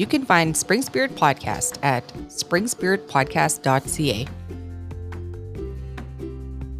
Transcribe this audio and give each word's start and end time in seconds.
You 0.00 0.06
can 0.06 0.24
find 0.24 0.56
Spring 0.56 0.80
Spirit 0.80 1.14
Podcast 1.14 1.78
at 1.82 2.08
springspiritpodcast.ca. 2.28 4.28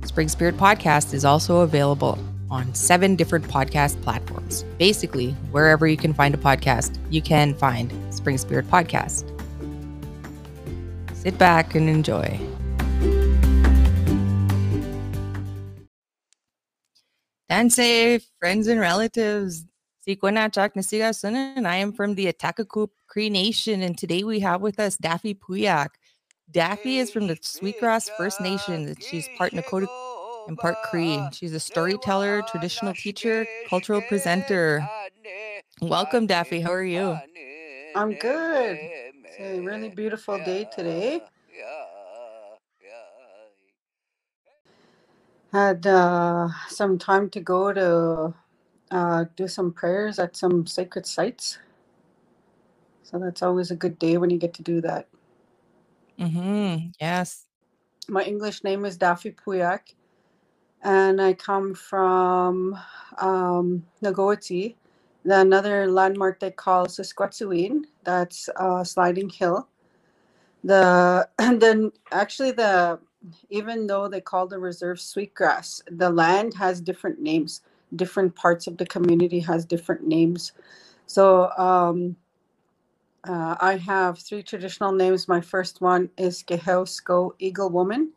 Spring 0.06 0.28
Spirit 0.30 0.56
Podcast 0.56 1.12
is 1.12 1.26
also 1.26 1.58
available 1.58 2.18
on 2.50 2.74
seven 2.74 3.16
different 3.16 3.44
podcast 3.44 4.00
platforms. 4.00 4.62
Basically, 4.78 5.32
wherever 5.50 5.86
you 5.86 5.98
can 5.98 6.14
find 6.14 6.34
a 6.34 6.38
podcast, 6.38 6.96
you 7.10 7.20
can 7.20 7.52
find 7.52 7.92
Spring 8.08 8.38
Spirit 8.38 8.66
Podcast. 8.70 9.28
Sit 11.14 11.36
back 11.36 11.74
and 11.74 11.90
enjoy. 11.90 12.40
Dance, 17.50 18.24
friends 18.38 18.66
and 18.66 18.80
relatives. 18.80 19.66
Sikwanachak 20.06 20.72
Nasiga 20.72 21.12
and 21.56 21.68
I 21.68 21.76
am 21.76 21.92
from 21.92 22.14
the 22.14 22.32
Ahtahkakoop 22.32 22.88
Cree 23.06 23.28
Nation, 23.28 23.82
and 23.82 23.98
today 23.98 24.24
we 24.24 24.40
have 24.40 24.62
with 24.62 24.80
us 24.80 24.96
Daphie 24.96 25.34
Pooyak. 25.34 25.88
Daphie 26.50 26.98
is 26.98 27.10
from 27.10 27.26
the 27.26 27.36
Sweetgrass 27.42 28.08
First 28.16 28.40
Nation. 28.40 28.94
She's 28.98 29.28
part 29.36 29.52
Nakota 29.52 29.88
and 30.48 30.56
part 30.56 30.76
Cree. 30.84 31.20
She's 31.32 31.52
a 31.52 31.60
storyteller, 31.60 32.40
traditional 32.50 32.94
teacher, 32.94 33.46
cultural 33.68 34.00
presenter. 34.00 34.88
Welcome, 35.82 36.26
Daphie. 36.26 36.62
How 36.62 36.72
are 36.72 36.82
you? 36.82 37.18
I'm 37.94 38.14
good. 38.14 38.78
It's 38.80 39.38
a 39.38 39.60
really 39.60 39.90
beautiful 39.90 40.38
day 40.38 40.66
today. 40.74 41.20
Had 45.52 45.86
uh, 45.86 46.48
some 46.68 46.96
time 46.96 47.28
to 47.30 47.40
go 47.40 47.72
to 47.74 48.32
uh, 48.90 49.24
do 49.36 49.46
some 49.46 49.72
prayers 49.72 50.18
at 50.18 50.36
some 50.36 50.66
sacred 50.66 51.06
sites. 51.06 51.58
So 53.02 53.18
that's 53.18 53.42
always 53.42 53.70
a 53.70 53.76
good 53.76 53.98
day 53.98 54.16
when 54.18 54.30
you 54.30 54.38
get 54.38 54.54
to 54.54 54.62
do 54.62 54.80
that. 54.82 55.08
Mm-hmm. 56.18 56.88
Yes. 57.00 57.46
My 58.08 58.22
English 58.22 58.62
name 58.64 58.84
is 58.84 58.96
Daphie 58.96 59.32
Pooyak, 59.32 59.94
and 60.82 61.20
I 61.20 61.32
come 61.32 61.74
from 61.74 62.78
um, 63.18 63.84
another 65.24 65.90
landmark 65.90 66.40
they 66.40 66.50
call 66.50 66.88
Saskatchewan. 66.88 67.86
That's 68.04 68.48
uh, 68.56 68.84
Sliding 68.84 69.30
Hill. 69.30 69.68
The 70.64 71.28
and 71.38 71.60
then 71.60 71.92
actually 72.12 72.52
the 72.52 72.98
even 73.50 73.86
though 73.86 74.08
they 74.08 74.20
call 74.20 74.46
the 74.46 74.58
reserve 74.58 75.00
sweetgrass, 75.00 75.82
the 75.90 76.10
land 76.10 76.54
has 76.54 76.80
different 76.80 77.20
names 77.20 77.60
different 77.96 78.34
parts 78.34 78.66
of 78.66 78.76
the 78.76 78.86
community 78.86 79.40
has 79.40 79.64
different 79.64 80.06
names. 80.06 80.52
So 81.06 81.50
um, 81.58 82.16
uh, 83.24 83.56
I 83.60 83.76
have 83.76 84.18
three 84.18 84.42
traditional 84.42 84.92
names. 84.92 85.28
My 85.28 85.40
first 85.40 85.80
one 85.80 86.10
is 86.16 86.42
Geheusko 86.42 87.32
Eagle 87.38 87.70
Woman. 87.70 88.12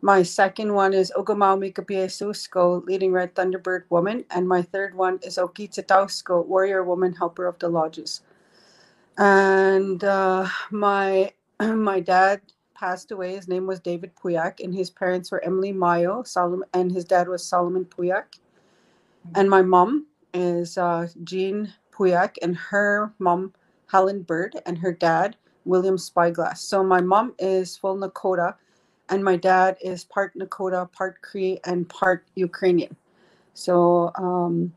My 0.00 0.24
second 0.24 0.74
one 0.74 0.94
is 0.94 1.12
Ogamau 1.16 1.56
Mikapiesusko, 1.56 2.84
Leading 2.86 3.12
Red 3.12 3.34
Thunderbird 3.36 3.84
Woman. 3.88 4.24
And 4.30 4.48
my 4.48 4.62
third 4.62 4.96
one 4.96 5.20
is 5.22 5.38
Okitsatausko, 5.38 6.44
Warrior 6.46 6.82
Woman, 6.82 7.12
Helper 7.14 7.46
of 7.46 7.58
the 7.60 7.68
Lodges. 7.68 8.22
And 9.16 10.02
uh, 10.02 10.48
my 10.70 11.32
my 11.60 12.00
dad 12.00 12.40
passed 12.74 13.12
away. 13.12 13.36
His 13.36 13.46
name 13.46 13.68
was 13.68 13.78
David 13.78 14.10
Pooyak, 14.16 14.58
and 14.58 14.74
his 14.74 14.90
parents 14.90 15.30
were 15.30 15.44
Emily 15.44 15.70
Mayo, 15.70 16.24
Solomon, 16.24 16.68
and 16.74 16.90
his 16.90 17.04
dad 17.04 17.28
was 17.28 17.46
Solomon 17.46 17.84
Pooyak. 17.84 18.40
And 19.34 19.48
my 19.48 19.62
mom 19.62 20.06
is 20.34 20.78
uh, 20.78 21.08
Jean 21.24 21.72
Pooyak, 21.92 22.36
and 22.42 22.56
her 22.56 23.12
mom, 23.18 23.52
Helen 23.90 24.22
Bird, 24.22 24.56
and 24.66 24.78
her 24.78 24.92
dad, 24.92 25.36
William 25.64 25.98
Spyglass. 25.98 26.62
So 26.62 26.82
my 26.82 27.00
mom 27.00 27.34
is 27.38 27.76
full 27.76 27.96
Nakota, 27.96 28.54
and 29.08 29.24
my 29.24 29.36
dad 29.36 29.76
is 29.82 30.04
part 30.04 30.34
Nakota, 30.36 30.90
part 30.92 31.20
Cree, 31.22 31.60
and 31.64 31.88
part 31.88 32.24
Ukrainian. 32.34 32.96
So 33.54 34.10
um, 34.16 34.72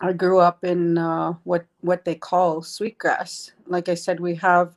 I 0.00 0.12
grew 0.12 0.40
up 0.40 0.64
in 0.64 0.98
uh, 0.98 1.34
what 1.44 1.66
what 1.80 2.04
they 2.04 2.14
call 2.14 2.62
sweetgrass. 2.62 3.52
Like 3.66 3.88
I 3.88 3.94
said, 3.94 4.20
we 4.20 4.34
have 4.36 4.74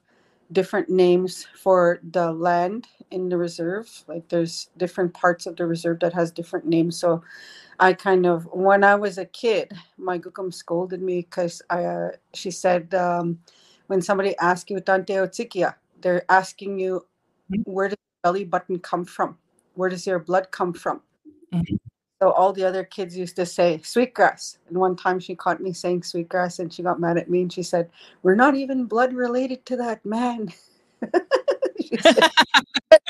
different 0.51 0.89
names 0.89 1.47
for 1.55 1.99
the 2.11 2.31
land 2.31 2.87
in 3.11 3.29
the 3.29 3.37
reserve. 3.37 3.89
Like 4.07 4.29
there's 4.29 4.69
different 4.77 5.13
parts 5.13 5.45
of 5.45 5.55
the 5.57 5.65
reserve 5.65 5.99
that 6.01 6.13
has 6.13 6.31
different 6.31 6.65
names. 6.65 6.97
So 6.99 7.23
I 7.79 7.93
kind 7.93 8.25
of 8.25 8.45
when 8.51 8.83
I 8.83 8.95
was 8.95 9.17
a 9.17 9.25
kid, 9.25 9.71
my 9.97 10.17
gukum 10.17 10.53
scolded 10.53 11.01
me 11.01 11.21
because 11.21 11.61
I 11.69 11.83
uh, 11.85 12.09
she 12.33 12.51
said 12.51 12.93
um, 12.95 13.39
when 13.87 14.01
somebody 14.01 14.35
asks 14.37 14.69
you 14.69 14.79
Tante 14.79 15.13
Otsikia, 15.13 15.75
they're 16.01 16.25
asking 16.29 16.79
you 16.79 17.05
mm-hmm. 17.51 17.61
where 17.71 17.89
does 17.89 17.97
your 17.99 18.31
belly 18.31 18.45
button 18.45 18.79
come 18.79 19.05
from? 19.05 19.37
Where 19.75 19.89
does 19.89 20.07
your 20.07 20.19
blood 20.19 20.49
come 20.51 20.73
from? 20.73 21.01
Mm-hmm. 21.53 21.75
So 22.19 22.31
all 22.31 22.51
the 22.51 22.63
other 22.63 22.83
kids 22.83 23.15
used 23.15 23.35
to 23.35 23.45
say 23.45 23.79
sweetgrass. 23.83 24.57
And 24.69 24.77
one 24.77 24.95
time 24.95 25.19
she 25.19 25.35
caught 25.35 25.61
me 25.61 25.71
saying 25.71 26.01
sweetgrass 26.01 26.57
and 26.57 26.73
she 26.73 26.81
got 26.81 26.99
mad 26.99 27.17
at 27.17 27.29
me 27.29 27.41
and 27.43 27.53
she 27.53 27.61
said, 27.61 27.91
We're 28.23 28.35
not 28.35 28.55
even 28.55 28.85
blood 28.85 29.13
related 29.13 29.65
to 29.67 29.77
that 29.77 30.03
man. 30.03 30.51
she 31.81 31.97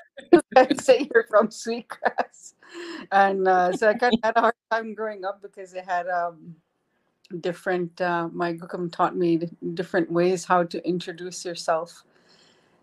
said, 0.65 0.81
say 0.87 1.09
you're 1.13 1.27
from 1.29 1.51
sweetgrass 1.51 2.53
and 3.11 3.47
uh, 3.47 3.71
so 3.71 3.89
I 3.89 3.93
kind 3.93 4.13
of 4.13 4.19
had 4.23 4.37
a 4.37 4.41
hard 4.41 4.55
time 4.71 4.93
growing 4.93 5.25
up 5.25 5.41
because 5.41 5.73
it 5.73 5.85
had 5.85 6.07
um, 6.07 6.55
different. 7.39 7.99
Uh, 7.99 8.29
my 8.31 8.53
gukum 8.53 8.91
taught 8.91 9.15
me 9.15 9.39
different 9.73 10.11
ways 10.11 10.45
how 10.45 10.63
to 10.63 10.87
introduce 10.87 11.45
yourself, 11.45 12.03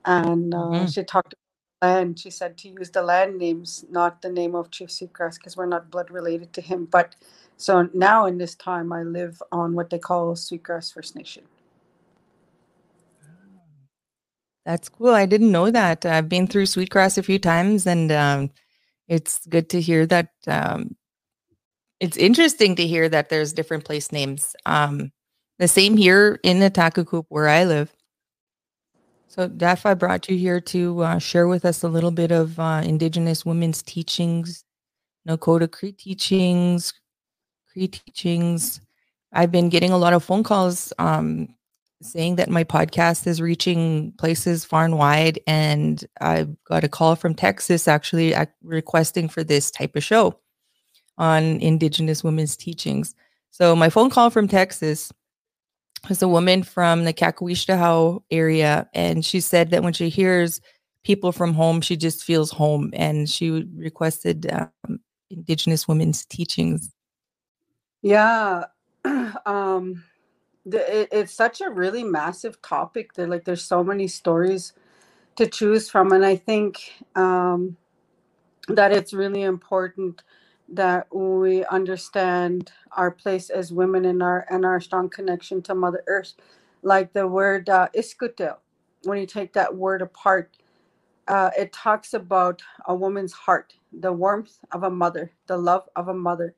and 0.05 0.55
uh, 0.55 0.59
mm-hmm. 0.59 0.87
she 0.87 1.03
talked 1.05 1.35
about 1.35 1.91
land. 1.91 2.19
She 2.19 2.31
said 2.31 2.57
to 2.59 2.69
use 2.69 2.91
the 2.91 3.03
land 3.03 3.39
names, 3.39 3.85
not 3.91 4.23
the 4.23 4.31
name 4.31 4.55
of 4.55 4.71
Chief 4.71 4.91
Sweetgrass, 4.91 5.39
because 5.39 5.56
we're 5.56 5.67
not 5.67 5.91
blood 5.91 6.11
related 6.11 6.53
to 6.55 6.61
him. 6.61 6.87
But 6.87 7.17
so 7.56 7.89
now 7.95 8.27
in 8.27 8.39
this 8.39 8.55
time, 8.55 8.93
I 8.93 9.03
live 9.03 9.43
on 9.53 9.75
what 9.75 9.91
they 9.91 9.99
call 9.99 10.35
Sweetgrass 10.37 10.93
First 10.93 11.17
Nation. 11.17 11.45
That's 14.67 14.89
cool. 14.89 15.11
I 15.11 15.27
didn't 15.27 15.53
know 15.53 15.71
that. 15.71 16.07
I've 16.07 16.29
been 16.29 16.47
through 16.47 16.67
Sweetgrass 16.67 17.19
a 17.19 17.23
few 17.23 17.39
times, 17.39 17.87
and 17.87 18.11
um, 18.13 18.51
it's 19.09 19.47
good 19.47 19.69
to 19.71 19.81
hear 19.81 20.07
that. 20.07 20.31
Um, 20.47 20.97
it's 22.01 22.17
interesting 22.17 22.77
to 22.77 22.87
hear 22.87 23.09
that 23.09 23.29
there's 23.29 23.53
different 23.53 23.85
place 23.85 24.13
names. 24.13 24.57
Um, 24.67 25.13
the 25.59 25.69
same 25.69 25.97
here 25.97 26.41
in 26.43 26.59
Ahtahkakoop 26.59 27.27
where 27.29 27.49
I 27.49 27.65
live. 27.65 27.95
So, 29.29 29.49
Daph, 29.49 29.87
I 29.87 29.95
brought 29.95 30.29
you 30.29 30.37
here 30.37 30.61
to 30.61 31.03
uh, 31.03 31.19
share 31.19 31.49
with 31.49 31.65
us 31.65 31.83
a 31.83 31.89
little 31.89 32.11
bit 32.13 32.33
of 32.33 32.59
uh, 32.61 32.83
Indigenous 32.85 33.45
women's 33.45 33.83
teachings, 33.83 34.65
Nakota 35.29 35.71
Cree 35.71 35.93
teachings, 35.93 36.93
Cree 37.73 37.89
teachings. 37.89 38.81
I've 39.33 39.53
been 39.53 39.69
getting 39.69 39.91
a 39.91 39.99
lot 39.99 40.13
of 40.13 40.25
phone 40.25 40.45
calls 40.45 40.93
um, 40.99 41.49
saying 42.03 42.37
that 42.37 42.50
my 42.50 42.65
podcast 42.65 43.27
is 43.27 43.41
reaching 43.41 44.12
places 44.19 44.65
far 44.65 44.84
and 44.84 44.99
wide. 44.99 45.38
And 45.47 46.05
I 46.21 46.47
got 46.69 46.84
a 46.84 46.88
call 46.88 47.16
from 47.16 47.34
Texas 47.34 47.88
actually 47.88 48.34
requesting 48.62 49.28
for 49.28 49.43
this 49.43 49.71
type 49.71 49.97
of 49.97 50.05
show 50.05 50.38
on 51.16 51.60
Indigenous 51.60 52.25
women's 52.25 52.56
teachings. 52.56 53.15
So 53.50 53.75
my 53.77 53.88
phone 53.88 54.10
call 54.10 54.31
from 54.31 54.49
Texas 54.49 55.12
was 56.09 56.22
a 56.22 56.28
woman 56.28 56.62
from 56.62 57.05
the 57.05 57.12
Kahkewistahaw 57.15 58.22
area. 58.31 58.88
And 58.93 59.25
she 59.25 59.41
said 59.41 59.71
that 59.71 59.82
when 59.82 59.93
she 59.93 60.09
hears 60.09 60.61
people 61.05 61.32
from 61.32 61.55
home, 61.55 61.81
she 61.81 61.97
just 61.97 62.25
feels 62.25 62.50
home. 62.50 62.91
And 62.94 63.28
she 63.28 63.69
requested 63.76 64.50
um, 64.50 65.00
Indigenous 65.31 65.88
women's 65.88 66.25
teachings. 66.26 66.91
Yeah. 68.02 68.64
um 69.47 70.02
the, 70.66 71.00
it, 71.02 71.08
it's 71.12 71.34
such 71.34 71.61
a 71.61 71.70
really 71.70 72.05
massive 72.05 72.61
topic 72.62 73.14
that 73.14 73.28
like 73.31 73.44
there's 73.44 73.64
so 73.64 73.84
many 73.84 74.08
stories 74.08 74.75
to 75.37 75.46
choose 75.46 75.90
from 75.90 76.12
and 76.12 76.25
i 76.26 76.37
think 76.37 76.93
um, 77.16 77.76
that 78.69 78.93
it's 78.93 79.14
really 79.14 79.43
important 79.43 80.22
that 80.69 81.06
we 81.14 81.64
understand 81.66 82.72
our 82.93 83.12
place 83.12 83.50
as 83.50 83.72
women 83.72 84.05
and 84.06 84.22
our 84.22 84.46
and 84.50 84.66
our 84.66 84.81
strong 84.81 85.11
connection 85.11 85.62
to 85.62 85.75
mother 85.76 86.05
earth. 86.08 86.34
Like 86.82 87.14
the 87.14 87.28
word 87.28 87.70
uh, 87.70 87.88
iskutel 87.96 88.56
when 89.05 89.19
you 89.20 89.26
take 89.26 89.55
that 89.55 89.76
word 89.76 90.02
apart 90.02 90.56
uh, 91.28 91.50
it 91.58 91.72
talks 91.72 92.14
about 92.14 92.62
a 92.87 92.94
woman's 92.94 93.32
heart 93.32 93.75
the 93.93 94.12
warmth 94.12 94.58
of 94.72 94.82
a 94.84 94.90
mother 94.90 95.32
the 95.49 95.56
love 95.58 95.88
of 95.96 96.08
a 96.08 96.14
mother. 96.14 96.55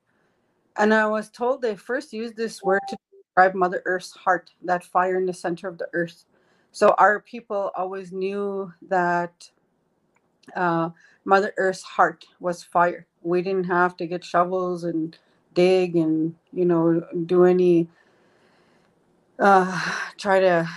And 0.79 0.95
i 0.95 1.07
was 1.07 1.31
told 1.31 1.63
they 1.63 1.77
first 1.77 2.13
used 2.13 2.37
this 2.37 2.63
word 2.63 2.83
to 2.89 2.99
describe 3.37 3.55
Mother 3.55 3.83
Earth's 3.85 4.13
heart, 4.13 4.51
that 4.63 4.83
fire 4.83 5.19
in 5.19 5.27
the 5.27 5.35
center 5.35 5.69
of 5.69 5.77
the 5.77 5.89
earth. 5.93 6.25
So 6.73 6.95
our 6.99 7.21
people 7.21 7.71
always 7.77 8.11
knew 8.11 8.73
that 8.89 9.51
uh, 10.55 10.91
Mother 11.27 11.53
Earth's 11.59 11.83
heart 11.83 12.25
was 12.41 12.63
fire. 12.63 13.07
We 13.23 13.43
didn't 13.43 13.65
have 13.65 13.97
to 13.99 14.07
get 14.07 14.25
shovels 14.25 14.85
and 14.85 15.19
dig 15.53 15.97
and 15.97 16.35
you 16.53 16.65
know 16.65 17.03
do 17.27 17.45
any 17.45 17.89
uh, 19.39 19.81
try 20.17 20.41
to 20.41 20.69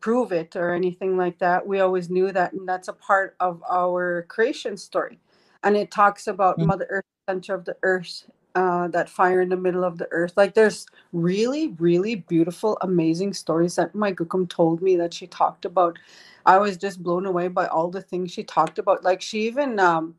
prove 0.00 0.32
it 0.32 0.56
or 0.56 0.74
anything 0.74 1.16
like 1.16 1.38
that. 1.38 1.66
We 1.66 1.80
always 1.80 2.10
knew 2.10 2.32
that, 2.32 2.52
and 2.52 2.68
that's 2.68 2.88
a 2.88 2.92
part 2.92 3.34
of 3.40 3.62
our 3.70 4.26
creation 4.28 4.76
story. 4.76 5.18
And 5.62 5.74
it 5.74 5.90
talks 5.90 6.26
about 6.26 6.58
mm-hmm. 6.58 6.68
Mother 6.68 6.86
Earth, 6.90 7.04
center 7.26 7.54
of 7.54 7.64
the 7.64 7.76
earth, 7.82 8.26
uh, 8.54 8.88
that 8.88 9.08
fire 9.10 9.40
in 9.40 9.48
the 9.50 9.56
middle 9.56 9.84
of 9.84 9.98
the 9.98 10.08
earth. 10.12 10.34
Like 10.36 10.54
there's 10.54 10.86
really, 11.12 11.68
really 11.78 12.16
beautiful, 12.16 12.78
amazing 12.82 13.34
stories 13.34 13.76
that 13.76 13.94
my 13.94 14.12
gukum 14.12 14.48
told 14.48 14.82
me 14.82 14.96
that 14.96 15.14
she 15.14 15.26
talked 15.26 15.64
about. 15.64 15.98
I 16.46 16.58
was 16.58 16.76
just 16.76 17.02
blown 17.02 17.26
away 17.26 17.48
by 17.48 17.66
all 17.68 17.90
the 17.90 18.02
things 18.02 18.32
she 18.32 18.44
talked 18.44 18.78
about. 18.78 19.04
Like 19.04 19.22
she 19.22 19.46
even 19.46 19.80
um, 19.80 20.16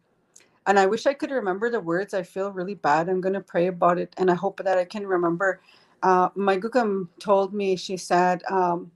and 0.68 0.80
I 0.80 0.86
wish 0.88 1.06
I 1.08 1.14
could 1.16 1.32
remember 1.32 1.70
the 1.70 1.82
words. 1.82 2.14
I 2.14 2.24
feel 2.24 2.52
really 2.52 2.76
bad. 2.76 3.10
I'm 3.10 3.22
gonna 3.22 3.42
pray 3.42 3.68
about 3.68 4.00
it, 4.00 4.14
and 4.18 4.32
I 4.32 4.36
hope 4.36 4.62
that 4.64 4.78
I 4.80 4.86
can 4.86 5.08
remember. 5.08 5.62
Uh, 6.04 6.30
my 6.36 6.58
gukum 6.58 7.10
told 7.20 7.54
me. 7.54 7.76
She 7.78 7.98
said, 7.98 8.44
um, 8.50 8.92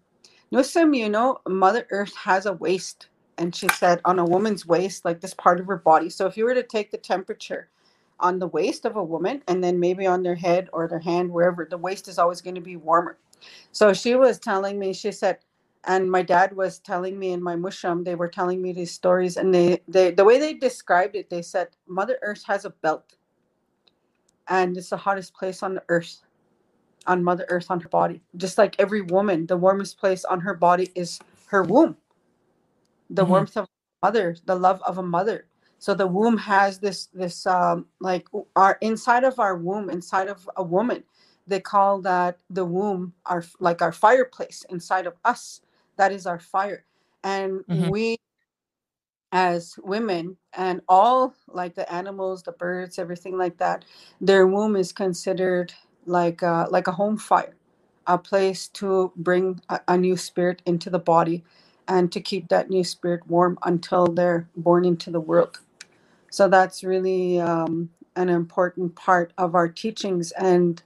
"Nussim, 0.54 0.98
you 0.98 1.10
know, 1.10 1.40
Mother 1.48 1.88
Earth 1.92 2.16
has 2.18 2.46
a 2.48 2.54
waist." 2.54 3.10
And 3.40 3.56
she 3.56 3.70
said, 3.70 4.02
on 4.06 4.20
a 4.20 4.26
woman's 4.26 4.66
waist, 4.68 5.06
like 5.06 5.22
this 5.22 5.34
part 5.34 5.60
of 5.62 5.68
her 5.68 5.78
body. 5.78 6.10
So 6.10 6.28
if 6.28 6.38
you 6.38 6.46
were 6.46 6.56
to 6.56 6.64
take 6.64 6.92
the 6.92 6.98
temperature 6.98 7.70
on 8.20 8.40
the 8.40 8.48
waist 8.48 8.86
of 8.86 8.96
a 8.96 9.04
woman 9.04 9.42
and 9.48 9.64
then 9.64 9.80
maybe 9.80 10.06
on 10.06 10.24
their 10.24 10.36
head 10.36 10.70
or 10.74 10.88
their 10.88 11.00
hand, 11.00 11.32
wherever, 11.32 11.66
the 11.66 11.78
waist 11.78 12.08
is 12.08 12.20
always 12.20 12.42
going 12.42 12.56
to 12.56 12.62
be 12.62 12.76
warmer. 12.76 13.18
So 13.72 13.94
she 13.94 14.16
was 14.16 14.40
telling 14.40 14.78
me, 14.78 14.94
she 14.94 15.12
said, 15.12 15.40
and 15.86 16.12
my 16.12 16.22
dad 16.22 16.56
was 16.56 16.80
telling 16.80 17.18
me 17.18 17.32
in 17.32 17.42
my 17.42 17.56
musham 17.56 18.04
they 18.04 18.16
were 18.16 18.28
telling 18.28 18.62
me 18.62 18.74
these 18.74 18.92
stories 18.92 19.38
and 19.38 19.54
they, 19.54 19.82
they 19.88 20.12
the 20.12 20.24
way 20.24 20.38
they 20.38 20.54
described 20.54 21.16
it 21.16 21.30
they 21.30 21.42
said 21.42 21.70
mother 21.88 22.20
earth 22.22 22.44
has 22.46 22.66
a 22.66 22.70
belt 22.70 23.16
and 24.48 24.76
it's 24.76 24.90
the 24.90 24.98
hottest 24.98 25.34
place 25.34 25.64
on 25.64 25.76
the 25.76 25.84
earth 25.90 26.22
on 27.08 27.24
mother 27.24 27.46
earth 27.50 27.72
on 27.72 27.80
her 27.80 27.90
body 27.90 28.22
just 28.36 28.58
like 28.58 28.76
every 28.78 29.02
woman 29.02 29.46
the 29.46 29.56
warmest 29.56 29.98
place 29.98 30.26
on 30.26 30.40
her 30.42 30.54
body 30.54 30.92
is 30.96 31.20
her 31.46 31.64
womb 31.64 31.96
the 33.10 33.22
mm-hmm. 33.22 33.32
warmth 33.32 33.56
of 33.56 33.68
mother 34.04 34.36
the 34.46 34.56
love 34.56 34.82
of 34.86 34.98
a 34.98 35.04
mother 35.04 35.46
so 35.80 35.94
the 35.94 36.06
womb 36.08 36.38
has 36.38 36.80
this 36.80 37.08
this 37.08 37.46
um 37.48 37.86
like 38.00 38.28
our 38.56 38.78
inside 38.82 39.24
of 39.24 39.40
our 39.40 39.58
womb 39.58 39.90
inside 39.90 40.28
of 40.28 40.48
a 40.58 40.64
woman 40.64 41.04
they 41.50 41.60
call 41.60 42.00
that 42.02 42.38
the 42.50 42.64
womb 42.64 43.14
our 43.26 43.44
like 43.60 43.82
our 43.82 43.92
fireplace 43.92 44.64
inside 44.70 45.08
of 45.08 45.16
us. 45.26 45.62
That 45.98 46.12
is 46.12 46.26
our 46.26 46.40
fire. 46.40 46.86
And 47.24 47.62
mm-hmm. 47.66 47.90
we 47.90 48.18
as 49.32 49.76
women 49.84 50.38
and 50.54 50.82
all 50.88 51.36
like 51.48 51.76
the 51.76 51.92
animals 51.94 52.42
the 52.42 52.52
birds 52.54 52.98
everything 52.98 53.38
like 53.38 53.56
that 53.60 53.86
their 54.20 54.48
womb 54.48 54.76
is 54.76 54.92
considered 54.92 55.72
like 56.08 56.42
uh, 56.42 56.66
like 56.72 56.88
a 56.88 56.92
home 56.92 57.16
fire 57.16 57.56
a 58.08 58.18
place 58.18 58.68
to 58.70 59.14
bring 59.18 59.62
a, 59.70 59.80
a 59.90 59.96
new 59.96 60.18
spirit 60.18 60.64
into 60.66 60.90
the 60.90 60.98
body 60.98 61.44
and 61.88 62.12
to 62.12 62.20
keep 62.20 62.48
that 62.48 62.72
new 62.72 62.84
spirit 62.84 63.22
warm 63.28 63.56
until 63.66 64.08
they're 64.08 64.50
born 64.56 64.84
into 64.84 65.12
the 65.12 65.22
world 65.22 65.60
so 66.32 66.48
that's 66.50 66.84
really 66.84 67.40
um, 67.40 67.90
an 68.16 68.30
important 68.30 68.96
part 68.96 69.34
of 69.38 69.56
our 69.56 69.70
teachings 69.70 70.32
and 70.34 70.82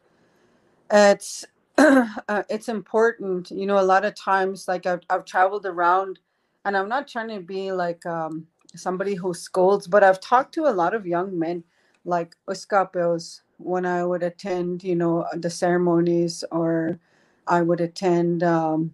it's 0.91 1.45
uh, 1.79 2.43
it's 2.49 2.69
important. 2.69 3.51
You 3.51 3.67
know, 3.67 3.79
a 3.79 3.83
lot 3.83 4.05
of 4.05 4.15
times, 4.15 4.67
like 4.69 4.87
I've, 4.87 5.01
I've 5.11 5.25
traveled 5.25 5.67
around, 5.67 6.19
and 6.65 6.77
I'm 6.77 6.89
not 6.89 7.09
trying 7.09 7.29
to 7.29 7.41
be 7.41 7.73
like 7.73 8.05
um, 8.07 8.47
somebody 8.75 9.15
who 9.15 9.35
scolds, 9.35 9.87
but 9.87 10.03
I've 10.03 10.21
talked 10.21 10.55
to 10.55 10.67
a 10.67 10.71
lot 10.73 10.95
of 10.95 11.07
young 11.07 11.39
men, 11.39 11.65
like 12.05 12.37
Uskapels, 12.49 13.41
when 13.59 13.85
I 13.85 14.05
would 14.05 14.23
attend, 14.23 14.83
you 14.85 14.95
know, 14.95 15.27
the 15.35 15.51
ceremonies, 15.51 16.45
or 16.51 16.99
I 17.47 17.63
would 17.63 17.81
attend 17.81 18.43
um, 18.43 18.93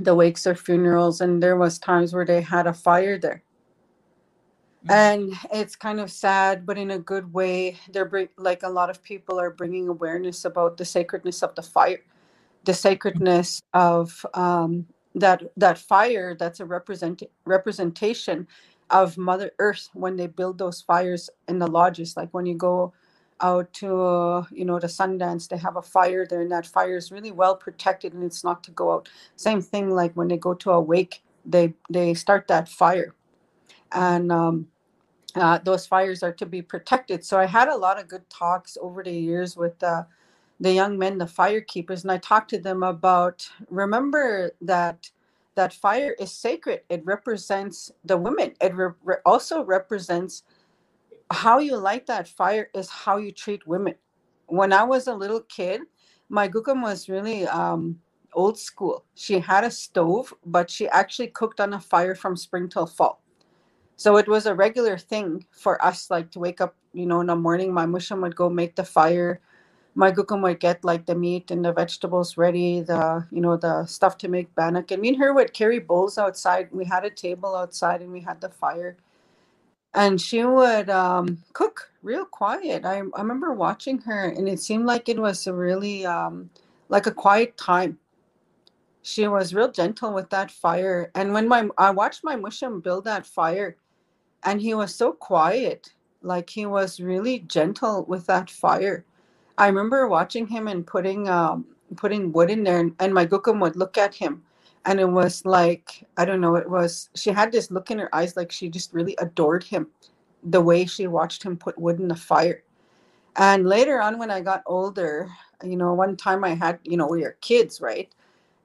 the 0.00 0.14
wakes 0.14 0.46
or 0.46 0.54
funerals, 0.56 1.20
and 1.22 1.42
there 1.42 1.56
was 1.56 1.78
times 1.78 2.14
where 2.14 2.26
they 2.26 2.42
had 2.42 2.66
a 2.68 2.74
fire 2.74 3.18
there. 3.18 3.42
And 4.90 5.32
it's 5.52 5.76
kind 5.76 6.00
of 6.00 6.10
sad 6.10 6.66
but 6.66 6.78
in 6.78 6.90
a 6.92 6.98
good 6.98 7.32
way 7.32 7.78
they're 7.92 8.04
bring, 8.06 8.28
like 8.38 8.62
a 8.64 8.68
lot 8.70 8.90
of 8.90 9.02
people 9.02 9.40
are 9.40 9.50
bringing 9.50 9.88
awareness 9.88 10.44
about 10.44 10.76
the 10.78 10.84
sacredness 10.84 11.42
of 11.42 11.54
the 11.56 11.62
fire 11.62 12.00
the 12.64 12.74
sacredness 12.74 13.62
of 13.74 14.24
um, 14.34 14.86
that 15.14 15.42
that 15.56 15.78
fire 15.78 16.34
that's 16.38 16.60
a 16.60 16.64
represent 16.64 17.22
representation 17.44 18.46
of 18.90 19.16
mother 19.16 19.50
earth 19.58 19.88
when 19.94 20.16
they 20.16 20.26
build 20.26 20.58
those 20.58 20.82
fires 20.82 21.30
in 21.48 21.58
the 21.58 21.66
lodges. 21.66 22.16
Like 22.16 22.30
when 22.32 22.46
you 22.46 22.54
go 22.54 22.92
out 23.40 23.72
to 23.74 24.02
uh, 24.02 24.44
you 24.52 24.64
know 24.64 24.78
the 24.78 24.86
sundance 24.88 25.48
they 25.48 25.56
have 25.56 25.76
a 25.76 25.82
fire 25.82 26.26
there 26.28 26.42
and 26.42 26.52
that 26.52 26.66
fire 26.66 26.96
is 26.96 27.10
really 27.10 27.32
well 27.32 27.56
protected 27.56 28.12
and 28.12 28.22
it's 28.24 28.44
not 28.44 28.62
to 28.64 28.70
go 28.72 28.92
out. 28.92 29.08
Same 29.36 29.62
thing 29.62 29.90
like 29.90 30.12
when 30.14 30.28
they 30.28 30.36
go 30.36 30.54
to 30.54 30.70
a 30.72 30.80
wake 30.80 31.22
they 31.44 31.74
they 31.90 32.14
start 32.14 32.48
that 32.48 32.68
fire. 32.68 33.14
And 33.92 34.32
um, 34.32 34.68
uh, 35.36 35.58
those 35.64 35.86
fires 35.86 36.22
are 36.22 36.32
to 36.32 36.46
be 36.46 36.62
protected. 36.62 37.24
So 37.24 37.38
I 37.38 37.46
had 37.46 37.68
a 37.68 37.76
lot 37.76 38.00
of 38.00 38.08
good 38.08 38.28
talks 38.30 38.78
over 38.80 39.02
the 39.02 39.12
years 39.12 39.56
with 39.56 39.82
uh, 39.82 40.04
the 40.60 40.72
young 40.72 40.98
men, 40.98 41.18
the 41.18 41.26
fire 41.26 41.60
keepers, 41.60 42.02
and 42.04 42.12
I 42.12 42.18
talked 42.18 42.50
to 42.50 42.58
them 42.58 42.82
about 42.82 43.48
remember 43.70 44.52
that 44.62 45.10
that 45.54 45.72
fire 45.74 46.14
is 46.18 46.32
sacred. 46.32 46.82
It 46.88 47.04
represents 47.04 47.92
the 48.04 48.16
women. 48.16 48.54
It 48.60 48.74
re- 48.74 48.92
re- 49.04 49.16
also 49.26 49.64
represents 49.64 50.44
how 51.32 51.58
you 51.58 51.76
light 51.76 52.06
that 52.06 52.28
fire 52.28 52.70
is 52.74 52.90
how 52.90 53.18
you 53.18 53.32
treat 53.32 53.66
women. 53.66 53.94
When 54.46 54.72
I 54.72 54.84
was 54.84 55.08
a 55.08 55.14
little 55.14 55.40
kid, 55.42 55.82
my 56.28 56.48
gukum 56.48 56.82
was 56.82 57.08
really 57.08 57.46
um, 57.48 58.00
old 58.34 58.58
school. 58.58 59.04
She 59.14 59.40
had 59.40 59.64
a 59.64 59.70
stove, 59.70 60.32
but 60.46 60.70
she 60.70 60.88
actually 60.88 61.28
cooked 61.28 61.60
on 61.60 61.74
a 61.74 61.80
fire 61.80 62.14
from 62.14 62.36
spring 62.36 62.68
till 62.68 62.86
fall 62.86 63.22
so 63.96 64.16
it 64.18 64.28
was 64.28 64.46
a 64.46 64.54
regular 64.54 64.98
thing 64.98 65.46
for 65.52 65.84
us 65.84 66.10
like 66.10 66.30
to 66.32 66.40
wake 66.40 66.60
up 66.60 66.76
you 66.94 67.06
know 67.06 67.20
in 67.22 67.28
the 67.28 67.36
morning 67.36 67.72
my 67.74 67.86
musham 67.86 68.22
would 68.22 68.36
go 68.36 68.50
make 68.50 68.76
the 68.76 68.84
fire. 68.84 69.40
My 69.94 70.12
gukum 70.12 70.42
would 70.42 70.60
get 70.60 70.84
like 70.84 71.06
the 71.06 71.14
meat 71.16 71.50
and 71.50 71.64
the 71.64 71.72
vegetables 71.72 72.38
ready 72.38 72.80
the 72.82 73.26
you 73.32 73.42
know 73.42 73.56
the 73.58 73.86
stuff 73.86 74.18
to 74.20 74.28
make 74.28 74.54
bannock. 74.56 74.90
And 74.92 75.02
me 75.02 75.10
and 75.10 75.18
her 75.18 75.34
would 75.34 75.54
carry 75.54 75.80
bowls 75.80 76.18
outside. 76.18 76.70
We 76.72 76.86
had 76.86 77.04
a 77.04 77.10
table 77.10 77.56
outside 77.56 78.02
and 78.02 78.12
we 78.12 78.20
had 78.22 78.40
the 78.40 78.50
fire. 78.50 78.96
And 79.94 80.20
she 80.20 80.44
would 80.44 80.90
um, 80.90 81.38
cook 81.54 81.90
real 82.02 82.24
quiet. 82.26 82.84
I, 82.84 82.98
I 83.14 83.20
remember 83.22 83.52
watching 83.54 83.98
her 84.00 84.24
and 84.28 84.48
it 84.48 84.60
seemed 84.60 84.86
like 84.86 85.08
it 85.08 85.18
was 85.20 85.46
a 85.46 85.54
really 85.54 86.06
um, 86.06 86.50
like 86.90 87.06
a 87.06 87.12
quiet 87.12 87.56
time. 87.58 87.98
She 89.02 89.28
was 89.28 89.54
real 89.54 89.70
gentle 89.72 90.12
with 90.14 90.30
that 90.30 90.50
fire. 90.50 91.10
And 91.14 91.32
when 91.34 91.48
my 91.48 91.68
i 91.78 91.90
watched 91.90 92.24
my 92.24 92.36
musham 92.36 92.82
build 92.82 93.04
that 93.04 93.26
fire 93.26 93.76
and 94.46 94.62
he 94.62 94.74
was 94.74 94.94
so 94.94 95.12
quiet 95.12 95.92
like 96.22 96.48
he 96.50 96.66
was 96.66 97.00
really 97.00 97.40
gentle 97.40 98.04
with 98.06 98.26
that 98.26 98.50
fire. 98.50 99.04
I 99.58 99.68
remember 99.68 100.08
watching 100.08 100.46
him 100.46 100.68
and 100.68 100.86
putting 100.86 101.28
um, 101.28 101.66
putting 101.96 102.32
wood 102.32 102.50
in 102.50 102.64
there 102.64 102.80
and, 102.80 102.94
and 102.98 103.14
my 103.14 103.26
gukum 103.26 103.60
would 103.60 103.76
look 103.76 103.98
at 103.98 104.14
him 104.14 104.42
and 104.86 104.98
it 105.00 105.08
was 105.08 105.44
like 105.46 106.04
i 106.16 106.24
don't 106.24 106.40
know 106.40 106.56
it 106.56 106.68
was 106.68 107.10
she 107.14 107.30
had 107.30 107.52
this 107.52 107.70
look 107.70 107.90
in 107.90 107.98
her 107.98 108.14
eyes 108.14 108.36
like 108.36 108.50
she 108.50 108.68
just 108.68 108.92
really 108.92 109.14
adored 109.20 109.62
him 109.62 109.86
the 110.42 110.60
way 110.60 110.86
she 110.86 111.06
watched 111.06 111.42
him 111.42 111.56
put 111.56 111.78
wood 111.78 111.98
in 111.98 112.08
the 112.08 112.16
fire. 112.16 112.62
And 113.36 113.66
later 113.66 114.00
on 114.00 114.18
when 114.18 114.30
i 114.30 114.40
got 114.40 114.62
older 114.66 115.28
you 115.62 115.76
know 115.76 115.94
one 115.94 116.16
time 116.16 116.44
i 116.44 116.54
had 116.54 116.78
you 116.84 116.96
know 116.96 117.06
we 117.06 117.22
were 117.22 117.36
kids 117.40 117.80
right? 117.80 118.12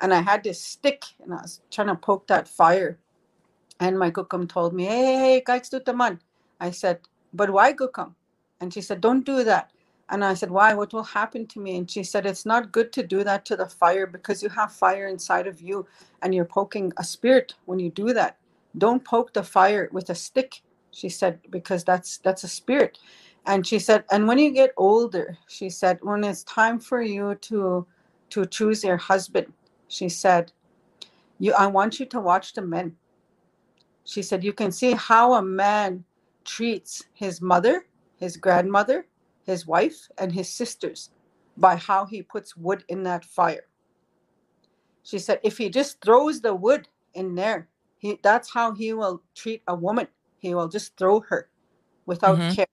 And 0.01 0.13
i 0.13 0.21
had 0.21 0.43
this 0.43 0.61
stick 0.61 1.05
and 1.23 1.33
i 1.33 1.37
was 1.37 1.61
trying 1.69 1.87
to 1.87 1.95
poke 1.95 2.27
that 2.27 2.47
fire 2.47 2.97
and 3.81 3.99
my 3.99 4.11
gukum 4.11 4.49
told 4.49 4.73
me, 4.75 4.85
hey, 4.85 5.05
hey, 5.05 5.43
hey, 5.47 5.61
tutaman. 5.61 6.19
I 6.61 6.71
said, 6.71 7.01
but 7.33 7.51
why 7.51 7.73
gukum? 7.73 8.15
And 8.61 8.73
she 8.73 8.81
said, 8.81 9.01
don't 9.01 9.25
do 9.25 9.45
that. 9.45 9.71
And 10.09 10.25
I 10.25 10.35
said, 10.35 10.51
why? 10.51 10.73
What 10.75 10.93
will 10.93 11.03
happen 11.03 11.47
to 11.49 11.61
me? 11.61 11.77
And 11.77 11.91
she 11.91 12.03
said, 12.05 12.25
it's 12.27 12.47
not 12.47 12.73
good 12.73 12.93
to 12.93 13.03
do 13.03 13.25
that 13.25 13.45
to 13.47 13.57
the 13.57 13.67
fire 13.67 14.07
because 14.07 14.43
you 14.43 14.49
have 14.51 14.73
fire 14.73 15.07
inside 15.09 15.47
of 15.47 15.61
you 15.61 15.87
and 16.23 16.35
you're 16.35 16.45
poking 16.45 16.93
a 16.97 17.05
spirit 17.05 17.55
when 17.67 17.79
you 17.79 17.91
do 17.91 18.13
that. 18.13 18.37
Don't 18.79 19.05
poke 19.05 19.33
the 19.33 19.43
fire 19.43 19.89
with 19.93 20.09
a 20.11 20.15
stick, 20.15 20.63
she 20.91 21.09
said, 21.09 21.41
because 21.51 21.85
that's 21.85 22.19
that's 22.19 22.45
a 22.45 22.49
spirit. 22.49 22.99
And 23.47 23.67
she 23.67 23.79
said, 23.79 24.05
and 24.11 24.27
when 24.29 24.39
you 24.39 24.51
get 24.51 24.73
older, 24.77 25.39
she 25.49 25.71
said, 25.71 25.99
when 26.03 26.25
it's 26.25 26.45
time 26.45 26.79
for 26.79 27.03
you 27.03 27.35
to 27.43 27.87
to 28.31 28.47
choose 28.47 28.85
your 28.85 28.97
husband, 28.99 29.53
she 29.89 30.09
said, 30.09 30.53
you 31.39 31.53
I 31.53 31.67
want 31.67 31.99
you 32.01 32.07
to 32.07 32.21
watch 32.21 32.53
the 32.55 32.63
men 32.63 32.97
she 34.05 34.21
said, 34.21 34.43
You 34.43 34.53
can 34.53 34.71
see 34.71 34.91
how 34.93 35.33
a 35.33 35.41
man 35.41 36.03
treats 36.43 37.03
his 37.13 37.41
mother, 37.41 37.85
his 38.17 38.37
grandmother, 38.37 39.05
his 39.43 39.65
wife, 39.67 40.07
and 40.17 40.31
his 40.31 40.49
sisters 40.49 41.11
by 41.57 41.75
how 41.75 42.05
he 42.05 42.21
puts 42.21 42.57
wood 42.57 42.83
in 42.87 43.03
that 43.03 43.25
fire. 43.25 43.65
She 45.03 45.19
said, 45.19 45.39
If 45.43 45.57
he 45.57 45.69
just 45.69 46.01
throws 46.01 46.41
the 46.41 46.53
wood 46.53 46.87
in 47.13 47.35
there, 47.35 47.67
he, 47.97 48.19
that's 48.23 48.51
how 48.51 48.73
he 48.73 48.93
will 48.93 49.21
treat 49.35 49.61
a 49.67 49.75
woman. 49.75 50.07
He 50.39 50.55
will 50.55 50.67
just 50.67 50.97
throw 50.97 51.19
her 51.21 51.49
without 52.05 52.37
mm-hmm. 52.37 52.55
care. 52.55 52.65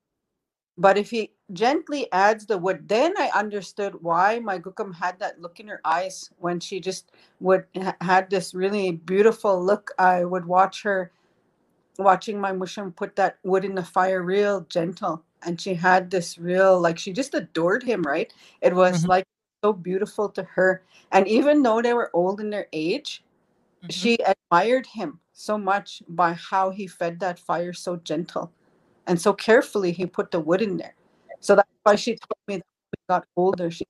But 0.79 0.97
if 0.97 1.11
he 1.11 1.33
gently 1.53 2.11
adds 2.13 2.47
the 2.47 2.57
wood, 2.57 2.89
then 2.89 3.13
I 3.19 3.31
understood 3.35 3.97
why 4.01 4.39
my 4.39 4.59
Gukum 4.59 4.95
had 4.95 5.19
that 5.19 5.41
look 5.41 5.59
in 5.59 5.67
her 5.69 5.81
eyes 5.85 6.31
when 6.39 6.61
she 6.61 6.79
just 6.79 7.11
would 7.41 7.67
had 8.01 8.31
this 8.31 8.55
really 8.55 8.93
beautiful 8.93 9.63
look. 9.63 9.91
I 9.99 10.25
would 10.25 10.47
watch 10.47 10.83
her 10.83 11.11
watching 11.99 12.41
my 12.41 12.53
musham 12.53 12.95
put 12.95 13.17
that 13.17 13.39
wood 13.43 13.65
in 13.65 13.75
the 13.75 13.85
fire 13.85 14.23
real 14.23 14.63
gentle. 14.69 15.23
And 15.43 15.61
she 15.61 15.75
had 15.75 16.11
this 16.11 16.39
real 16.39 16.81
like 16.81 16.99
she 16.99 17.13
just 17.13 17.35
adored 17.35 17.83
him, 17.83 18.03
right? 18.03 18.33
It 18.61 18.75
was 18.75 19.01
mm-hmm. 19.01 19.11
like 19.11 19.25
so 19.65 19.73
beautiful 19.73 20.29
to 20.31 20.43
her. 20.45 20.83
And 21.13 21.27
even 21.29 21.63
though 21.63 21.83
they 21.83 21.93
were 21.93 22.11
old 22.15 22.41
in 22.41 22.51
their 22.51 22.69
age, 22.73 23.23
mm-hmm. 23.83 23.91
she 23.91 24.19
admired 24.25 24.87
him 24.87 25.21
so 25.33 25.57
much 25.57 26.03
by 26.09 26.33
how 26.33 26.71
he 26.71 26.87
fed 26.87 27.21
that 27.21 27.39
fire 27.39 27.73
so 27.73 27.97
gentle 27.97 28.53
and 29.09 29.21
so 29.21 29.33
carefully 29.33 29.91
he 29.91 30.07
put 30.07 30.31
the 30.31 30.39
wood 30.39 30.63
in 30.63 30.77
there. 30.77 30.95
So 31.41 31.57
that's 31.57 31.69
why 31.83 31.97
she 31.97 32.13
told 32.13 32.39
me 32.47 32.57
that 32.57 32.67
we 32.93 32.99
got 33.09 33.25
older. 33.37 33.71
She 33.71 33.87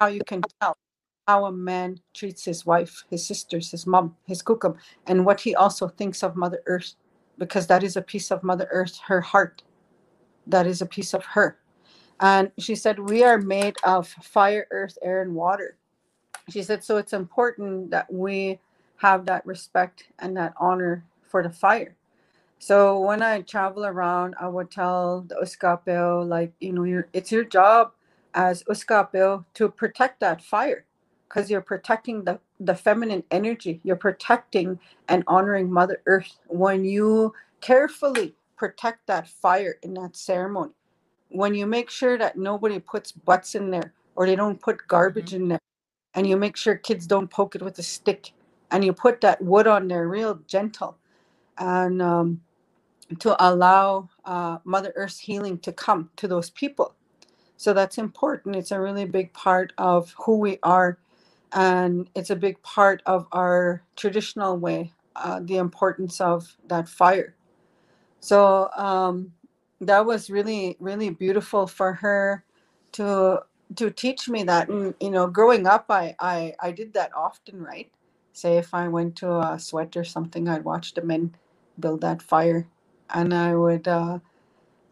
how 0.00 0.08
you 0.08 0.22
can 0.26 0.42
tell 0.60 0.76
how 1.28 1.44
a 1.44 1.52
man 1.52 2.00
treats 2.14 2.44
his 2.44 2.66
wife, 2.66 3.04
his 3.08 3.24
sisters, 3.24 3.70
his 3.70 3.86
mom, 3.86 4.16
his 4.26 4.42
kukum, 4.42 4.76
and 5.06 5.24
what 5.24 5.40
he 5.40 5.54
also 5.54 5.88
thinks 5.88 6.22
of 6.22 6.34
Mother 6.34 6.62
Earth, 6.66 6.94
because 7.40 7.66
that 7.66 7.82
is 7.82 7.96
a 7.96 8.02
piece 8.02 8.30
of 8.30 8.44
Mother 8.44 8.68
Earth, 8.70 9.00
her 9.08 9.22
heart. 9.22 9.64
That 10.46 10.68
is 10.68 10.82
a 10.82 10.86
piece 10.86 11.14
of 11.14 11.24
her. 11.24 11.58
And 12.20 12.52
she 12.58 12.76
said, 12.76 12.98
We 13.00 13.24
are 13.24 13.38
made 13.38 13.76
of 13.82 14.06
fire, 14.08 14.68
earth, 14.70 14.98
air, 15.02 15.22
and 15.22 15.34
water. 15.34 15.78
She 16.50 16.62
said, 16.62 16.84
So 16.84 16.98
it's 16.98 17.14
important 17.14 17.90
that 17.90 18.12
we 18.12 18.60
have 18.98 19.24
that 19.26 19.46
respect 19.46 20.04
and 20.18 20.36
that 20.36 20.52
honor 20.60 21.04
for 21.22 21.42
the 21.42 21.50
fire. 21.50 21.96
So 22.58 23.00
when 23.00 23.22
I 23.22 23.40
travel 23.40 23.86
around, 23.86 24.34
I 24.38 24.48
would 24.48 24.70
tell 24.70 25.22
the 25.22 25.36
Uskapeo, 25.36 26.28
like, 26.28 26.52
you 26.60 26.74
know, 26.74 27.02
it's 27.14 27.32
your 27.32 27.44
job 27.44 27.92
as 28.34 28.62
Uskapeo 28.64 29.46
to 29.54 29.70
protect 29.70 30.20
that 30.20 30.44
fire 30.44 30.84
because 31.28 31.50
you're 31.50 31.62
protecting 31.62 32.24
the, 32.24 32.38
the 32.60 32.74
feminine 32.74 33.24
energy. 33.30 33.80
You're 33.82 33.96
protecting 33.96 34.78
and 35.08 35.24
honoring 35.26 35.72
Mother 35.72 36.02
Earth 36.06 36.38
when 36.46 36.84
you 36.84 37.32
carefully 37.60 38.34
protect 38.56 39.06
that 39.06 39.26
fire 39.26 39.76
in 39.82 39.94
that 39.94 40.14
ceremony. 40.14 40.72
When 41.30 41.54
you 41.54 41.66
make 41.66 41.90
sure 41.90 42.18
that 42.18 42.36
nobody 42.36 42.78
puts 42.78 43.12
butts 43.12 43.54
in 43.54 43.70
there 43.70 43.94
or 44.14 44.26
they 44.26 44.36
don't 44.36 44.60
put 44.60 44.86
garbage 44.86 45.30
mm-hmm. 45.30 45.42
in 45.42 45.48
there, 45.48 45.60
and 46.14 46.26
you 46.26 46.36
make 46.36 46.56
sure 46.56 46.74
kids 46.74 47.06
don't 47.06 47.30
poke 47.30 47.54
it 47.54 47.62
with 47.62 47.78
a 47.78 47.82
stick, 47.82 48.32
and 48.70 48.84
you 48.84 48.92
put 48.92 49.20
that 49.22 49.40
wood 49.40 49.66
on 49.66 49.88
there 49.88 50.08
real 50.08 50.40
gentle. 50.46 50.98
And 51.56 52.02
um, 52.02 52.40
to 53.20 53.36
allow 53.44 54.08
uh, 54.24 54.58
Mother 54.64 54.92
Earth's 54.96 55.18
healing 55.18 55.58
to 55.60 55.72
come 55.72 56.10
to 56.16 56.28
those 56.28 56.50
people. 56.50 56.94
So 57.56 57.72
that's 57.72 57.98
important. 57.98 58.56
It's 58.56 58.70
a 58.70 58.80
really 58.80 59.04
big 59.04 59.32
part 59.32 59.72
of 59.78 60.14
who 60.18 60.38
we 60.38 60.58
are, 60.62 60.98
and 61.52 62.08
it's 62.14 62.30
a 62.30 62.36
big 62.36 62.62
part 62.62 63.02
of 63.06 63.26
our 63.32 63.82
traditional 63.96 64.58
way, 64.58 64.92
uh, 65.16 65.40
the 65.44 65.56
importance 65.58 66.20
of 66.20 66.56
that 66.68 66.88
fire. 66.88 67.34
So 68.20 68.70
um, 68.76 69.32
that 69.80 70.06
was 70.06 70.30
really, 70.30 70.76
really 70.80 71.10
beautiful 71.10 71.66
for 71.66 71.94
her 71.94 72.44
to 72.92 73.42
to 73.76 73.90
teach 73.90 74.28
me 74.28 74.44
that. 74.44 74.68
And 74.70 74.94
you 75.00 75.10
know, 75.10 75.26
growing 75.28 75.66
up, 75.66 75.86
I 75.90 76.16
I, 76.20 76.54
I 76.60 76.72
did 76.72 76.94
that 76.94 77.12
often, 77.16 77.62
right? 77.62 77.90
Say 78.32 78.58
if 78.58 78.74
I 78.74 78.88
went 78.88 79.16
to 79.18 79.30
a 79.40 79.58
sweat 79.58 79.96
or 79.96 80.04
something, 80.04 80.48
I'd 80.48 80.64
watch 80.64 80.94
the 80.94 81.02
men 81.02 81.36
build 81.80 82.02
that 82.02 82.22
fire 82.22 82.66
and 83.10 83.34
I 83.34 83.54
would, 83.56 83.88
uh, 83.88 84.20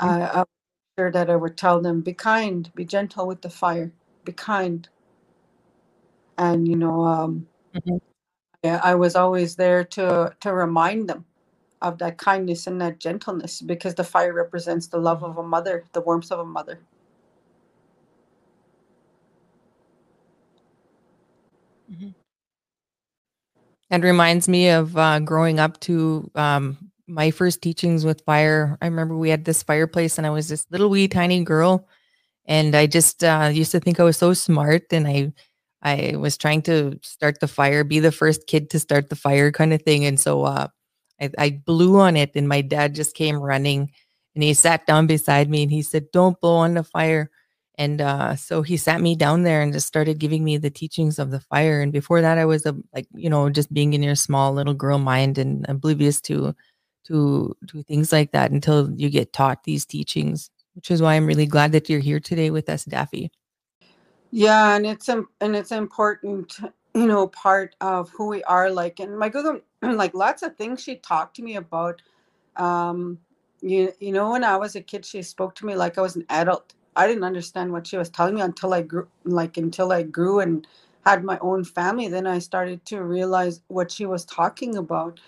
I, 0.00 0.22
I 0.22 0.44
sure 0.98 1.12
that 1.12 1.30
I 1.30 1.36
would 1.36 1.56
tell 1.58 1.80
them, 1.82 2.02
be 2.02 2.14
kind, 2.14 2.70
be 2.74 2.84
gentle 2.86 3.26
with 3.26 3.42
the 3.42 3.50
fire, 3.50 3.92
be 4.24 4.32
kind. 4.32 4.88
And 6.38 6.66
you 6.66 6.76
know, 6.76 7.04
um, 7.04 7.46
mm-hmm. 7.74 7.96
yeah, 8.62 8.80
I 8.82 8.94
was 8.94 9.16
always 9.16 9.56
there 9.56 9.84
to 9.84 10.34
to 10.40 10.54
remind 10.54 11.08
them 11.08 11.24
of 11.82 11.98
that 11.98 12.18
kindness 12.18 12.66
and 12.66 12.80
that 12.80 12.98
gentleness 12.98 13.60
because 13.60 13.94
the 13.94 14.04
fire 14.04 14.32
represents 14.32 14.86
the 14.88 14.98
love 14.98 15.22
of 15.22 15.38
a 15.38 15.42
mother, 15.42 15.84
the 15.92 16.00
warmth 16.00 16.30
of 16.32 16.40
a 16.40 16.44
mother. 16.44 16.80
Mm-hmm. 21.90 22.08
It 23.90 24.02
reminds 24.02 24.48
me 24.48 24.68
of 24.68 24.96
uh, 24.96 25.20
growing 25.20 25.58
up 25.58 25.80
to 25.80 26.30
um, 26.34 26.90
my 27.06 27.30
first 27.30 27.62
teachings 27.62 28.04
with 28.04 28.22
fire. 28.24 28.76
I 28.82 28.86
remember 28.86 29.16
we 29.16 29.30
had 29.30 29.44
this 29.44 29.62
fireplace 29.62 30.18
and 30.18 30.26
I 30.26 30.30
was 30.30 30.48
this 30.48 30.66
little 30.70 30.90
wee 30.90 31.08
tiny 31.08 31.42
girl 31.42 31.88
and 32.44 32.74
I 32.74 32.86
just 32.86 33.24
uh, 33.24 33.50
used 33.52 33.72
to 33.72 33.80
think 33.80 33.98
I 33.98 34.04
was 34.04 34.18
so 34.18 34.34
smart 34.34 34.92
and 34.92 35.06
I 35.08 35.32
I 35.82 36.14
was 36.16 36.36
trying 36.36 36.62
to 36.62 36.98
start 37.02 37.40
the 37.40 37.48
fire, 37.48 37.84
be 37.84 38.00
the 38.00 38.12
first 38.12 38.46
kid 38.46 38.70
to 38.70 38.80
start 38.80 39.10
the 39.10 39.16
fire 39.16 39.52
kind 39.52 39.72
of 39.72 39.82
thing. 39.82 40.04
And 40.04 40.18
so 40.18 40.44
uh, 40.44 40.68
I, 41.20 41.30
I 41.38 41.50
blew 41.64 41.98
on 42.00 42.16
it 42.16 42.32
and 42.34 42.48
my 42.48 42.62
dad 42.62 42.94
just 42.94 43.14
came 43.14 43.36
running 43.36 43.90
and 44.34 44.42
he 44.42 44.54
sat 44.54 44.86
down 44.86 45.06
beside 45.06 45.48
me 45.48 45.62
and 45.62 45.70
he 45.72 45.82
said, 45.82 46.10
Don't 46.12 46.40
blow 46.40 46.56
on 46.56 46.74
the 46.74 46.84
fire. 46.84 47.30
And 47.76 48.00
uh, 48.00 48.34
so 48.34 48.62
he 48.62 48.76
sat 48.76 49.00
me 49.00 49.14
down 49.14 49.44
there 49.44 49.62
and 49.62 49.72
just 49.72 49.86
started 49.86 50.18
giving 50.18 50.42
me 50.42 50.56
the 50.56 50.70
teachings 50.70 51.18
of 51.20 51.30
the 51.30 51.40
fire. 51.40 51.80
And 51.80 51.92
before 51.92 52.20
that, 52.22 52.38
I 52.38 52.44
was 52.44 52.66
a 52.66 52.74
like, 52.92 53.06
you 53.14 53.30
know, 53.30 53.50
just 53.50 53.72
being 53.72 53.94
in 53.94 54.02
your 54.02 54.16
small 54.16 54.52
little 54.52 54.74
girl 54.74 54.98
mind 54.98 55.38
and 55.38 55.64
oblivious 55.68 56.20
to 56.22 56.54
to 57.08 57.56
to 57.68 57.82
things 57.84 58.12
like 58.12 58.32
that 58.32 58.50
until 58.50 58.90
you 58.94 59.08
get 59.10 59.32
taught 59.32 59.64
these 59.64 59.86
teachings 59.86 60.50
which 60.74 60.90
is 60.90 61.02
why 61.02 61.14
i'm 61.14 61.26
really 61.26 61.46
glad 61.46 61.72
that 61.72 61.88
you're 61.88 62.00
here 62.00 62.20
today 62.20 62.50
with 62.50 62.68
us 62.68 62.84
daphie 62.84 63.30
yeah 64.30 64.76
and 64.76 64.86
it's 64.86 65.08
and 65.08 65.26
it's 65.40 65.72
important 65.72 66.58
you 66.94 67.06
know 67.06 67.28
part 67.28 67.74
of 67.80 68.10
who 68.10 68.26
we 68.28 68.42
are 68.44 68.70
like 68.70 69.00
and 69.00 69.18
my 69.18 69.28
google 69.28 69.60
like 69.82 70.14
lots 70.14 70.42
of 70.42 70.56
things 70.56 70.82
she 70.82 70.96
talked 70.96 71.36
to 71.36 71.42
me 71.42 71.56
about 71.56 72.02
um 72.56 73.18
you, 73.62 73.92
you 74.00 74.12
know 74.12 74.30
when 74.32 74.44
i 74.44 74.56
was 74.56 74.76
a 74.76 74.80
kid 74.80 75.04
she 75.04 75.22
spoke 75.22 75.54
to 75.54 75.66
me 75.66 75.74
like 75.74 75.98
i 75.98 76.00
was 76.02 76.16
an 76.16 76.24
adult. 76.30 76.74
I 76.96 77.06
didn't 77.06 77.24
understand 77.24 77.72
what 77.72 77.86
she 77.86 77.96
was 77.96 78.10
telling 78.10 78.34
me 78.34 78.40
until 78.42 78.74
i 78.74 78.82
grew 78.82 79.08
like 79.24 79.56
until 79.56 79.92
i 79.92 80.02
grew 80.02 80.40
and 80.40 80.66
had 81.06 81.24
my 81.24 81.38
own 81.40 81.64
family 81.64 82.08
then 82.08 82.26
i 82.26 82.38
started 82.38 82.84
to 82.86 83.02
realize 83.02 83.62
what 83.68 83.90
she 83.90 84.04
was 84.04 84.24
talking 84.24 84.76
about 84.76 85.20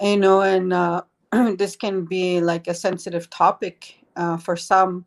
you 0.00 0.16
know 0.16 0.42
and 0.42 0.72
uh 0.72 1.02
this 1.58 1.76
can 1.76 2.04
be 2.04 2.40
like 2.40 2.68
a 2.68 2.74
sensitive 2.74 3.28
topic 3.30 3.98
uh, 4.16 4.36
for 4.36 4.56
some 4.56 5.04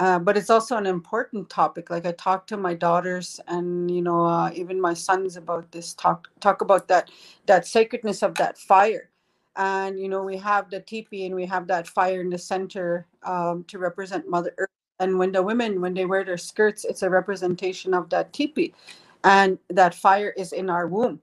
uh, 0.00 0.18
but 0.18 0.36
it's 0.36 0.50
also 0.50 0.76
an 0.78 0.86
important 0.86 1.50
topic 1.50 1.90
like 1.90 2.06
i 2.06 2.12
talk 2.14 2.46
to 2.48 2.56
my 2.58 2.74
daughters 2.74 3.40
and 3.48 3.90
you 3.90 4.02
know 4.02 4.26
uh, 4.26 4.50
even 4.54 4.80
my 4.80 4.94
sons 4.94 5.36
about 5.36 5.70
this 5.72 5.94
talk 5.94 6.28
talk 6.40 6.62
about 6.62 6.88
that 6.88 7.04
that 7.46 7.66
sacredness 7.66 8.22
of 8.22 8.34
that 8.36 8.58
fire. 8.58 9.10
And 9.56 10.00
you 10.00 10.08
know 10.08 10.24
we 10.24 10.38
have 10.38 10.70
the 10.70 10.80
teepee 10.80 11.26
and 11.26 11.34
we 11.34 11.46
have 11.46 11.66
that 11.68 11.88
fire 11.88 12.20
in 12.22 12.30
the 12.30 12.38
center 12.38 13.06
um, 13.24 13.64
to 13.66 13.78
represent 13.78 14.28
mother 14.28 14.54
earth. 14.58 14.70
And 15.00 15.18
when 15.18 15.32
the 15.32 15.42
women 15.42 15.80
when 15.80 15.94
they 15.94 16.06
wear 16.06 16.24
their 16.24 16.38
skirts 16.38 16.84
it's 16.84 17.02
a 17.02 17.10
representation 17.10 17.94
of 17.94 18.10
that 18.10 18.32
teepee. 18.32 18.74
And 19.24 19.58
that 19.70 19.94
fire 19.94 20.34
is 20.36 20.52
in 20.52 20.70
our 20.70 20.86
womb. 20.88 21.20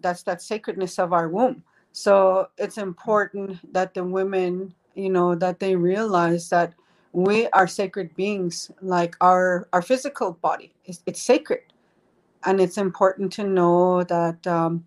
That's 0.00 0.22
that 0.24 0.42
sacredness 0.42 0.98
of 0.98 1.12
our 1.12 1.28
womb. 1.28 1.64
So 1.92 2.48
it's 2.58 2.78
important 2.78 3.72
that 3.74 3.94
the 3.94 4.04
women, 4.04 4.74
you 4.94 5.10
know, 5.10 5.34
that 5.36 5.60
they 5.60 5.76
realize 5.76 6.48
that 6.50 6.74
we 7.16 7.46
are 7.48 7.66
sacred 7.66 8.14
beings, 8.14 8.70
like 8.82 9.16
our 9.22 9.68
our 9.72 9.80
physical 9.80 10.32
body. 10.32 10.74
It's, 10.84 11.02
it's 11.06 11.22
sacred, 11.22 11.62
and 12.44 12.60
it's 12.60 12.76
important 12.76 13.32
to 13.34 13.44
know 13.44 14.04
that 14.04 14.46
um, 14.46 14.84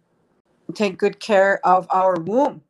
take 0.76 1.00
good 1.00 1.20
care 1.20 1.60
of 1.66 1.88
our 1.90 2.20
womb, 2.20 2.62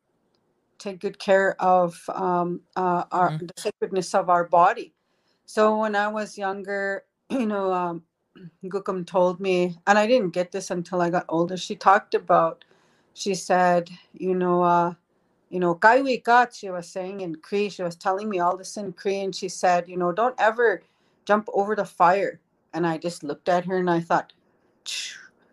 take 0.77 1.01
good 1.01 1.19
care 1.19 1.61
of 1.61 2.01
um, 2.15 2.61
uh, 2.77 3.03
our 3.11 3.31
mm-hmm. 3.31 3.47
the 3.47 3.53
sacredness 3.57 4.15
of 4.15 4.29
our 4.29 4.45
body. 4.45 4.93
So 5.45 5.77
when 5.79 5.93
I 5.93 6.07
was 6.07 6.37
younger, 6.37 7.03
you 7.29 7.45
know, 7.45 7.73
um, 7.73 8.03
Gukum 8.63 9.05
told 9.05 9.41
me, 9.41 9.77
and 9.87 9.99
I 9.99 10.07
didn't 10.07 10.29
get 10.29 10.53
this 10.53 10.71
until 10.71 11.01
I 11.01 11.09
got 11.09 11.25
older. 11.27 11.57
She 11.57 11.75
talked 11.75 12.13
about 12.13 12.63
she 13.13 13.35
said, 13.35 13.89
you 14.13 14.33
know, 14.33 14.63
uh, 14.63 14.93
you 15.49 15.59
know, 15.59 15.75
Kaiwi 15.75 16.23
got, 16.23 16.53
she 16.53 16.69
was 16.69 16.87
saying 16.87 17.21
in 17.21 17.35
Cree, 17.35 17.69
she 17.69 17.83
was 17.83 17.95
telling 17.95 18.29
me 18.29 18.39
all 18.39 18.55
this 18.55 18.77
in 18.77 18.93
Cree, 18.93 19.21
and 19.21 19.35
she 19.35 19.49
said, 19.49 19.89
you 19.89 19.97
know, 19.97 20.11
don't 20.11 20.35
ever 20.39 20.83
jump 21.25 21.47
over 21.53 21.75
the 21.75 21.85
fire. 21.85 22.39
And 22.73 22.85
I 22.85 22.97
just 22.97 23.23
looked 23.23 23.49
at 23.49 23.65
her 23.65 23.77
and 23.77 23.89
I 23.89 23.99
thought, 23.99 24.33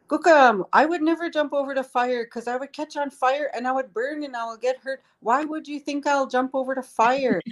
Gukam, 0.08 0.64
I 0.72 0.86
would 0.86 1.02
never 1.02 1.28
jump 1.30 1.52
over 1.52 1.74
the 1.74 1.82
fire 1.82 2.24
because 2.24 2.46
I 2.46 2.56
would 2.56 2.72
catch 2.72 2.96
on 2.96 3.10
fire 3.10 3.50
and 3.54 3.66
I 3.66 3.72
would 3.72 3.92
burn 3.92 4.22
and 4.22 4.36
I 4.36 4.44
will 4.44 4.56
get 4.56 4.78
hurt. 4.78 5.02
Why 5.20 5.44
would 5.44 5.66
you 5.66 5.80
think 5.80 6.06
I'll 6.06 6.26
jump 6.26 6.52
over 6.54 6.74
the 6.74 6.82
fire? 6.82 7.40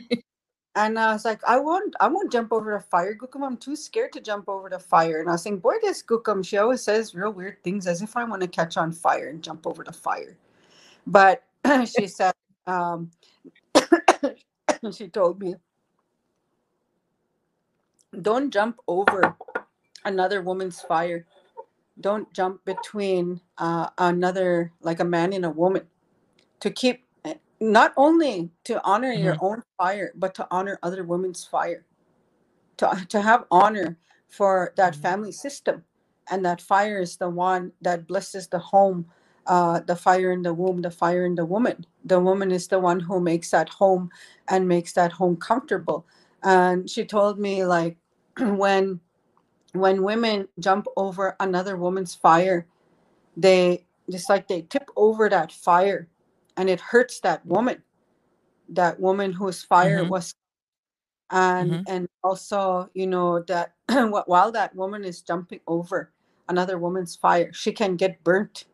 And 0.77 0.99
I 0.99 1.13
was 1.13 1.25
like, 1.25 1.41
I 1.47 1.57
won't, 1.59 1.95
I 2.01 2.09
won't 2.09 2.33
jump 2.33 2.53
over 2.53 2.73
the 2.73 2.81
fire, 2.81 3.15
Gukum. 3.15 3.47
I'm 3.47 3.57
too 3.57 3.77
scared 3.77 4.13
to 4.15 4.21
jump 4.21 4.49
over 4.49 4.69
the 4.69 4.81
fire. 4.81 5.21
And 5.21 5.29
I 5.29 5.33
was 5.33 5.43
saying, 5.43 5.59
boy, 5.59 5.75
this 5.81 6.03
Gukum, 6.03 6.45
she 6.45 6.57
always 6.57 6.83
says 6.83 7.15
real 7.15 7.33
weird 7.33 7.63
things 7.63 7.87
as 7.87 8.03
if 8.03 8.17
I 8.17 8.25
want 8.25 8.43
to 8.43 8.49
catch 8.49 8.77
on 8.77 8.91
fire 8.91 9.29
and 9.29 9.41
jump 9.41 9.69
over 9.69 9.85
the 9.85 9.93
fire. 9.93 10.37
But 11.07 11.45
she 11.87 12.09
said, 12.09 12.34
um, 12.67 13.11
she 14.93 15.09
told 15.09 15.41
me, 15.41 15.55
don't 18.23 18.53
jump 18.53 18.79
over 18.87 19.37
another 20.05 20.43
woman's 20.43 20.81
fire 20.81 21.27
don't 22.01 22.33
jump 22.33 22.65
between 22.65 23.41
uh, 23.59 23.89
another 23.99 24.73
like 24.81 25.01
a 25.01 25.05
man 25.05 25.33
and 25.33 25.45
a 25.45 25.51
woman 25.51 25.83
to 26.61 26.71
keep 26.71 27.05
not 27.61 27.93
only 27.97 28.51
to 28.65 28.83
honor 28.85 29.13
mm-hmm. 29.13 29.25
your 29.25 29.37
own 29.41 29.63
fire 29.79 30.13
but 30.17 30.35
to 30.35 30.47
honor 30.51 30.79
other 30.83 31.05
women's 31.05 31.45
fire 31.45 31.85
to, 32.77 33.07
to 33.09 33.21
have 33.21 33.45
honor 33.51 33.97
for 34.29 34.73
that 34.77 34.93
mm-hmm. 34.93 35.03
family 35.03 35.33
system 35.33 35.85
and 36.31 36.45
that 36.45 36.61
fire 36.61 36.99
is 36.99 37.17
the 37.17 37.29
one 37.29 37.71
that 37.81 38.07
blesses 38.07 38.49
the 38.49 38.59
home 38.59 39.07
uh, 39.47 39.81
the 39.81 39.97
fire 39.97 40.33
in 40.33 40.43
the 40.43 40.53
womb 40.53 40.81
the 40.81 40.91
fire 40.91 41.25
in 41.25 41.35
the 41.35 41.45
woman 41.45 41.85
the 42.05 42.19
woman 42.19 42.51
is 42.51 42.69
the 42.69 42.79
one 42.79 43.01
who 43.01 43.21
makes 43.21 43.51
that 43.51 43.69
home 43.69 44.11
and 44.49 44.67
makes 44.67 44.93
that 44.93 45.13
home 45.13 45.37
comfortable 45.37 46.07
and 46.43 46.89
she 46.89 47.05
told 47.05 47.39
me 47.39 47.65
like 47.65 47.97
when 48.39 49.01
when 49.73 50.03
women 50.03 50.49
jump 50.61 50.87
over 50.97 51.37
another 51.41 51.77
woman's 51.77 52.15
fire 52.15 52.67
they 53.37 53.85
just 54.11 54.29
like 54.29 54.47
they 54.49 54.63
tip 54.63 54.89
over 54.97 55.29
that 55.29 55.53
fire 55.53 56.09
and 56.57 56.71
it 56.71 56.81
hurts 56.81 57.21
that 57.21 57.45
woman 57.45 57.83
that 58.69 58.99
woman 58.99 59.33
whose 59.33 59.63
fire 59.63 60.01
mm-hmm. 60.01 60.11
was 60.11 60.35
and 61.31 61.71
mm-hmm. 61.71 61.83
and 61.89 62.09
also 62.23 62.89
you 62.95 63.07
know 63.07 63.43
that 63.43 63.75
while 64.27 64.53
that 64.53 64.75
woman 64.75 65.05
is 65.05 65.23
jumping 65.23 65.61
over 65.67 66.13
another 66.49 66.79
woman's 66.79 67.17
fire 67.17 67.53
she 67.53 67.73
can 67.73 67.97
get 67.97 68.23
burnt 68.25 68.67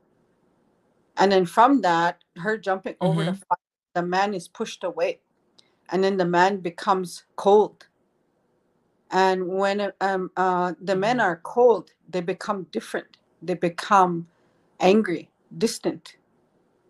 and 1.20 1.30
then 1.30 1.46
from 1.46 1.82
that 1.82 2.18
her 2.36 2.58
jumping 2.58 2.94
mm-hmm. 2.94 3.06
over 3.06 3.24
the 3.24 3.30
mm-hmm. 3.30 3.40
fire 3.48 3.58
the 3.94 4.02
man 4.02 4.34
is 4.34 4.48
pushed 4.48 4.82
away 4.82 5.20
and 5.90 6.02
then 6.02 6.16
the 6.16 6.24
man 6.24 6.58
becomes 6.58 7.24
cold 7.36 7.86
and 9.12 9.46
when 9.46 9.92
um, 10.00 10.30
uh, 10.36 10.72
the 10.80 10.96
men 10.96 11.18
mm-hmm. 11.18 11.26
are 11.26 11.36
cold 11.44 11.92
they 12.08 12.20
become 12.20 12.66
different 12.72 13.18
they 13.42 13.54
become 13.54 14.26
angry 14.80 15.30
distant 15.58 16.16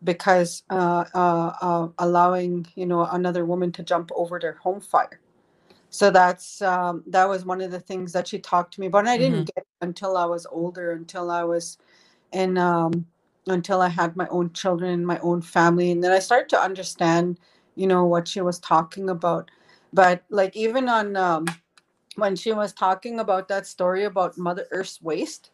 because 0.04 0.62
uh, 0.70 1.04
uh, 1.14 1.52
uh, 1.60 1.88
allowing 1.98 2.66
you 2.74 2.86
know 2.86 3.04
another 3.12 3.44
woman 3.44 3.70
to 3.72 3.82
jump 3.82 4.10
over 4.14 4.38
their 4.38 4.54
home 4.54 4.80
fire 4.80 5.20
so 5.90 6.10
that's 6.10 6.62
um, 6.62 7.02
that 7.06 7.28
was 7.28 7.44
one 7.44 7.60
of 7.60 7.70
the 7.70 7.80
things 7.80 8.12
that 8.12 8.28
she 8.28 8.38
talked 8.38 8.72
to 8.74 8.80
me 8.80 8.86
about 8.86 9.00
and 9.00 9.08
i 9.08 9.18
didn't 9.18 9.44
mm-hmm. 9.44 9.56
get 9.56 9.66
until 9.80 10.16
i 10.16 10.24
was 10.24 10.46
older 10.50 10.92
until 10.92 11.30
i 11.30 11.42
was 11.42 11.78
in 12.32 12.56
um, 12.56 13.04
until 13.46 13.80
i 13.80 13.88
had 13.88 14.16
my 14.16 14.26
own 14.28 14.52
children 14.52 15.04
my 15.04 15.18
own 15.20 15.40
family 15.40 15.90
and 15.90 16.02
then 16.02 16.12
i 16.12 16.18
started 16.18 16.48
to 16.48 16.60
understand 16.60 17.38
you 17.74 17.86
know 17.86 18.04
what 18.04 18.28
she 18.28 18.40
was 18.40 18.58
talking 18.58 19.10
about 19.10 19.50
but 19.92 20.22
like 20.30 20.56
even 20.56 20.88
on 20.88 21.16
um, 21.16 21.44
when 22.16 22.36
she 22.36 22.52
was 22.52 22.72
talking 22.72 23.20
about 23.20 23.48
that 23.48 23.66
story 23.66 24.04
about 24.04 24.36
mother 24.36 24.66
earth's 24.70 25.00
waste 25.02 25.50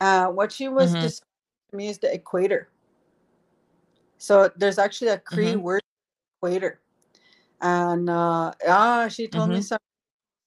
uh, 0.00 0.26
what 0.26 0.52
she 0.52 0.68
was 0.68 0.92
mm-hmm. 0.92 1.02
describing 1.02 1.70
to 1.70 1.76
me 1.76 1.88
is 1.88 1.98
the 1.98 2.12
equator 2.12 2.68
so 4.18 4.50
there's 4.56 4.78
actually 4.78 5.10
a 5.10 5.18
cree 5.18 5.52
mm-hmm. 5.52 5.62
word 5.62 5.82
equator 6.38 6.80
and 7.60 8.10
uh, 8.10 8.52
ah, 8.68 9.08
she 9.08 9.26
told 9.26 9.48
mm-hmm. 9.48 9.56
me 9.56 9.62
some 9.62 9.78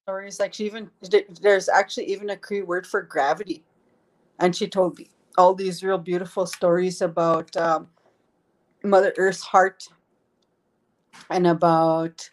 stories. 0.07 0.39
Like 0.39 0.53
she 0.53 0.65
even 0.65 0.89
there's 1.41 1.67
actually 1.67 2.05
even 2.05 2.29
a 2.29 2.37
Cree 2.37 2.61
word 2.61 2.87
for 2.87 3.01
gravity, 3.01 3.63
and 4.39 4.55
she 4.55 4.67
told 4.67 4.97
me 4.97 5.09
all 5.37 5.55
these 5.55 5.83
real 5.83 5.97
beautiful 5.97 6.45
stories 6.45 7.01
about 7.01 7.55
um, 7.57 7.89
Mother 8.83 9.13
Earth's 9.17 9.41
heart 9.41 9.87
and 11.29 11.47
about. 11.47 12.29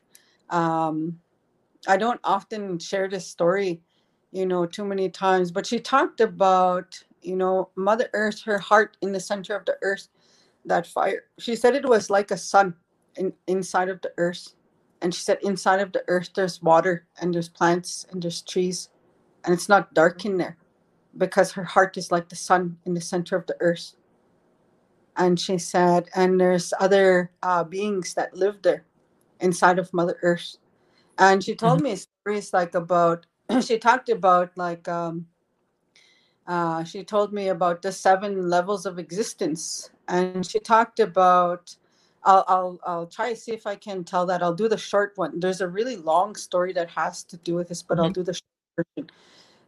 Um, 0.51 1.21
I 1.89 1.97
don't 1.97 2.21
often 2.25 2.79
share 2.79 3.09
this 3.09 3.27
story, 3.27 3.83
you 4.33 4.47
know, 4.47 4.67
too 4.67 4.85
many 4.85 5.09
times, 5.11 5.51
but 5.53 5.67
she 5.67 5.81
talked 5.81 6.21
about 6.21 7.03
you 7.23 7.37
know 7.37 7.71
Mother 7.77 8.09
Earth, 8.15 8.43
her 8.43 8.59
heart 8.59 8.97
in 9.03 9.13
the 9.13 9.21
center 9.21 9.57
of 9.57 9.65
the 9.67 9.77
earth, 9.83 10.09
that 10.65 10.87
fire. 10.87 11.25
She 11.39 11.57
said 11.57 11.75
it 11.75 11.89
was 11.89 12.11
like 12.11 12.31
a 12.31 12.37
sun 12.37 12.75
in, 13.17 13.33
inside 13.47 13.89
of 13.89 14.01
the 14.03 14.13
earth 14.19 14.55
and 15.03 15.15
she 15.15 15.21
said, 15.23 15.39
inside 15.43 15.81
of 15.81 15.93
the 15.93 16.03
earth, 16.09 16.31
there's 16.35 16.63
water 16.63 17.07
and 17.21 17.35
there's 17.35 17.49
plants 17.51 18.07
and 18.11 18.23
there's 18.23 18.41
trees. 18.41 18.89
And 19.45 19.53
it's 19.53 19.69
not 19.69 19.93
dark 19.93 20.25
in 20.25 20.39
there 20.39 20.57
because 21.17 21.53
her 21.53 21.65
heart 21.65 21.97
is 21.97 22.11
like 22.11 22.29
the 22.29 22.37
sun 22.37 22.79
in 22.85 22.95
the 22.95 23.01
center 23.01 23.37
of 23.37 23.47
the 23.47 23.57
earth. 23.61 23.97
And 25.17 25.39
she 25.39 25.59
said, 25.59 26.09
and 26.15 26.41
there's 26.41 26.75
other 26.81 27.31
uh, 27.43 27.65
beings 27.65 28.15
that 28.15 28.37
live 28.37 28.63
there 28.63 28.85
inside 29.41 29.79
of 29.79 29.93
Mother 29.95 30.19
Earth. 30.23 30.57
And 31.19 31.43
she 31.43 31.55
told 31.55 31.79
mm-hmm. 31.79 31.93
me 31.93 31.97
stories 31.97 32.53
like 32.53 32.75
about, 32.75 33.27
she 33.61 33.79
talked 33.79 34.09
about 34.09 34.51
like, 34.57 34.89
um, 34.89 35.27
uh, 36.47 36.83
she 36.83 37.05
told 37.05 37.33
me 37.33 37.49
about 37.49 37.81
the 37.81 37.93
seven 37.93 38.51
levels 38.51 38.87
of 38.87 38.99
existence. 38.99 39.91
And 40.09 40.45
she 40.45 40.59
talked 40.59 40.99
about 40.99 41.77
I'll, 42.25 42.45
I'll 42.49 42.79
I'll 42.85 43.07
try 43.07 43.31
to 43.31 43.37
see 43.37 43.53
if 43.53 43.67
I 43.67 43.77
can 43.77 44.03
tell 44.03 44.27
that. 44.27 44.43
I'll 44.43 44.55
do 44.55 44.69
the 44.69 44.79
short 44.79 45.13
one. 45.17 45.41
There's 45.41 45.61
a 45.61 45.69
really 45.69 45.97
long 45.97 46.35
story 46.35 46.73
that 46.73 46.91
has 46.91 47.23
to 47.25 47.37
do 47.39 47.55
with 47.55 47.69
this, 47.69 47.83
but 47.83 47.97
mm-hmm. 47.97 48.05
I'll 48.05 48.11
do 48.11 48.23
the 48.23 48.35
short 48.35 48.87
version. 48.97 49.11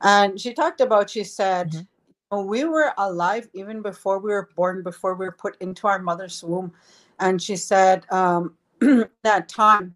And 0.02 0.40
she 0.40 0.52
talked 0.52 0.80
about. 0.80 1.11
She 1.11 1.24
said, 1.24 1.72
mm-hmm. 1.72 2.46
"We 2.46 2.64
were 2.64 2.92
alive 2.98 3.48
even 3.54 3.82
before 3.82 4.18
we 4.18 4.30
were 4.30 4.48
born, 4.56 4.82
before 4.82 5.14
we 5.14 5.26
were 5.26 5.32
put 5.32 5.56
into 5.61 5.87
our 5.87 5.98
mother's 5.98 6.42
womb." 6.42 6.72
And 7.18 7.40
she 7.40 7.56
said, 7.56 8.04
um, 8.11 8.56
"That 9.22 9.48
time 9.48 9.94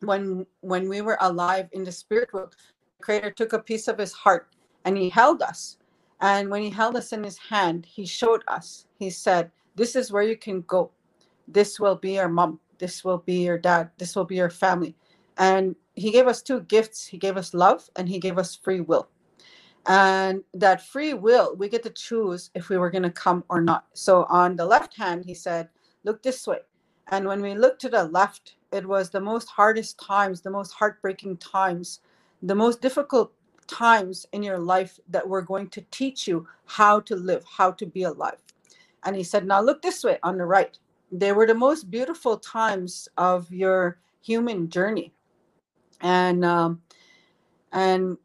when 0.00 0.46
when 0.60 0.88
we 0.88 1.00
were 1.00 1.18
alive 1.20 1.68
in 1.72 1.84
the 1.84 1.92
spirit 1.92 2.32
world, 2.32 2.56
the 2.98 3.04
Creator 3.04 3.30
took 3.32 3.52
a 3.52 3.58
piece 3.58 3.88
of 3.88 3.98
His 3.98 4.12
heart 4.12 4.48
and 4.84 4.96
He 4.96 5.08
held 5.08 5.42
us. 5.42 5.78
And 6.20 6.50
when 6.50 6.62
He 6.62 6.70
held 6.70 6.96
us 6.96 7.12
in 7.12 7.24
His 7.24 7.38
hand, 7.38 7.86
He 7.86 8.06
showed 8.06 8.42
us. 8.48 8.86
He 8.98 9.10
said." 9.10 9.50
This 9.74 9.96
is 9.96 10.12
where 10.12 10.22
you 10.22 10.36
can 10.36 10.60
go 10.68 10.90
this 11.48 11.80
will 11.80 11.96
be 11.96 12.14
your 12.14 12.28
mom 12.28 12.60
this 12.78 13.04
will 13.04 13.18
be 13.18 13.44
your 13.44 13.58
dad 13.58 13.90
this 13.98 14.16
will 14.16 14.24
be 14.24 14.36
your 14.36 14.50
family 14.50 14.94
and 15.38 15.74
he 15.94 16.10
gave 16.10 16.26
us 16.26 16.42
two 16.42 16.60
gifts 16.62 17.06
he 17.06 17.18
gave 17.18 17.36
us 17.36 17.54
love 17.54 17.88
and 17.96 18.08
he 18.08 18.18
gave 18.18 18.38
us 18.38 18.56
free 18.56 18.80
will 18.80 19.08
and 19.86 20.42
that 20.54 20.86
free 20.86 21.14
will 21.14 21.56
we 21.56 21.68
get 21.68 21.82
to 21.82 21.90
choose 21.90 22.50
if 22.54 22.68
we 22.68 22.78
were 22.78 22.90
going 22.90 23.02
to 23.02 23.10
come 23.10 23.44
or 23.48 23.60
not. 23.60 23.86
So 23.94 24.24
on 24.28 24.56
the 24.56 24.64
left 24.66 24.96
hand 24.96 25.24
he 25.24 25.34
said 25.34 25.68
look 26.04 26.22
this 26.22 26.46
way. 26.46 26.60
And 27.10 27.26
when 27.26 27.42
we 27.42 27.54
looked 27.54 27.80
to 27.82 27.88
the 27.88 28.04
left 28.04 28.56
it 28.72 28.86
was 28.86 29.10
the 29.10 29.20
most 29.20 29.48
hardest 29.48 29.98
times 29.98 30.40
the 30.40 30.50
most 30.50 30.72
heartbreaking 30.72 31.36
times 31.38 32.00
the 32.42 32.54
most 32.54 32.80
difficult 32.80 33.32
times 33.66 34.26
in 34.32 34.42
your 34.42 34.58
life 34.58 34.98
that 35.08 35.28
we're 35.28 35.42
going 35.42 35.68
to 35.68 35.80
teach 35.90 36.26
you 36.28 36.46
how 36.66 37.00
to 37.00 37.16
live 37.16 37.44
how 37.44 37.70
to 37.70 37.86
be 37.86 38.04
alive. 38.04 38.38
And 39.04 39.16
he 39.16 39.24
said 39.24 39.46
now 39.46 39.60
look 39.60 39.82
this 39.82 40.04
way 40.04 40.18
on 40.22 40.38
the 40.38 40.44
right. 40.44 40.78
They 41.10 41.32
were 41.32 41.46
the 41.46 41.54
most 41.54 41.90
beautiful 41.90 42.38
times 42.38 43.08
of 43.18 43.52
your 43.52 43.98
human 44.22 44.68
journey. 44.68 45.12
And 46.00 46.44
um, 46.44 46.80
and 47.72 48.16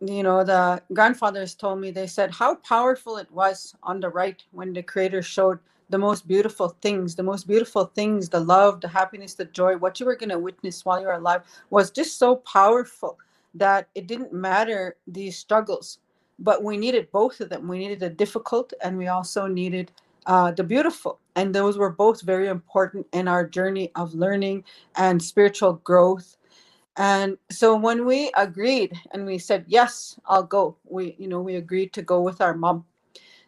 you 0.00 0.22
know 0.22 0.44
the 0.44 0.82
grandfathers 0.94 1.54
told 1.54 1.80
me 1.80 1.90
they 1.90 2.06
said 2.06 2.30
how 2.30 2.54
powerful 2.56 3.16
it 3.18 3.30
was 3.32 3.74
on 3.82 4.00
the 4.00 4.08
right 4.08 4.42
when 4.52 4.72
the 4.72 4.82
creator 4.82 5.22
showed 5.22 5.58
the 5.90 5.98
most 5.98 6.28
beautiful 6.28 6.70
things 6.82 7.14
the 7.14 7.22
most 7.22 7.46
beautiful 7.46 7.86
things 7.86 8.28
the 8.28 8.40
love 8.40 8.80
the 8.80 8.88
happiness 8.88 9.34
the 9.34 9.44
joy 9.46 9.76
what 9.76 10.00
you 10.00 10.06
were 10.06 10.16
going 10.16 10.30
to 10.30 10.38
witness 10.38 10.84
while 10.84 11.00
you're 11.00 11.12
alive 11.12 11.42
was 11.70 11.90
just 11.90 12.18
so 12.18 12.36
powerful 12.36 13.18
that 13.54 13.88
it 13.94 14.06
didn't 14.06 14.32
matter 14.32 14.96
these 15.06 15.36
struggles 15.36 15.98
but 16.38 16.64
we 16.64 16.76
needed 16.78 17.10
both 17.12 17.40
of 17.40 17.50
them 17.50 17.68
we 17.68 17.78
needed 17.78 18.00
the 18.00 18.08
difficult 18.10 18.72
and 18.82 18.96
we 18.96 19.08
also 19.08 19.46
needed 19.46 19.90
uh, 20.26 20.50
the 20.52 20.64
beautiful. 20.64 21.18
And 21.36 21.54
those 21.54 21.78
were 21.78 21.90
both 21.90 22.22
very 22.22 22.48
important 22.48 23.06
in 23.12 23.28
our 23.28 23.46
journey 23.46 23.90
of 23.94 24.14
learning 24.14 24.64
and 24.96 25.22
spiritual 25.22 25.74
growth. 25.84 26.36
And 27.00 27.38
so 27.50 27.76
when 27.76 28.06
we 28.06 28.32
agreed 28.36 28.92
and 29.12 29.26
we 29.26 29.38
said, 29.38 29.64
yes, 29.68 30.20
I'll 30.26 30.44
go, 30.44 30.76
we, 30.84 31.16
you 31.18 31.28
know, 31.28 31.40
we 31.40 31.56
agreed 31.56 31.94
to 31.94 32.02
go 32.02 32.22
with 32.22 32.42
our 32.42 32.54
mom. 32.54 32.84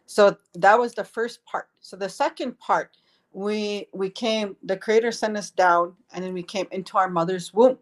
So 0.07 0.37
that 0.55 0.79
was 0.79 0.93
the 0.95 1.05
first 1.05 1.45
part. 1.45 1.69
So 1.81 1.97
the 1.97 2.09
second 2.09 2.59
part, 2.59 2.97
we 3.33 3.87
we 3.93 4.09
came, 4.09 4.57
the 4.63 4.77
creator 4.77 5.11
sent 5.11 5.37
us 5.37 5.51
down 5.51 5.93
and 6.13 6.25
then 6.25 6.33
we 6.33 6.43
came 6.43 6.67
into 6.71 6.97
our 6.97 7.09
mother's 7.09 7.53
womb. 7.53 7.79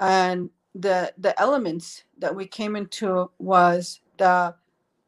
And 0.00 0.50
the 0.76 1.12
the 1.18 1.38
elements 1.40 2.04
that 2.18 2.34
we 2.34 2.46
came 2.46 2.76
into 2.76 3.30
was 3.38 4.00
the 4.18 4.54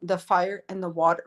the 0.03 0.17
fire 0.19 0.63
and 0.69 0.83
the 0.83 0.89
water 0.89 1.25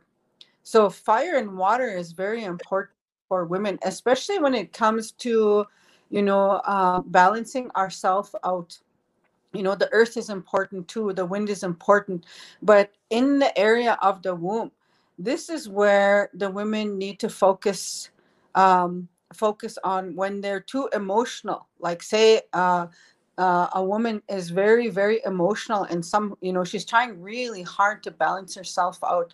so 0.65 0.91
fire 0.91 1.37
and 1.39 1.59
water 1.59 1.89
is 1.91 2.13
very 2.13 2.45
important 2.45 2.93
for 3.29 3.47
women, 3.47 3.81
especially 3.85 4.41
when 4.41 4.55
it 4.55 4.75
comes 4.75 5.13
to, 5.15 5.67
you 6.11 6.23
know, 6.23 6.51
uh, 6.65 7.01
balancing 7.07 7.71
ourselves 7.77 8.35
out. 8.45 8.79
You 9.53 9.63
know, 9.63 9.75
the 9.75 9.91
earth 9.93 10.17
is 10.17 10.29
important 10.31 10.89
too, 10.89 11.13
the 11.15 11.25
wind 11.25 11.49
is 11.49 11.63
important, 11.63 12.27
but 12.63 12.93
in 13.11 13.39
the 13.39 13.57
area 13.59 13.97
of 14.03 14.23
the 14.23 14.35
womb, 14.35 14.71
this 15.19 15.49
is 15.49 15.69
where 15.69 16.31
the 16.35 16.51
women 16.51 16.99
need 16.99 17.19
to 17.21 17.29
focus 17.29 18.11
um, 18.55 19.09
focus 19.33 19.79
on 19.85 20.15
when 20.17 20.41
they're 20.41 20.61
too 20.61 20.89
emotional. 20.93 21.67
Like 21.81 22.03
say, 22.03 22.43
uh, 22.53 22.87
uh, 23.39 23.69
a 23.75 23.83
woman 23.83 24.21
is 24.29 24.51
very 24.51 24.89
very 24.89 25.21
emotional 25.25 25.85
and 25.85 26.05
some 26.05 26.37
you 26.41 26.53
know 26.53 26.65
she's 26.65 26.85
trying 26.85 27.21
really 27.23 27.63
hard 27.63 28.03
to 28.03 28.11
balance 28.11 28.55
herself 28.55 28.99
out 29.05 29.33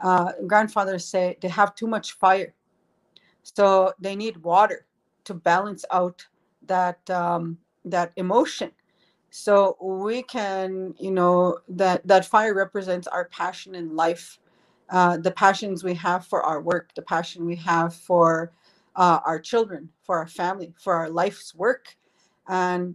uh, 0.00 0.32
grandfathers 0.46 1.04
say 1.04 1.38
they 1.40 1.48
have 1.48 1.74
too 1.76 1.86
much 1.86 2.12
fire 2.12 2.52
so 3.44 3.92
they 4.00 4.16
need 4.16 4.36
water 4.38 4.84
to 5.24 5.34
balance 5.34 5.84
out 5.90 6.26
that 6.66 7.08
um, 7.10 7.58
that 7.84 8.12
emotion. 8.16 8.70
So 9.30 9.76
we 9.80 10.22
can 10.22 10.94
you 10.98 11.10
know 11.10 11.58
that 11.68 12.06
that 12.06 12.24
fire 12.24 12.54
represents 12.54 13.06
our 13.08 13.26
passion 13.26 13.74
in 13.74 13.96
life 13.96 14.38
uh, 14.90 15.16
the 15.16 15.30
passions 15.30 15.82
we 15.82 15.94
have 15.94 16.26
for 16.26 16.42
our 16.42 16.60
work 16.60 16.94
the 16.94 17.02
passion 17.02 17.44
we 17.46 17.56
have 17.56 17.94
for 17.94 18.52
uh, 18.96 19.18
our 19.24 19.40
children 19.40 19.88
for 20.02 20.18
our 20.18 20.26
family 20.26 20.72
for 20.78 20.94
our 20.94 21.10
life's 21.10 21.54
work. 21.54 21.96
And 22.48 22.94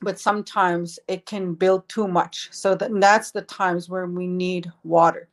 but 0.00 0.18
sometimes 0.18 0.98
it 1.08 1.26
can 1.26 1.54
build 1.54 1.88
too 1.88 2.06
much. 2.06 2.48
So 2.52 2.76
that, 2.76 2.90
that's 3.00 3.32
the 3.32 3.42
times 3.42 3.88
where 3.88 4.06
we 4.06 4.28
need 4.28 4.70
water. 4.84 5.28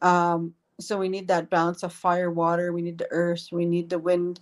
Um, 0.00 0.54
so 0.80 0.98
we 0.98 1.08
need 1.08 1.28
that 1.28 1.50
balance 1.50 1.82
of 1.82 1.92
fire 1.92 2.30
water 2.30 2.72
we 2.72 2.82
need 2.82 2.98
the 2.98 3.08
earth 3.10 3.48
we 3.52 3.64
need 3.64 3.88
the 3.88 3.98
wind. 3.98 4.40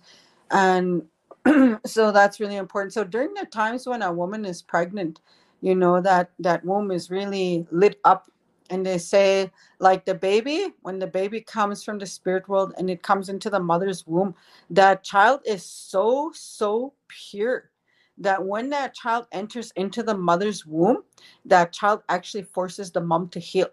And 0.51 1.03
so 1.85 2.11
that's 2.11 2.39
really 2.39 2.55
important. 2.55 2.93
So 2.93 3.03
during 3.03 3.33
the 3.33 3.45
times 3.45 3.87
when 3.87 4.01
a 4.01 4.11
woman 4.11 4.45
is 4.45 4.61
pregnant, 4.61 5.21
you 5.61 5.75
know 5.75 6.01
that 6.01 6.31
that 6.39 6.63
womb 6.65 6.91
is 6.91 7.09
really 7.09 7.65
lit 7.71 7.99
up 8.03 8.29
and 8.69 8.85
they 8.85 8.97
say 8.97 9.51
like 9.79 10.05
the 10.05 10.13
baby 10.13 10.73
when 10.81 10.99
the 10.99 11.07
baby 11.07 11.41
comes 11.41 11.83
from 11.83 11.97
the 11.97 12.05
spirit 12.05 12.47
world 12.47 12.73
and 12.77 12.89
it 12.89 13.03
comes 13.03 13.29
into 13.29 13.49
the 13.49 13.59
mother's 13.59 14.05
womb 14.07 14.33
that 14.69 15.03
child 15.03 15.39
is 15.45 15.63
so 15.63 16.31
so 16.33 16.93
pure 17.07 17.69
that 18.17 18.43
when 18.43 18.69
that 18.69 18.93
child 18.93 19.27
enters 19.31 19.71
into 19.75 20.01
the 20.01 20.15
mother's 20.15 20.65
womb 20.65 21.03
that 21.45 21.71
child 21.71 22.01
actually 22.09 22.43
forces 22.43 22.91
the 22.91 23.01
mom 23.01 23.27
to 23.29 23.39
heal 23.39 23.67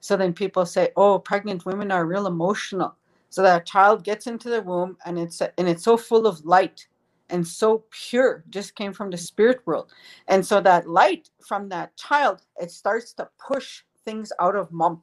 so 0.00 0.16
then 0.16 0.32
people 0.32 0.64
say 0.64 0.90
oh 0.96 1.18
pregnant 1.18 1.64
women 1.66 1.90
are 1.90 2.06
real 2.06 2.26
emotional 2.26 2.96
so 3.36 3.42
that 3.42 3.66
child 3.66 4.02
gets 4.04 4.26
into 4.26 4.48
the 4.48 4.62
womb 4.62 4.96
and 5.04 5.20
it's 5.20 5.42
and 5.42 5.68
it's 5.68 5.84
so 5.84 5.98
full 5.98 6.26
of 6.26 6.42
light 6.46 6.88
and 7.28 7.46
so 7.46 7.84
pure 7.90 8.44
just 8.50 8.74
came 8.76 8.94
from 8.94 9.10
the 9.10 9.18
spirit 9.18 9.60
world. 9.66 9.92
And 10.28 10.46
so 10.46 10.62
that 10.62 10.88
light 10.88 11.28
from 11.46 11.68
that 11.68 11.94
child 11.98 12.40
it 12.58 12.72
starts 12.72 13.12
to 13.14 13.28
push 13.46 13.82
things 14.06 14.32
out 14.40 14.56
of 14.56 14.72
mom 14.72 15.02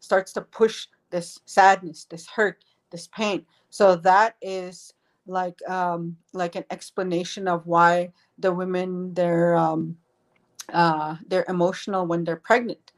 starts 0.00 0.34
to 0.34 0.42
push 0.42 0.88
this 1.12 1.38
sadness 1.46 2.06
this 2.10 2.26
hurt 2.26 2.64
this 2.90 3.06
pain. 3.08 3.46
So 3.70 3.96
that 3.98 4.36
is 4.42 4.92
like 5.28 5.60
um 5.70 6.16
like 6.34 6.56
an 6.56 6.64
explanation 6.72 7.48
of 7.48 7.66
why 7.68 8.12
the 8.40 8.52
women 8.52 9.14
they're 9.14 9.56
um 9.56 9.96
uh 10.72 11.16
they're 11.28 11.46
emotional 11.48 12.06
when 12.06 12.24
they're 12.24 12.36
pregnant. 12.50 12.92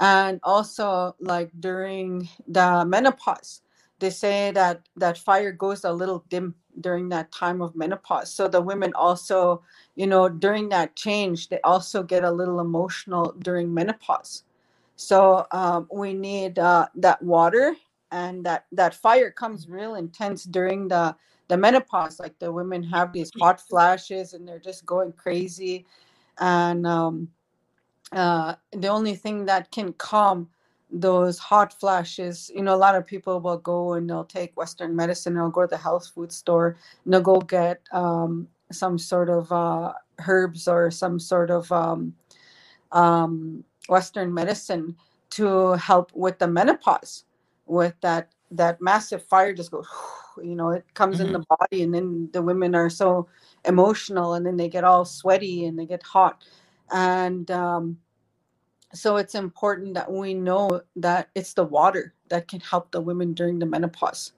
And 0.00 0.40
also 0.44 1.16
like 1.20 1.52
during 1.60 2.28
the 2.48 2.84
menopause 2.86 3.62
they 3.98 4.10
say 4.10 4.50
that 4.52 4.82
that 4.96 5.18
fire 5.18 5.52
goes 5.52 5.84
a 5.84 5.92
little 5.92 6.24
dim 6.28 6.54
during 6.80 7.08
that 7.10 7.30
time 7.32 7.62
of 7.62 7.76
menopause. 7.76 8.32
So 8.32 8.48
the 8.48 8.60
women 8.60 8.92
also 8.94 9.62
you 9.94 10.06
know 10.06 10.28
during 10.28 10.68
that 10.70 10.96
change 10.96 11.48
they 11.48 11.60
also 11.62 12.02
get 12.02 12.24
a 12.24 12.30
little 12.30 12.60
emotional 12.60 13.34
during 13.38 13.72
menopause. 13.72 14.44
So 14.96 15.46
um, 15.50 15.88
we 15.92 16.14
need 16.14 16.58
uh, 16.58 16.88
that 16.96 17.20
water 17.22 17.74
and 18.10 18.44
that 18.46 18.66
that 18.72 18.94
fire 18.94 19.30
comes 19.30 19.68
real 19.68 19.96
intense 19.96 20.44
during 20.44 20.88
the 20.88 21.16
the 21.48 21.56
menopause. 21.56 22.20
Like 22.20 22.38
the 22.38 22.52
women 22.52 22.82
have 22.84 23.12
these 23.12 23.30
hot 23.38 23.60
flashes 23.60 24.34
and 24.34 24.46
they're 24.46 24.58
just 24.58 24.86
going 24.86 25.12
crazy. 25.12 25.84
And 26.38 26.86
um, 26.86 27.28
uh, 28.12 28.54
the 28.72 28.88
only 28.88 29.14
thing 29.14 29.44
that 29.46 29.70
can 29.70 29.92
calm 29.94 30.48
those 30.94 31.38
hot 31.38 31.78
flashes. 31.78 32.50
You 32.54 32.62
know, 32.62 32.74
a 32.74 32.76
lot 32.76 32.94
of 32.94 33.06
people 33.06 33.40
will 33.40 33.58
go 33.58 33.94
and 33.94 34.08
they'll 34.08 34.24
take 34.24 34.56
Western 34.56 34.94
medicine, 34.94 35.34
they'll 35.34 35.50
go 35.50 35.62
to 35.62 35.66
the 35.66 35.76
health 35.76 36.10
food 36.14 36.32
store, 36.32 36.76
and 37.04 37.12
they'll 37.12 37.20
go 37.20 37.40
get 37.40 37.82
um, 37.92 38.48
some 38.70 38.98
sort 38.98 39.28
of 39.28 39.50
uh, 39.50 39.92
herbs 40.26 40.68
or 40.68 40.90
some 40.90 41.18
sort 41.18 41.50
of 41.50 41.70
um, 41.72 42.14
um, 42.92 43.64
Western 43.88 44.32
medicine 44.32 44.96
to 45.30 45.72
help 45.72 46.12
with 46.14 46.38
the 46.38 46.46
menopause, 46.46 47.24
with 47.66 47.94
that 48.00 48.30
that 48.52 48.80
massive 48.80 49.22
fire 49.24 49.52
just 49.52 49.72
goes, 49.72 49.88
you 50.42 50.54
know, 50.54 50.70
it 50.70 50.84
comes 50.94 51.16
mm-hmm. 51.16 51.26
in 51.26 51.32
the 51.32 51.44
body, 51.58 51.82
and 51.82 51.92
then 51.92 52.30
the 52.32 52.42
women 52.42 52.74
are 52.74 52.90
so 52.90 53.26
emotional, 53.64 54.34
and 54.34 54.46
then 54.46 54.56
they 54.56 54.68
get 54.68 54.84
all 54.84 55.04
sweaty 55.04 55.66
and 55.66 55.76
they 55.76 55.86
get 55.86 56.04
hot, 56.04 56.44
and 56.92 57.50
um, 57.50 57.98
so 58.96 59.16
it's 59.16 59.34
important 59.34 59.94
that 59.94 60.10
we 60.10 60.34
know 60.34 60.82
that 60.96 61.30
it's 61.34 61.54
the 61.54 61.64
water 61.64 62.14
that 62.28 62.48
can 62.48 62.60
help 62.60 62.90
the 62.92 63.00
women 63.00 63.34
during 63.34 63.58
the 63.58 63.66
menopause. 63.66 64.32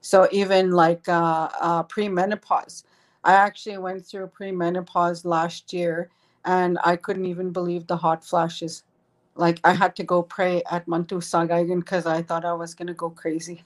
So 0.00 0.28
even 0.32 0.72
like 0.72 1.08
uh, 1.08 1.48
uh, 1.60 1.82
premenopause 1.84 2.84
i 3.24 3.34
actually 3.34 3.76
went 3.78 4.04
through 4.06 4.26
premenopause 4.28 5.26
last 5.26 5.72
year 5.74 6.08
and 6.46 6.78
i 6.84 6.96
couldn't 6.96 7.26
even 7.26 7.52
believe 7.52 7.86
the 7.86 7.96
hot 7.96 8.24
flashes. 8.24 8.84
Like 9.36 9.60
i 9.64 9.72
had 9.74 9.94
to 9.96 10.04
go 10.04 10.22
pray 10.22 10.62
at 10.70 10.88
mantu 10.88 11.20
sagagan 11.20 11.80
because 11.80 12.06
i 12.06 12.22
thought 12.22 12.44
i 12.46 12.52
was 12.54 12.74
going 12.74 12.88
to 12.88 12.94
go 12.94 13.10
crazy. 13.10 13.62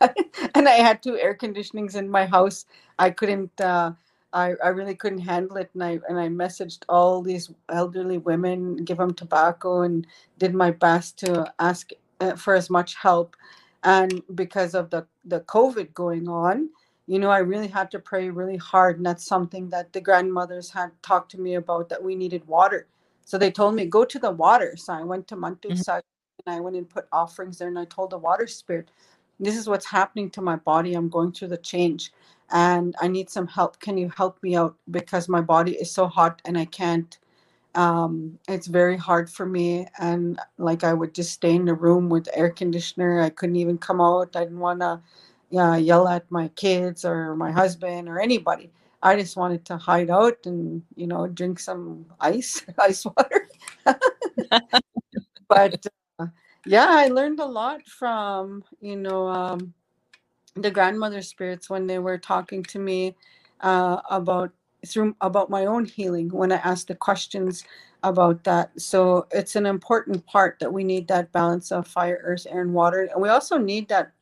And 0.54 0.68
i 0.68 0.72
had 0.88 1.02
two 1.02 1.18
air 1.18 1.34
conditionings 1.34 1.96
in 1.96 2.10
my 2.10 2.26
house. 2.26 2.66
I 2.98 3.10
couldn't 3.10 3.60
uh, 3.60 3.92
I, 4.32 4.54
I 4.64 4.68
really 4.68 4.94
couldn't 4.94 5.18
handle 5.20 5.56
it 5.58 5.70
and 5.74 5.84
I 5.84 6.00
and 6.08 6.18
I 6.18 6.28
messaged 6.28 6.84
all 6.88 7.22
these 7.22 7.50
elderly 7.68 8.18
women, 8.18 8.76
give 8.76 8.98
them 8.98 9.14
tobacco 9.14 9.82
and 9.82 10.06
did 10.38 10.54
my 10.54 10.70
best 10.70 11.18
to 11.20 11.52
ask 11.58 11.90
uh, 12.20 12.36
for 12.36 12.54
as 12.54 12.70
much 12.70 12.94
help. 12.94 13.36
And 13.84 14.22
because 14.34 14.74
of 14.74 14.90
the, 14.90 15.06
the 15.24 15.40
COVID 15.40 15.92
going 15.92 16.28
on, 16.28 16.70
you 17.06 17.18
know, 17.18 17.30
I 17.30 17.38
really 17.38 17.66
had 17.66 17.90
to 17.90 17.98
pray 17.98 18.30
really 18.30 18.56
hard. 18.56 18.96
And 18.96 19.06
that's 19.06 19.26
something 19.26 19.68
that 19.70 19.92
the 19.92 20.00
grandmothers 20.00 20.70
had 20.70 20.90
talked 21.02 21.32
to 21.32 21.40
me 21.40 21.56
about 21.56 21.88
that 21.88 22.02
we 22.02 22.14
needed 22.14 22.46
water. 22.46 22.86
So 23.24 23.38
they 23.38 23.50
told 23.50 23.74
me, 23.74 23.86
go 23.86 24.04
to 24.04 24.18
the 24.18 24.30
water. 24.30 24.76
So 24.76 24.92
I 24.92 25.02
went 25.02 25.26
to 25.28 25.36
Mantu 25.36 25.70
mm-hmm. 25.70 25.90
and 25.90 26.56
I 26.56 26.60
went 26.60 26.76
and 26.76 26.88
put 26.88 27.08
offerings 27.12 27.58
there 27.58 27.68
and 27.68 27.78
I 27.78 27.86
told 27.86 28.10
the 28.10 28.18
water 28.18 28.46
spirit, 28.46 28.90
this 29.40 29.56
is 29.56 29.68
what's 29.68 29.86
happening 29.86 30.30
to 30.30 30.42
my 30.42 30.56
body. 30.56 30.94
I'm 30.94 31.08
going 31.08 31.32
through 31.32 31.48
the 31.48 31.56
change 31.56 32.12
and 32.52 32.94
I 33.00 33.08
need 33.08 33.30
some 33.30 33.46
help. 33.46 33.80
Can 33.80 33.96
you 33.96 34.10
help 34.10 34.40
me 34.42 34.54
out? 34.56 34.76
Because 34.90 35.28
my 35.28 35.40
body 35.40 35.72
is 35.72 35.90
so 35.90 36.06
hot 36.06 36.40
and 36.44 36.56
I 36.56 36.66
can't. 36.66 37.18
Um, 37.74 38.38
it's 38.48 38.66
very 38.66 38.98
hard 38.98 39.30
for 39.30 39.46
me. 39.46 39.86
And 39.98 40.38
like 40.58 40.84
I 40.84 40.92
would 40.92 41.14
just 41.14 41.32
stay 41.32 41.54
in 41.54 41.64
the 41.64 41.74
room 41.74 42.10
with 42.10 42.28
air 42.34 42.50
conditioner. 42.50 43.22
I 43.22 43.30
couldn't 43.30 43.56
even 43.56 43.78
come 43.78 44.00
out. 44.00 44.36
I 44.36 44.44
didn't 44.44 44.58
want 44.60 44.80
to 44.80 45.00
uh, 45.58 45.76
yell 45.76 46.06
at 46.06 46.30
my 46.30 46.48
kids 46.48 47.04
or 47.04 47.34
my 47.36 47.50
husband 47.50 48.08
or 48.08 48.20
anybody. 48.20 48.70
I 49.02 49.16
just 49.16 49.36
wanted 49.36 49.64
to 49.64 49.78
hide 49.78 50.10
out 50.10 50.36
and, 50.44 50.82
you 50.94 51.06
know, 51.06 51.26
drink 51.26 51.58
some 51.58 52.06
ice, 52.20 52.64
ice 52.78 53.04
water. 53.04 53.48
but 55.48 55.86
uh, 56.18 56.26
yeah, 56.66 56.86
I 56.88 57.08
learned 57.08 57.40
a 57.40 57.46
lot 57.46 57.86
from, 57.86 58.62
you 58.80 58.96
know, 58.96 59.26
um, 59.26 59.72
the 60.54 60.70
grandmother 60.70 61.22
spirits 61.22 61.70
when 61.70 61.86
they 61.86 61.98
were 61.98 62.18
talking 62.18 62.62
to 62.64 62.78
me 62.78 63.14
uh, 63.60 64.00
about 64.10 64.52
through 64.86 65.14
about 65.20 65.48
my 65.48 65.66
own 65.66 65.84
healing 65.84 66.28
when 66.30 66.50
I 66.50 66.56
asked 66.56 66.88
the 66.88 66.94
questions 66.94 67.64
about 68.02 68.42
that. 68.44 68.70
So 68.80 69.26
it's 69.30 69.54
an 69.54 69.66
important 69.66 70.26
part 70.26 70.58
that 70.58 70.72
we 70.72 70.82
need 70.82 71.06
that 71.08 71.30
balance 71.32 71.70
of 71.70 71.86
fire, 71.86 72.20
earth, 72.24 72.46
air, 72.50 72.62
and 72.62 72.74
water. 72.74 73.08
And 73.12 73.22
we 73.22 73.28
also 73.28 73.58
need 73.58 73.88
that 73.88 74.12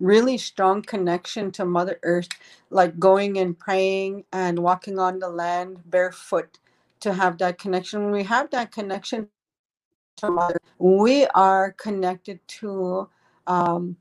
really 0.00 0.36
strong 0.36 0.82
connection 0.82 1.50
to 1.52 1.64
Mother 1.64 1.98
Earth, 2.02 2.28
like 2.68 2.98
going 2.98 3.38
and 3.38 3.58
praying 3.58 4.24
and 4.32 4.58
walking 4.58 4.98
on 4.98 5.18
the 5.18 5.28
land 5.28 5.80
barefoot 5.86 6.58
to 7.00 7.14
have 7.14 7.38
that 7.38 7.58
connection. 7.58 8.04
When 8.04 8.12
we 8.12 8.24
have 8.24 8.50
that 8.50 8.72
connection 8.72 9.28
to 10.18 10.30
Mother, 10.30 10.58
we 10.78 11.26
are 11.28 11.72
connected 11.72 12.46
to 12.48 13.08
um, 13.46 13.96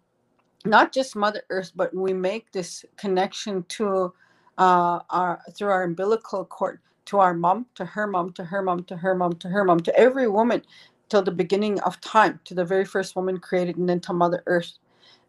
not 0.65 0.91
just 0.91 1.15
Mother 1.15 1.43
Earth, 1.49 1.71
but 1.75 1.93
we 1.95 2.13
make 2.13 2.51
this 2.51 2.86
connection 2.97 3.63
to 3.69 4.13
uh, 4.58 4.99
our 5.10 5.41
through 5.54 5.69
our 5.69 5.84
umbilical 5.84 6.45
cord 6.45 6.80
to 7.06 7.19
our 7.19 7.34
mom, 7.34 7.67
to 7.75 7.86
her 7.86 8.08
mom, 8.08 8.32
to 8.34 8.43
her 8.43 8.62
mom, 8.63 8.84
to 8.86 8.97
her 8.97 9.13
mom, 9.15 9.34
to 9.34 9.47
her 9.47 9.63
mom, 9.63 9.80
to 9.80 9.95
every 9.97 10.28
woman 10.28 10.62
till 11.10 11.21
the 11.21 11.32
beginning 11.32 11.80
of 11.82 12.01
time, 12.01 12.39
to 12.45 12.56
the 12.56 12.65
very 12.65 12.86
first 12.86 13.15
woman 13.15 13.38
created, 13.38 13.78
and 13.78 13.88
then 13.88 13.99
to 13.99 14.13
Mother 14.13 14.41
Earth. 14.47 14.73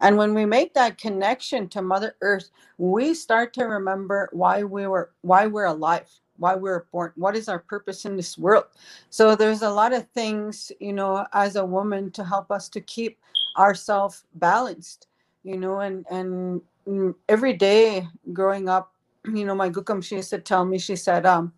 And 0.01 0.17
when 0.17 0.35
we 0.35 0.47
make 0.47 0.75
that 0.75 0.99
connection 0.99 1.69
to 1.69 1.83
Mother 1.83 2.17
Earth, 2.23 2.51
we 2.79 3.15
start 3.15 3.53
to 3.55 3.65
remember 3.65 4.29
why 4.33 4.63
we 4.63 4.87
were 4.87 5.11
why 5.23 5.47
we're 5.47 5.67
alive, 5.67 6.09
why 6.39 6.55
we 6.55 6.63
we're 6.63 6.85
born, 6.93 7.13
what 7.17 7.37
is 7.37 7.49
our 7.49 7.59
purpose 7.59 8.05
in 8.05 8.17
this 8.17 8.39
world. 8.39 8.65
So 9.11 9.37
there's 9.37 9.63
a 9.63 9.71
lot 9.71 9.93
of 9.93 10.09
things, 10.11 10.73
you 10.81 10.93
know, 10.93 11.27
as 11.33 11.57
a 11.57 11.65
woman 11.65 12.11
to 12.13 12.25
help 12.25 12.51
us 12.51 12.69
to 12.71 12.81
keep 12.81 13.19
ourselves 13.59 14.25
balanced 14.35 15.09
you 15.47 15.59
know 15.59 15.81
and 15.81 16.07
and 16.11 16.63
mm, 16.89 17.15
every 17.31 17.55
day 17.55 18.07
growing 18.35 18.69
up 18.69 18.93
you 19.35 19.45
know, 19.45 19.55
my 19.55 19.71
gukam, 19.71 20.03
she 20.03 20.17
used 20.17 20.31
to 20.31 20.39
tell 20.39 20.65
me, 20.65 20.79
she 20.79 20.97
said, 20.97 21.27
um, 21.27 21.53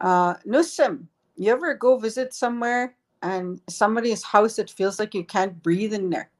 uh, 0.00 0.34
Nusim, 0.46 1.06
you 1.36 1.52
ever 1.52 1.74
go 1.74 1.98
visit 1.98 2.34
somewhere 2.34 2.96
and 3.22 3.60
somebody's 3.68 4.22
house, 4.22 4.58
it 4.58 4.70
feels 4.70 4.98
like 4.98 5.14
you 5.14 5.24
can't 5.24 5.62
breathe 5.62 5.92
in 5.94 6.10
there? 6.10 6.30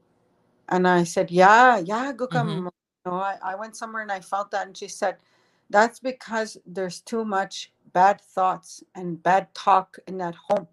And 0.69 0.89
I 0.89 1.05
said, 1.05 1.31
yeah, 1.31 1.79
yeah, 1.79 2.13
gukam. 2.13 2.47
Mhm. 2.47 2.71
You 3.07 3.13
know, 3.13 3.19
I, 3.19 3.39
I 3.43 3.55
went 3.57 3.77
somewhere 3.77 4.03
and 4.03 4.13
I 4.13 4.21
felt 4.21 4.51
that. 4.53 4.67
And 4.67 4.77
she 4.77 4.89
said, 4.89 5.19
that's 5.71 6.01
because 6.01 6.59
there's 6.67 7.01
too 7.01 7.25
much 7.25 7.73
bad 7.93 8.21
thoughts 8.21 8.83
and 8.95 9.23
bad 9.23 9.55
talk 9.55 9.99
in 10.09 10.19
that 10.19 10.35
home. 10.37 10.69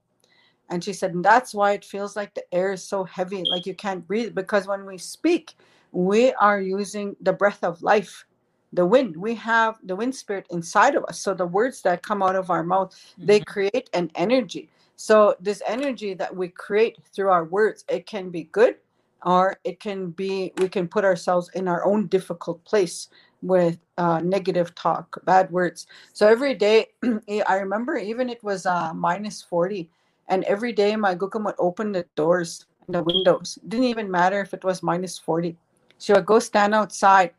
And 0.69 0.83
she 0.83 0.93
said, 0.93 1.13
and 1.13 1.25
that's 1.25 1.53
why 1.53 1.73
it 1.73 1.85
feels 1.85 2.15
like 2.15 2.33
the 2.33 2.45
air 2.53 2.73
is 2.73 2.83
so 2.83 3.03
heavy, 3.03 3.43
like 3.43 3.65
you 3.67 3.75
can't 3.75 4.07
breathe. 4.07 4.35
Because 4.35 4.67
when 4.67 4.85
we 4.85 4.97
speak, 4.97 5.55
we 5.93 6.33
are 6.33 6.59
using 6.59 7.15
the 7.21 7.31
breath 7.31 7.63
of 7.63 7.81
life, 7.83 8.25
the 8.73 8.85
wind. 8.85 9.15
We 9.15 9.35
have 9.35 9.77
the 9.83 9.95
wind 9.95 10.15
spirit 10.15 10.47
inside 10.49 10.95
of 10.95 11.05
us. 11.05 11.19
So 11.19 11.33
the 11.33 11.45
words 11.45 11.83
that 11.83 12.01
come 12.01 12.23
out 12.23 12.35
of 12.35 12.49
our 12.49 12.63
mouth, 12.63 12.91
they 13.17 13.39
Mhm. 13.39 13.45
create 13.45 13.89
an 13.93 14.11
energy. 14.15 14.69
So 14.95 15.35
this 15.39 15.61
energy 15.67 16.15
that 16.15 16.35
we 16.35 16.49
create 16.49 16.97
through 17.13 17.29
our 17.29 17.45
words, 17.45 17.85
it 17.87 18.07
can 18.07 18.31
be 18.31 18.45
good 18.45 18.77
or 19.25 19.57
it 19.63 19.79
can 19.79 20.09
be 20.09 20.51
we 20.57 20.67
can 20.67 20.87
put 20.87 21.05
ourselves 21.05 21.49
in 21.53 21.67
our 21.67 21.85
own 21.85 22.07
difficult 22.07 22.63
place 22.65 23.09
with 23.41 23.77
uh, 23.97 24.19
negative 24.19 24.73
talk, 24.75 25.23
bad 25.25 25.51
words. 25.51 25.85
So 26.13 26.27
every 26.27 26.55
day, 26.55 26.87
I 27.47 27.55
remember 27.59 27.97
even 27.97 28.29
it 28.29 28.43
was 28.43 28.65
uh, 28.65 28.93
minus 28.93 29.41
40 29.41 29.89
and 30.27 30.43
every 30.45 30.73
day 30.73 30.95
my 30.95 31.13
gukam 31.15 31.45
would 31.45 31.55
open 31.59 31.91
the 31.91 32.05
doors 32.15 32.65
the 32.87 33.03
windows. 33.03 33.57
Didn't 33.67 33.85
even 33.85 34.11
matter 34.11 34.41
if 34.41 34.53
it 34.53 34.63
was 34.63 34.83
minus 34.83 35.17
40. 35.17 35.55
She 36.03 36.11
would 36.11 36.25
go 36.25 36.39
stand 36.39 36.75
outside 36.75 37.31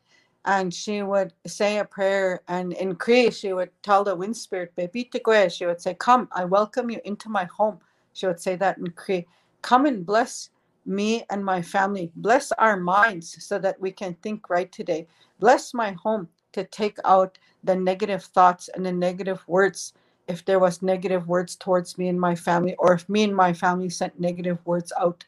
and 0.46 0.72
she 0.72 1.03
would 1.03 1.35
say 1.46 1.81
a 1.81 1.85
prayer. 1.85 2.40
And 2.48 2.72
in 2.72 2.94
Cree, 2.96 3.31
she 3.31 3.53
would 3.53 3.68
tell 3.83 4.05
the 4.05 4.16
wind 4.16 4.35
spirit, 4.35 4.72
"Bebite 4.74 5.20
kwe." 5.22 5.53
She 5.53 5.66
would 5.66 5.83
say, 5.83 5.92
Come, 5.92 6.31
I 6.33 6.46
welcome 6.46 6.88
you 6.88 6.98
into 7.05 7.29
my 7.29 7.44
home. 7.44 7.79
She 8.14 8.27
would 8.27 8.40
say 8.40 8.57
that 8.57 8.79
in 8.79 8.88
Cree. 8.92 9.27
Come 9.61 9.85
and 9.85 10.07
bless 10.07 10.48
me 10.87 11.27
and 11.29 11.44
my 11.44 11.61
family. 11.61 12.11
Bless 12.16 12.53
our 12.53 12.79
minds 12.79 13.37
so 13.44 13.59
that 13.59 13.79
we 13.83 13.92
can 13.92 14.14
think 14.22 14.48
right 14.48 14.72
today. 14.72 15.07
Bless 15.40 15.74
my 15.74 15.92
home 15.92 16.27
to 16.53 16.64
take 16.64 16.96
out 17.05 17.37
the 17.64 17.77
negative 17.77 18.24
thoughts 18.24 18.70
and 18.74 18.87
the 18.87 18.92
negative 18.92 19.46
words 19.46 19.92
if 20.27 20.42
there 20.46 20.59
was 20.59 20.81
negative 20.81 21.29
words 21.29 21.55
towards 21.55 21.98
me 21.98 22.09
and 22.09 22.18
my 22.18 22.35
family, 22.35 22.74
or 22.79 22.94
if 22.94 23.07
me 23.11 23.24
and 23.24 23.37
my 23.37 23.53
family 23.53 23.90
sent 23.90 24.18
negative 24.18 24.59
words 24.64 24.90
out. 24.98 25.22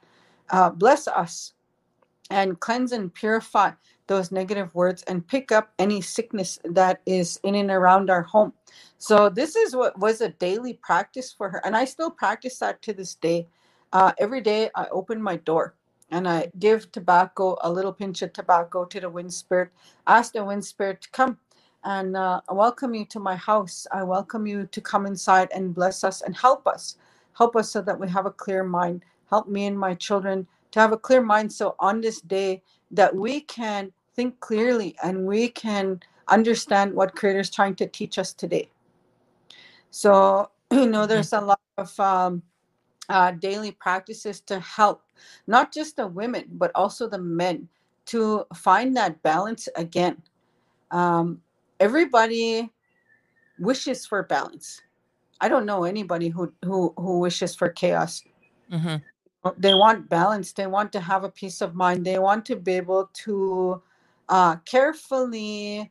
Uh, 0.48 0.70
bless 0.70 1.06
us 1.06 1.52
and 2.30 2.60
cleanse 2.60 2.92
and 2.92 3.12
purify 3.14 3.72
those 4.08 4.32
negative 4.32 4.74
words 4.74 5.02
and 5.04 5.26
pick 5.26 5.52
up 5.52 5.72
any 5.78 6.00
sickness 6.00 6.58
that 6.64 7.00
is 7.06 7.40
in 7.44 7.54
and 7.56 7.70
around 7.70 8.10
our 8.10 8.22
home. 8.22 8.52
So, 8.98 9.28
this 9.30 9.56
is 9.56 9.76
what 9.76 9.98
was 9.98 10.20
a 10.20 10.30
daily 10.30 10.74
practice 10.74 11.32
for 11.32 11.50
her. 11.50 11.62
And 11.66 11.76
I 11.76 11.84
still 11.86 12.10
practice 12.10 12.58
that 12.60 12.82
to 12.82 12.92
this 12.94 13.14
day. 13.16 13.48
Uh, 13.92 14.12
every 14.18 14.40
day, 14.42 14.70
I 14.74 14.86
open 14.92 15.22
my 15.22 15.36
door 15.36 15.74
and 16.10 16.28
I 16.28 16.50
give 16.58 16.92
tobacco, 16.92 17.56
a 17.62 17.72
little 17.72 17.92
pinch 17.92 18.22
of 18.22 18.32
tobacco 18.32 18.84
to 18.86 19.00
the 19.00 19.10
wind 19.10 19.32
spirit, 19.32 19.70
ask 20.06 20.32
the 20.32 20.44
wind 20.44 20.64
spirit 20.64 21.02
to 21.02 21.10
come 21.10 21.38
and 21.84 22.16
uh, 22.16 22.40
welcome 22.50 22.94
you 22.94 23.04
to 23.06 23.20
my 23.20 23.36
house. 23.36 23.86
I 23.92 24.02
welcome 24.04 24.46
you 24.46 24.66
to 24.72 24.80
come 24.80 25.06
inside 25.06 25.48
and 25.54 25.74
bless 25.74 26.04
us 26.04 26.22
and 26.22 26.36
help 26.36 26.66
us. 26.66 26.96
Help 27.36 27.56
us 27.56 27.70
so 27.70 27.82
that 27.82 27.98
we 28.00 28.08
have 28.08 28.26
a 28.26 28.30
clear 28.32 28.64
mind. 28.64 29.04
Help 29.30 29.48
me 29.48 29.66
and 29.66 29.78
my 29.78 29.94
children 29.94 30.46
to 30.76 30.80
have 30.80 30.92
a 30.92 30.98
clear 30.98 31.22
mind 31.22 31.50
so 31.50 31.74
on 31.80 32.02
this 32.02 32.20
day 32.20 32.62
that 32.90 33.16
we 33.16 33.40
can 33.40 33.90
think 34.14 34.38
clearly 34.40 34.94
and 35.02 35.24
we 35.24 35.48
can 35.48 35.98
understand 36.28 36.92
what 36.92 37.16
creator 37.16 37.40
is 37.40 37.48
trying 37.48 37.74
to 37.74 37.86
teach 37.86 38.18
us 38.18 38.34
today. 38.34 38.68
So 39.90 40.50
you 40.70 40.86
know 40.86 41.06
there's 41.06 41.32
a 41.32 41.40
lot 41.40 41.60
of 41.78 41.98
um, 41.98 42.42
uh, 43.08 43.30
daily 43.30 43.72
practices 43.72 44.42
to 44.42 44.60
help 44.60 45.02
not 45.46 45.72
just 45.72 45.96
the 45.96 46.06
women 46.06 46.44
but 46.52 46.70
also 46.74 47.08
the 47.08 47.18
men 47.18 47.68
to 48.06 48.44
find 48.54 48.94
that 48.98 49.22
balance 49.22 49.68
again. 49.76 50.20
Um, 50.90 51.40
everybody 51.80 52.70
wishes 53.58 54.04
for 54.04 54.22
balance. 54.24 54.82
I 55.40 55.48
don't 55.48 55.64
know 55.64 55.84
anybody 55.84 56.28
who 56.28 56.52
who, 56.62 56.92
who 56.98 57.20
wishes 57.20 57.54
for 57.54 57.70
chaos. 57.70 58.22
Mhm. 58.70 59.02
They 59.56 59.74
want 59.74 60.08
balance 60.08 60.52
they 60.52 60.66
want 60.66 60.92
to 60.92 61.00
have 61.00 61.24
a 61.24 61.30
peace 61.30 61.60
of 61.60 61.74
mind 61.74 62.04
they 62.04 62.18
want 62.18 62.44
to 62.46 62.56
be 62.56 62.72
able 62.72 63.08
to 63.12 63.80
uh, 64.28 64.56
carefully 64.64 65.90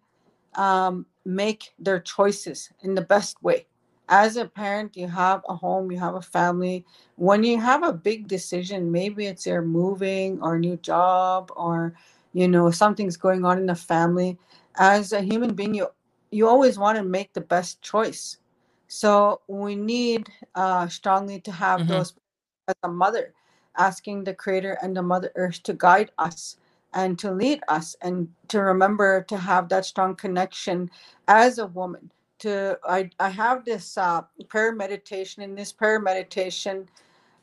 um, 0.55 1.05
make 1.25 1.73
their 1.79 1.99
choices 1.99 2.69
in 2.81 2.95
the 2.95 3.01
best 3.01 3.41
way. 3.43 3.67
As 4.07 4.35
a 4.37 4.45
parent 4.45 4.95
you 4.95 5.07
have 5.07 5.41
a 5.47 5.55
home 5.55 5.91
you 5.91 5.99
have 5.99 6.15
a 6.15 6.21
family. 6.21 6.85
When 7.15 7.43
you 7.43 7.59
have 7.59 7.83
a 7.83 7.93
big 7.93 8.27
decision 8.27 8.91
maybe 8.91 9.25
it's 9.25 9.45
you're 9.45 9.61
moving 9.61 10.41
or 10.41 10.55
a 10.55 10.59
new 10.59 10.77
job 10.77 11.51
or 11.55 11.93
you 12.33 12.47
know 12.47 12.69
something's 12.71 13.17
going 13.17 13.45
on 13.45 13.57
in 13.57 13.65
the 13.67 13.75
family 13.75 14.37
as 14.77 15.11
a 15.13 15.21
human 15.21 15.53
being 15.53 15.73
you 15.75 15.87
you 16.31 16.47
always 16.47 16.77
want 16.77 16.97
to 16.97 17.03
make 17.03 17.33
the 17.33 17.41
best 17.41 17.81
choice. 17.81 18.37
So 18.87 19.41
we 19.47 19.75
need 19.75 20.29
uh, 20.55 20.87
strongly 20.87 21.39
to 21.41 21.51
have 21.51 21.87
Mhm. 21.87 21.87
those 21.87 22.13
as 22.67 22.75
a 22.83 22.87
mother 22.89 23.33
asking 23.77 24.23
the 24.23 24.33
creator 24.33 24.77
and 24.81 24.95
the 24.95 25.01
mother 25.01 25.31
earth 25.35 25.63
to 25.63 25.73
guide 25.73 26.11
us 26.17 26.57
and 26.93 27.19
to 27.19 27.31
lead 27.31 27.61
us 27.67 27.95
and 28.01 28.29
to 28.47 28.61
remember 28.61 29.21
to 29.23 29.37
have 29.37 29.69
that 29.69 29.85
strong 29.85 30.15
connection 30.15 30.89
as 31.27 31.57
a 31.59 31.67
woman. 31.67 32.11
To 32.39 32.77
i, 32.87 33.09
I 33.19 33.29
have 33.29 33.65
this 33.65 33.97
uh, 33.97 34.21
prayer 34.49 34.73
meditation. 34.73 35.41
In 35.43 35.55
this 35.55 35.71
prayer 35.71 35.99
meditation 35.99 36.87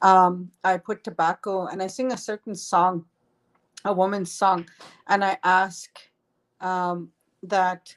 um, 0.02 0.50
i 0.64 0.76
put 0.76 1.02
tobacco 1.04 1.66
and 1.66 1.82
i 1.82 1.86
sing 1.86 2.12
a 2.12 2.16
certain 2.16 2.54
song 2.54 3.04
a 3.84 3.92
woman's 3.92 4.30
song 4.30 4.66
and 5.08 5.24
i 5.24 5.38
ask 5.44 5.90
um, 6.60 7.10
that 7.42 7.94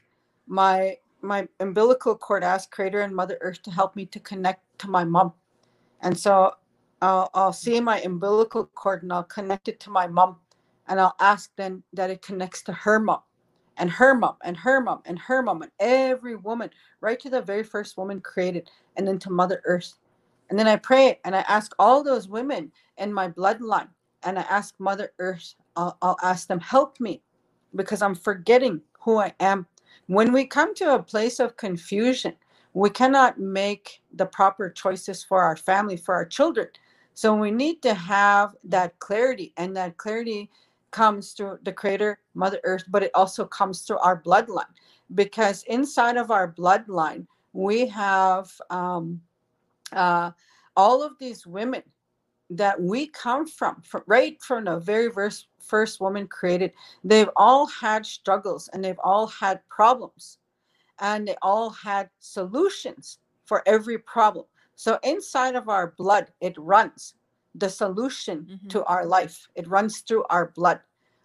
my 0.48 0.98
my 1.22 1.48
umbilical 1.60 2.16
cord 2.16 2.44
ask 2.44 2.70
creator 2.72 3.02
and 3.02 3.16
mother 3.16 3.38
earth 3.42 3.62
to 3.64 3.72
help 3.72 3.96
me 3.96 4.06
to 4.06 4.20
connect 4.20 4.62
to 4.80 4.88
my 4.88 5.04
mom. 5.04 5.34
And 6.02 6.18
so 6.18 6.54
I'll, 7.06 7.30
I'll 7.36 7.54
see 7.54 7.80
my 7.80 8.02
umbilical 8.02 8.66
cord 8.74 9.04
and 9.04 9.14
I'll 9.14 9.24
connect 9.24 9.68
it 9.68 9.80
to 9.82 9.92
my 9.92 10.08
mom. 10.08 10.38
And 10.88 11.00
I'll 11.00 11.16
ask 11.20 11.52
then 11.56 11.84
that 11.94 12.10
it 12.10 12.24
connects 12.24 12.64
to 12.64 12.74
her 12.74 13.00
mom 13.00 13.22
and 13.78 13.92
her 13.92 14.16
mom 14.16 14.38
and 14.44 14.58
her 14.58 14.82
mom 14.82 15.02
and 15.06 15.20
her 15.20 15.44
mom 15.44 15.62
and 15.62 15.72
every 15.80 16.36
woman, 16.36 16.70
right 17.02 17.20
to 17.20 17.30
the 17.30 17.42
very 17.42 17.64
first 17.64 17.98
woman 17.98 18.22
created, 18.22 18.70
and 18.98 19.08
then 19.08 19.20
to 19.20 19.30
Mother 19.30 19.62
Earth. 19.66 19.94
And 20.50 20.58
then 20.58 20.68
I 20.68 20.78
pray 20.78 21.20
and 21.26 21.36
I 21.36 21.42
ask 21.42 21.74
all 21.78 22.04
those 22.04 22.28
women 22.28 22.72
in 22.98 23.14
my 23.14 23.30
bloodline, 23.30 23.90
and 24.24 24.40
I 24.40 24.44
ask 24.44 24.74
Mother 24.80 25.12
Earth, 25.20 25.56
I'll, 25.76 25.98
I'll 26.02 26.18
ask 26.24 26.48
them, 26.48 26.60
help 26.60 27.00
me 27.00 27.22
because 27.76 28.02
I'm 28.02 28.16
forgetting 28.16 28.82
who 29.00 29.18
I 29.20 29.34
am. 29.40 29.68
When 30.08 30.32
we 30.32 30.46
come 30.46 30.74
to 30.76 30.96
a 30.96 31.04
place 31.04 31.40
of 31.40 31.58
confusion, 31.58 32.34
we 32.74 32.90
cannot 32.90 33.40
make 33.40 34.02
the 34.14 34.26
proper 34.26 34.70
choices 34.70 35.24
for 35.24 35.42
our 35.42 35.56
family, 35.56 35.98
for 35.98 36.16
our 36.16 36.26
children. 36.26 36.68
So 37.16 37.34
we 37.34 37.50
need 37.50 37.82
to 37.84 37.94
have 37.94 38.56
that 38.66 39.00
clarity, 39.00 39.54
and 39.58 39.76
that 39.78 39.98
clarity 39.98 40.52
comes 40.92 41.32
through 41.32 41.60
the 41.64 41.72
Creator, 41.72 42.20
Mother 42.34 42.60
Earth, 42.66 42.84
but 42.90 43.04
it 43.04 43.12
also 43.16 43.46
comes 43.46 43.82
through 43.82 44.00
our 44.00 44.22
bloodline. 44.22 44.74
Because 45.14 45.64
inside 45.64 46.18
of 46.18 46.30
our 46.30 46.52
bloodline, 46.52 47.26
we 47.54 47.88
have 47.88 48.52
um, 48.70 49.22
uh, 49.94 50.32
all 50.76 51.02
of 51.04 51.14
these 51.18 51.48
women 51.48 51.84
that 52.50 52.80
we 52.80 53.08
come 53.08 53.48
from, 53.48 53.82
from 53.82 54.04
right 54.08 54.42
from 54.42 54.66
the 54.66 54.80
very 54.80 55.10
first, 55.10 55.48
first 55.60 56.02
woman 56.02 56.28
created. 56.28 56.74
They've 57.04 57.30
all 57.38 57.66
had 57.68 58.06
struggles 58.06 58.70
and 58.74 58.84
they've 58.84 59.00
all 59.04 59.28
had 59.28 59.62
problems 59.70 60.38
and 61.00 61.28
they 61.28 61.36
all 61.42 61.70
had 61.70 62.10
solutions 62.20 63.20
for 63.46 63.64
every 63.66 63.98
problem. 63.98 64.46
So 64.76 65.00
inside 65.04 65.56
of 65.56 65.70
our 65.70 65.94
blood, 65.98 66.34
it 66.42 66.56
runs 66.58 67.16
the 67.56 67.70
solution 67.70 68.48
Mhm. 68.66 68.70
to 68.72 68.86
our 68.86 69.06
life. 69.06 69.48
It 69.56 69.68
runs 69.68 70.02
through 70.02 70.26
our 70.30 70.48
blood. 70.56 70.82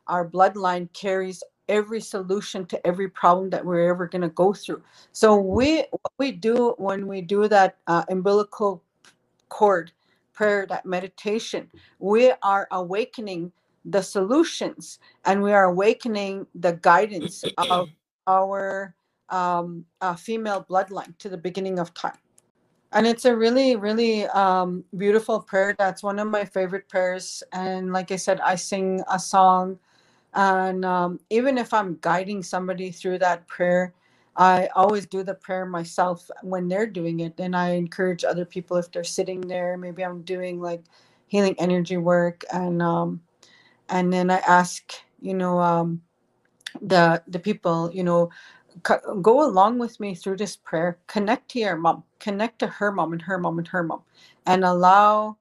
Our 0.09 0.29
bloodline 0.29 0.93
carries 0.95 1.43
every 1.69 2.01
solution 2.01 2.67
to 2.67 2.87
every 2.87 3.09
problem 3.09 3.51
that 3.51 3.65
we're 3.65 3.89
ever 3.91 4.07
going 4.09 4.23
to 4.23 4.31
go 4.31 4.53
through. 4.55 4.83
So 5.13 5.37
we 5.37 5.79
what 5.93 6.13
we 6.19 6.33
do 6.33 6.75
when 6.79 7.09
we 7.09 7.23
do 7.23 7.49
that 7.49 7.79
uh, 7.89 8.05
umbilical 8.09 8.83
cord 9.51 9.93
prayer, 10.35 10.67
that 10.69 10.87
meditation, 10.87 11.71
we 12.01 12.33
are 12.45 12.69
awakening 12.73 13.53
the 13.87 14.03
solutions 14.03 15.01
and 15.27 15.43
we 15.43 15.53
are 15.55 15.65
awakening 15.67 16.47
the 16.57 16.75
guidance 16.75 17.47
of 17.59 17.91
our 18.29 18.95
um, 19.31 19.87
uh, 20.03 20.17
female 20.17 20.67
bloodline 20.71 21.19
to 21.19 21.31
the 21.31 21.39
beginning 21.39 21.81
of 21.81 21.95
time. 21.95 22.19
And 22.93 23.07
it's 23.07 23.25
a 23.27 23.37
really, 23.37 23.77
really 23.77 24.27
um, 24.29 24.85
beautiful 24.97 25.41
prayer. 25.41 25.75
That's 25.79 26.03
one 26.03 26.19
of 26.19 26.29
my 26.29 26.45
favorite 26.45 26.89
prayers. 26.89 27.43
And 27.53 27.93
like 27.93 28.11
I 28.13 28.17
said, 28.17 28.41
I 28.41 28.57
sing 28.57 29.03
a 29.11 29.19
song. 29.19 29.79
And 30.35 30.85
um, 30.85 31.21
even 31.31 31.59
if 31.59 31.75
I'm 31.75 31.99
guiding 32.01 32.43
somebody 32.43 32.91
through 32.93 33.19
that 33.21 33.47
prayer, 33.49 33.95
I 34.37 34.69
always 34.77 35.07
do 35.07 35.23
the 35.25 35.35
prayer 35.35 35.67
myself 35.67 36.31
when 36.43 36.69
they're 36.69 36.87
doing 36.87 37.21
it. 37.21 37.41
And 37.41 37.57
I 37.57 37.71
encourage 37.71 38.25
other 38.25 38.45
people 38.47 38.79
if 38.79 38.91
they're 38.93 39.05
sitting 39.05 39.43
there, 39.43 39.77
maybe 39.77 40.05
I'm 40.05 40.23
doing 40.23 40.61
like 40.61 40.85
healing 41.29 41.57
energy 41.59 41.97
work 41.99 42.45
and 42.53 42.83
um 42.83 43.21
and 43.91 44.13
then 44.13 44.31
I 44.31 44.39
ask, 44.39 44.95
you 45.21 45.35
know, 45.35 45.61
um 45.61 46.03
the 46.83 47.23
the 47.29 47.39
people, 47.41 47.91
you 47.95 48.05
know, 48.05 48.31
go 49.23 49.45
along 49.49 49.79
with 49.79 50.01
me 50.01 50.15
through 50.15 50.39
this 50.39 50.57
prayer. 50.57 50.99
Connect 51.09 51.51
to 51.53 51.61
your 51.61 51.77
mom, 51.77 52.05
connect 52.21 52.61
to 52.61 52.67
her 52.69 52.93
mom 52.93 53.13
and 53.13 53.23
her 53.23 53.39
mom 53.39 53.59
and 53.59 53.69
her 53.69 53.83
mom, 53.85 54.03
and 54.47 54.65
allow 54.65 55.37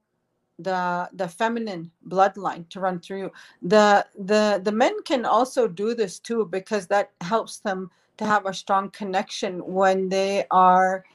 the 0.59 1.09
the 1.13 1.27
feminine 1.27 1.91
bloodline 2.07 2.67
to 2.69 2.79
run 2.79 2.99
through 2.99 3.19
you. 3.19 3.31
the 3.63 4.05
the 4.19 4.61
the 4.63 4.71
men 4.71 4.95
can 5.03 5.25
also 5.25 5.67
do 5.67 5.93
this 5.95 6.19
too 6.19 6.45
because 6.45 6.87
that 6.87 7.11
helps 7.21 7.59
them 7.59 7.91
to 8.17 8.25
have 8.25 8.47
a 8.47 8.55
strong 8.55 8.89
connection 8.91 9.59
when 9.65 10.09
they 10.09 10.45
are 10.51 11.05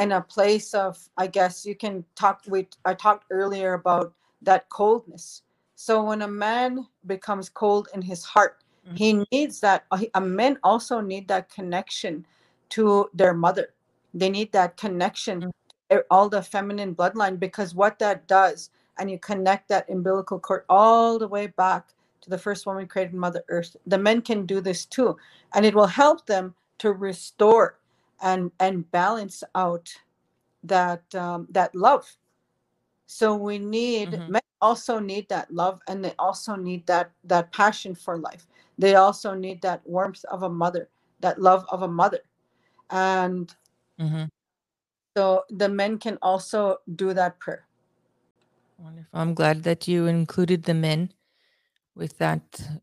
in 0.00 0.12
a 0.12 0.22
place 0.22 0.74
of 0.74 0.98
i 1.18 1.28
guess 1.28 1.64
you 1.66 1.76
can 1.76 2.04
talk 2.16 2.42
we 2.48 2.68
i 2.86 2.94
talked 2.94 3.26
earlier 3.30 3.74
about 3.74 4.14
that 4.42 4.68
coldness 4.70 5.42
so 5.76 6.04
when 6.04 6.22
a 6.24 6.28
man 6.28 6.86
becomes 7.06 7.48
cold 7.50 7.88
in 7.94 8.02
his 8.02 8.24
heart 8.24 8.61
mm-hmm. 8.86 8.96
he 8.96 9.24
needs 9.32 9.60
that 9.60 9.84
a 10.14 10.20
men 10.20 10.58
also 10.62 11.00
need 11.00 11.28
that 11.28 11.48
connection 11.48 12.24
to 12.68 13.08
their 13.14 13.34
mother 13.34 13.74
they 14.14 14.30
need 14.30 14.50
that 14.52 14.76
connection 14.76 15.40
mm-hmm. 15.42 15.98
all 16.10 16.28
the 16.28 16.42
feminine 16.42 16.94
bloodline 16.94 17.38
because 17.38 17.74
what 17.74 17.98
that 17.98 18.26
does 18.26 18.70
and 18.98 19.10
you 19.10 19.18
connect 19.18 19.68
that 19.68 19.88
umbilical 19.88 20.38
cord 20.38 20.64
all 20.68 21.18
the 21.18 21.28
way 21.28 21.46
back 21.46 21.88
to 22.20 22.30
the 22.30 22.38
first 22.38 22.66
woman 22.66 22.86
created 22.86 23.14
mother 23.14 23.42
earth 23.48 23.76
the 23.86 23.98
men 23.98 24.22
can 24.22 24.46
do 24.46 24.60
this 24.60 24.84
too 24.86 25.16
and 25.54 25.66
it 25.66 25.74
will 25.74 25.86
help 25.86 26.24
them 26.26 26.54
to 26.78 26.92
restore 26.92 27.78
and 28.22 28.50
and 28.60 28.90
balance 28.90 29.42
out 29.54 29.92
that 30.62 31.02
um, 31.14 31.46
that 31.50 31.74
love 31.74 32.16
so 33.06 33.34
we 33.34 33.58
need 33.58 34.10
mm-hmm. 34.10 34.32
men 34.32 34.42
also 34.60 34.98
need 34.98 35.28
that 35.28 35.52
love 35.52 35.80
and 35.88 36.04
they 36.04 36.14
also 36.18 36.54
need 36.54 36.86
that 36.86 37.10
that 37.24 37.52
passion 37.52 37.94
for 37.94 38.16
life 38.16 38.46
they 38.78 38.94
also 38.94 39.34
need 39.34 39.60
that 39.62 39.80
warmth 39.84 40.24
of 40.30 40.42
a 40.42 40.48
mother 40.48 40.88
that 41.20 41.40
love 41.40 41.64
of 41.70 41.82
a 41.82 41.88
mother 41.88 42.20
and 42.90 43.54
mm-hmm. 44.00 44.24
so 45.16 45.42
the 45.50 45.68
men 45.68 45.98
can 45.98 46.18
also 46.22 46.76
do 46.94 47.14
that 47.14 47.38
prayer 47.38 47.66
Wonderful. 48.82 49.10
I'm 49.12 49.34
glad 49.34 49.62
that 49.62 49.86
you 49.86 50.06
included 50.06 50.64
the 50.64 50.74
men 50.74 51.12
with 51.94 52.18
that 52.18 52.42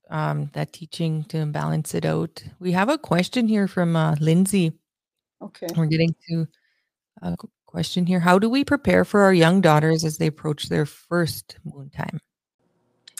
um, 0.09 0.49
that 0.53 0.71
teaching 0.71 1.25
to 1.25 1.45
balance 1.45 1.93
it 1.93 2.05
out. 2.05 2.41
We 2.59 2.71
have 2.71 2.87
a 2.87 2.97
question 2.97 3.49
here 3.49 3.67
from 3.67 3.95
uh, 3.95 4.15
Lindsay. 4.21 4.71
Okay. 5.41 5.67
We're 5.75 5.87
getting 5.87 6.15
to 6.29 6.47
a 7.21 7.35
question 7.65 8.05
here. 8.05 8.21
How 8.21 8.39
do 8.39 8.49
we 8.49 8.63
prepare 8.63 9.03
for 9.03 9.21
our 9.21 9.33
young 9.33 9.59
daughters 9.59 10.05
as 10.05 10.17
they 10.17 10.27
approach 10.27 10.69
their 10.69 10.85
first 10.85 11.57
moon 11.65 11.89
time? 11.89 12.19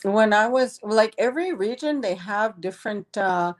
When 0.04 0.34
I 0.34 0.48
was 0.48 0.80
like 0.84 1.14
every 1.18 1.54
region, 1.54 2.02
they 2.02 2.16
have 2.16 2.62
different 2.62 3.18
uh, 3.18 3.54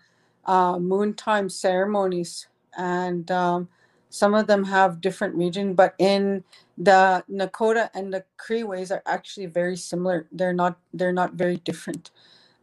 uh, 0.46 0.80
moon 0.80 1.14
time 1.14 1.50
ceremonies, 1.50 2.48
and 2.78 3.30
um, 3.30 3.68
some 4.10 4.34
of 4.34 4.48
them 4.48 4.64
have 4.64 5.02
different 5.02 5.36
region, 5.36 5.74
but 5.74 5.96
in 6.00 6.44
the 6.78 7.24
Nakota 7.30 7.90
and 7.94 8.14
the 8.14 8.24
Cree 8.38 8.64
ways 8.64 8.92
are 8.92 9.04
actually 9.06 9.48
very 9.48 9.76
similar. 9.76 10.28
They're 10.32 10.54
not 10.54 10.80
they're 10.94 11.14
not 11.14 11.34
very 11.34 11.58
different. 11.58 12.12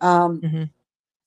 Um, 0.01 0.41
mm-hmm. 0.41 0.65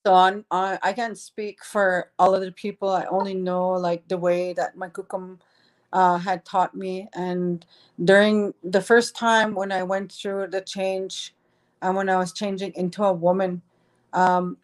So 0.06 0.14
on, 0.14 0.46
on, 0.50 0.80
I 0.82 0.94
can't 0.94 1.18
speak 1.18 1.64
for 1.64 2.12
all 2.18 2.34
other 2.34 2.52
people. 2.52 2.90
I 2.90 3.06
only 3.06 3.34
know 3.34 3.72
like 3.72 4.08
the 4.08 4.18
way 4.18 4.54
that 4.54 4.78
my 4.78 4.90
kukum 4.90 5.40
uh, 5.92 6.18
had 6.18 6.46
taught 6.46 6.74
me. 6.74 7.08
And 7.14 7.66
during 8.04 8.54
the 8.64 8.82
first 8.82 9.16
time 9.16 9.54
when 9.54 9.72
I 9.72 9.84
went 9.84 10.12
through 10.12 10.48
the 10.48 10.62
change, 10.62 11.36
and 11.82 11.96
when 11.96 12.10
I 12.10 12.18
was 12.18 12.34
changing 12.34 12.74
into 12.76 13.04
a 13.04 13.14
woman, 13.14 13.64
um, 14.14 14.58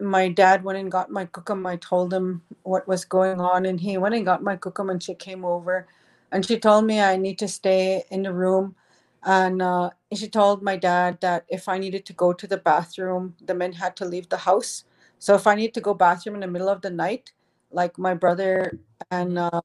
my 0.00 0.28
dad 0.28 0.64
went 0.64 0.78
and 0.78 0.92
got 0.92 1.10
my 1.10 1.26
kukum. 1.26 1.66
I 1.68 1.76
told 1.76 2.14
him 2.14 2.42
what 2.64 2.88
was 2.88 3.04
going 3.06 3.40
on, 3.40 3.66
and 3.66 3.80
he 3.80 3.98
went 3.98 4.14
and 4.16 4.26
got 4.26 4.42
my 4.42 4.56
kukum, 4.56 4.90
and 4.90 5.02
she 5.02 5.14
came 5.14 5.44
over, 5.44 5.88
and 6.32 6.46
she 6.46 6.58
told 6.58 6.86
me 6.86 7.00
I 7.00 7.16
need 7.16 7.38
to 7.40 7.48
stay 7.48 8.04
in 8.10 8.24
the 8.24 8.34
room, 8.34 8.76
and 9.24 9.62
uh, 9.62 9.90
she 10.14 10.28
told 10.28 10.62
my 10.62 10.76
dad 10.76 11.20
that 11.22 11.46
if 11.48 11.68
I 11.68 11.78
needed 11.78 12.06
to 12.06 12.14
go 12.14 12.32
to 12.34 12.46
the 12.48 12.58
bathroom, 12.58 13.36
the 13.44 13.54
men 13.54 13.74
had 13.74 13.96
to 13.98 14.06
leave 14.06 14.28
the 14.30 14.38
house. 14.38 14.84
So 15.20 15.34
if 15.36 15.46
I 15.48 15.56
need 15.56 15.74
to 15.74 15.82
go 15.82 15.94
bathroom 15.94 16.36
in 16.36 16.42
the 16.42 16.48
middle 16.48 16.68
of 16.70 16.82
the 16.82 16.90
night, 16.90 17.32
like 17.72 17.98
my 17.98 18.14
brother 18.14 18.78
and 19.10 19.38
uh, 19.38 19.62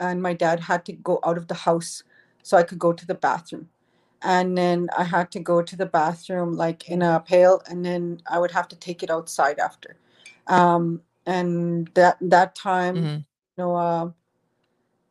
and 0.00 0.22
my 0.22 0.34
dad 0.34 0.60
had 0.60 0.84
to 0.86 0.92
go 0.94 1.20
out 1.24 1.38
of 1.38 1.48
the 1.48 1.54
house 1.54 2.04
so 2.42 2.56
I 2.58 2.64
could 2.64 2.78
go 2.80 2.92
to 2.94 3.06
the 3.06 3.14
bathroom 3.16 3.68
and 4.24 4.56
then 4.56 4.88
I 4.96 5.04
had 5.04 5.30
to 5.32 5.40
go 5.40 5.62
to 5.62 5.76
the 5.76 5.86
bathroom 5.86 6.56
like 6.56 6.88
in 6.88 7.02
a 7.02 7.20
pail, 7.20 7.62
and 7.68 7.84
then 7.84 8.20
I 8.28 8.38
would 8.38 8.50
have 8.52 8.68
to 8.68 8.76
take 8.76 9.02
it 9.02 9.10
outside 9.10 9.58
after. 9.58 9.96
Um, 10.46 11.02
and 11.26 11.88
that 11.94 12.18
that 12.20 12.54
time, 12.54 12.96
mm-hmm. 12.96 13.06
you 13.06 13.24
know, 13.58 13.76
uh, 13.76 14.10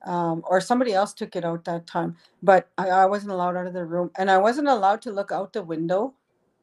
um, 0.09 0.43
or 0.49 0.61
somebody 0.61 0.93
else 0.93 1.13
took 1.13 1.35
it 1.35 1.45
out 1.45 1.65
that 1.65 1.87
time, 1.87 2.17
but 2.41 2.69
I, 2.77 2.89
I 2.89 3.05
wasn't 3.05 3.31
allowed 3.31 3.55
out 3.55 3.67
of 3.67 3.73
the 3.73 3.85
room, 3.85 4.11
and 4.17 4.31
I 4.31 4.37
wasn't 4.37 4.67
allowed 4.67 5.01
to 5.03 5.11
look 5.11 5.31
out 5.31 5.53
the 5.53 5.63
window, 5.63 6.13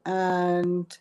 and 0.05 0.97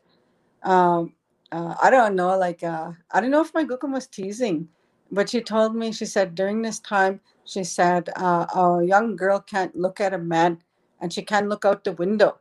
um, 0.63 1.15
uh, 1.53 1.75
I 1.83 1.91
don't 1.91 2.15
know, 2.15 2.37
like 2.39 2.63
uh, 2.63 2.93
I 3.11 3.21
don't 3.21 3.31
know 3.31 3.41
if 3.43 3.55
my 3.55 3.65
gukum 3.65 3.93
was 3.93 4.07
teasing, 4.07 4.69
but 5.11 5.31
she 5.31 5.41
told 5.41 5.75
me 5.75 5.93
she 5.93 6.07
said 6.07 6.35
during 6.35 6.63
this 6.63 6.79
time 6.81 7.21
she 7.45 7.65
said 7.65 8.11
uh, 8.17 8.47
a 8.55 8.85
young 8.85 9.17
girl 9.17 9.41
can't 9.41 9.75
look 9.75 10.01
at 10.01 10.13
a 10.13 10.19
man 10.19 10.59
and 11.01 11.13
she 11.13 11.23
can't 11.23 11.49
look 11.49 11.65
out 11.65 11.85
the 11.85 11.93
window. 11.93 12.39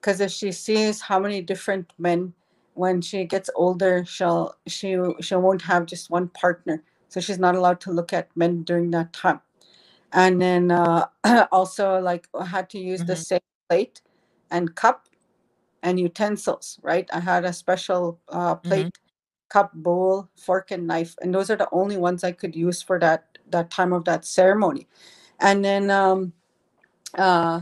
Because 0.00 0.20
if 0.20 0.30
she 0.30 0.52
sees 0.52 1.00
how 1.00 1.18
many 1.18 1.42
different 1.42 1.92
men 1.98 2.32
when 2.74 3.02
she 3.02 3.24
gets 3.24 3.50
older 3.54 4.04
she'll 4.06 4.54
she 4.66 4.96
she 5.20 5.34
won't 5.34 5.62
have 5.62 5.86
just 5.86 6.10
one 6.10 6.28
partner. 6.28 6.82
So 7.08 7.20
she's 7.20 7.38
not 7.38 7.56
allowed 7.56 7.80
to 7.82 7.92
look 7.92 8.12
at 8.12 8.34
men 8.36 8.62
during 8.62 8.90
that 8.92 9.12
time. 9.12 9.40
And 10.12 10.40
then 10.40 10.70
uh, 10.70 11.06
also 11.52 12.00
like 12.00 12.28
had 12.46 12.70
to 12.70 12.78
use 12.78 13.00
mm-hmm. 13.00 13.08
the 13.08 13.16
same 13.16 13.40
plate 13.68 14.00
and 14.50 14.74
cup 14.74 15.08
and 15.82 15.98
utensils 15.98 16.78
right? 16.82 17.08
I 17.12 17.20
had 17.20 17.44
a 17.44 17.52
special 17.52 18.20
uh, 18.28 18.54
plate 18.54 18.86
mm-hmm. 18.86 19.48
cup 19.48 19.72
bowl 19.74 20.28
fork 20.36 20.70
and 20.70 20.86
knife. 20.86 21.16
And 21.20 21.34
those 21.34 21.50
are 21.50 21.56
the 21.56 21.68
only 21.72 21.96
ones 21.96 22.24
i 22.24 22.32
could 22.32 22.56
use 22.56 22.80
for 22.80 22.98
that 23.00 23.38
that 23.50 23.70
time 23.70 23.92
of 23.92 24.04
that 24.04 24.24
ceremony. 24.24 24.86
And 25.40 25.64
then 25.64 25.90
um, 25.90 26.32
uh, 27.14 27.60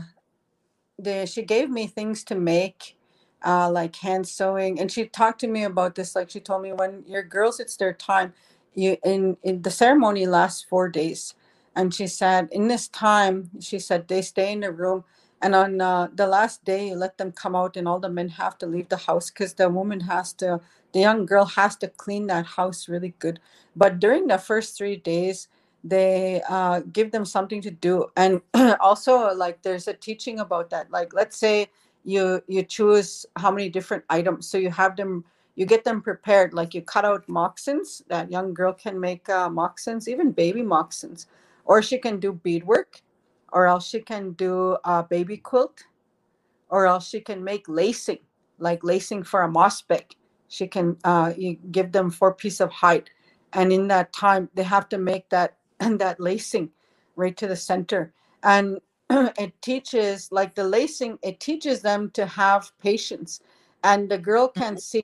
the 0.99 1.25
she 1.27 1.43
gave 1.43 1.69
me 1.71 1.87
things 1.87 2.23
to 2.25 2.35
make 2.35 2.97
uh, 3.45 3.71
like 3.71 3.95
hand 3.97 4.27
sewing 4.27 4.79
and 4.81 4.91
she 4.91 5.05
talked 5.07 5.41
to 5.41 5.47
me 5.47 5.63
about 5.65 5.95
this 5.95 6.15
like 6.15 6.29
she 6.29 6.41
told 6.41 6.63
me 6.63 6.73
when 6.73 7.03
your 7.07 7.23
girls 7.23 7.59
it's 7.61 7.77
their 7.77 7.93
time 7.93 8.33
you 8.75 8.97
in, 9.05 9.37
in 9.43 9.61
the 9.61 9.71
ceremony 9.71 10.25
lasts 10.27 10.63
four 10.69 10.89
days. 10.89 11.35
And 11.75 11.93
she 11.93 12.07
said 12.07 12.49
in 12.51 12.67
this 12.69 12.87
time 12.89 13.49
she 13.61 13.79
said 13.79 14.07
they 14.07 14.21
stay 14.23 14.51
in 14.53 14.61
the 14.61 14.71
room 14.71 15.05
and 15.41 15.55
on 15.55 15.81
uh, 15.81 16.09
the 16.13 16.27
last 16.27 16.65
day 16.65 16.89
you 16.89 16.95
let 16.95 17.17
them 17.17 17.31
come 17.31 17.55
out 17.55 17.77
and 17.77 17.87
all 17.87 17.99
the 17.99 18.09
men 18.09 18.29
have 18.29 18.57
to 18.59 18.67
leave 18.67 18.89
the 18.89 18.97
house 18.97 19.31
because 19.31 19.55
the 19.55 19.69
woman 19.69 20.01
has 20.01 20.33
to 20.35 20.61
the 20.93 20.99
young 20.99 21.25
girl 21.25 21.45
has 21.45 21.75
to 21.77 21.87
clean 21.87 22.27
that 22.27 22.45
house 22.45 22.89
really 22.89 23.15
good. 23.19 23.39
But 23.75 23.99
during 23.99 24.27
the 24.27 24.37
first 24.39 24.77
three 24.77 24.97
days 24.97 25.47
they 25.83 26.41
uh, 26.49 26.81
give 26.91 27.11
them 27.11 27.25
something 27.25 27.61
to 27.61 27.71
do. 27.71 28.07
And 28.15 28.41
also 28.79 29.33
like 29.33 29.61
there's 29.61 29.87
a 29.87 29.93
teaching 29.93 30.39
about 30.39 30.69
that. 30.71 30.91
Like 30.91 31.13
let's 31.13 31.37
say 31.37 31.69
you 32.03 32.41
you 32.47 32.63
choose 32.63 33.25
how 33.37 33.51
many 33.51 33.69
different 33.69 34.03
items. 34.09 34.47
So 34.47 34.57
you 34.57 34.71
have 34.71 34.95
them 34.95 35.23
you 35.55 35.65
get 35.65 35.83
them 35.83 36.01
prepared. 36.01 36.53
Like 36.53 36.73
you 36.73 36.81
cut 36.81 37.05
out 37.05 37.27
moccasins. 37.27 38.01
That 38.07 38.31
young 38.31 38.53
girl 38.53 38.73
can 38.73 38.99
make 38.99 39.27
uh, 39.29 39.49
even 40.07 40.31
baby 40.31 40.63
moccasins. 40.63 41.27
Or 41.65 41.81
she 41.81 41.97
can 41.97 42.19
do 42.19 42.33
beadwork. 42.33 43.01
Or 43.51 43.67
else 43.67 43.87
she 43.87 43.99
can 43.99 44.31
do 44.33 44.77
a 44.85 45.03
baby 45.03 45.37
quilt. 45.37 45.83
Or 46.69 46.87
else 46.87 47.09
she 47.09 47.19
can 47.19 47.43
make 47.43 47.67
lacing. 47.67 48.19
Like 48.57 48.83
lacing 48.83 49.23
for 49.23 49.41
a 49.41 49.47
moss 49.47 49.83
she 50.49 50.67
can 50.67 50.97
uh, 51.03 51.33
you 51.37 51.57
give 51.71 51.91
them 51.91 52.09
four 52.09 52.33
piece 52.33 52.59
of 52.59 52.71
hide. 52.71 53.09
And 53.53 53.71
in 53.71 53.87
that 53.87 54.11
time 54.13 54.49
they 54.55 54.63
have 54.63 54.89
to 54.89 54.97
make 54.97 55.29
that 55.29 55.58
and 55.79 55.99
that 55.99 56.19
lacing 56.19 56.69
right 57.15 57.35
to 57.37 57.47
the 57.47 57.55
center. 57.55 58.13
And 58.43 58.79
it 59.09 59.53
teaches, 59.61 60.31
like 60.31 60.55
the 60.55 60.63
lacing, 60.63 61.19
it 61.21 61.39
teaches 61.39 61.81
them 61.81 62.11
to 62.11 62.25
have 62.25 62.71
patience. 62.79 63.41
And 63.83 64.09
the 64.09 64.17
girl 64.17 64.47
can 64.47 64.73
mm-hmm. 64.73 64.79
see 64.79 65.03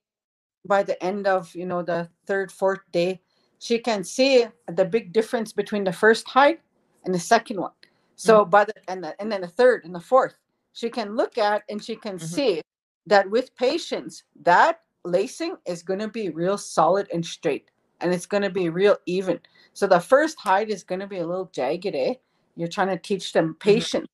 by 0.65 0.83
the 0.83 1.01
end 1.03 1.27
of, 1.27 1.53
you 1.55 1.65
know, 1.65 1.83
the 1.83 2.09
third, 2.25 2.51
fourth 2.51 2.81
day, 2.91 3.21
she 3.59 3.79
can 3.79 4.03
see 4.03 4.45
the 4.67 4.85
big 4.85 5.13
difference 5.13 5.51
between 5.51 5.83
the 5.83 5.93
first 5.93 6.27
height 6.27 6.61
and 7.03 7.13
the 7.13 7.19
second 7.19 7.59
one. 7.59 7.71
So 8.15 8.41
mm-hmm. 8.41 8.49
by 8.49 8.65
the 8.65 8.73
and, 8.87 9.03
the 9.03 9.19
and 9.21 9.31
then 9.31 9.41
the 9.41 9.47
third 9.47 9.85
and 9.85 9.93
the 9.93 9.99
fourth, 9.99 10.35
she 10.73 10.89
can 10.89 11.15
look 11.15 11.37
at 11.37 11.63
and 11.69 11.83
she 11.83 11.95
can 11.95 12.17
mm-hmm. 12.17 12.25
see 12.25 12.61
that 13.07 13.29
with 13.29 13.55
patience, 13.55 14.23
that 14.41 14.81
lacing 15.03 15.55
is 15.65 15.83
going 15.83 15.99
to 15.99 16.07
be 16.07 16.29
real 16.29 16.57
solid 16.57 17.07
and 17.13 17.25
straight 17.25 17.69
and 18.01 18.13
it's 18.13 18.25
going 18.27 18.43
to 18.43 18.49
be 18.49 18.69
real 18.69 18.97
even. 19.05 19.39
So 19.73 19.87
the 19.87 19.99
first 19.99 20.39
hide 20.39 20.69
is 20.69 20.83
going 20.83 21.01
to 21.01 21.07
be 21.07 21.19
a 21.19 21.27
little 21.27 21.49
jagged, 21.53 21.95
eh? 21.95 22.15
You're 22.55 22.67
trying 22.69 22.89
to 22.89 22.97
teach 22.97 23.33
them 23.33 23.55
Mm-hmm. 23.67 23.83
patience. 23.83 24.07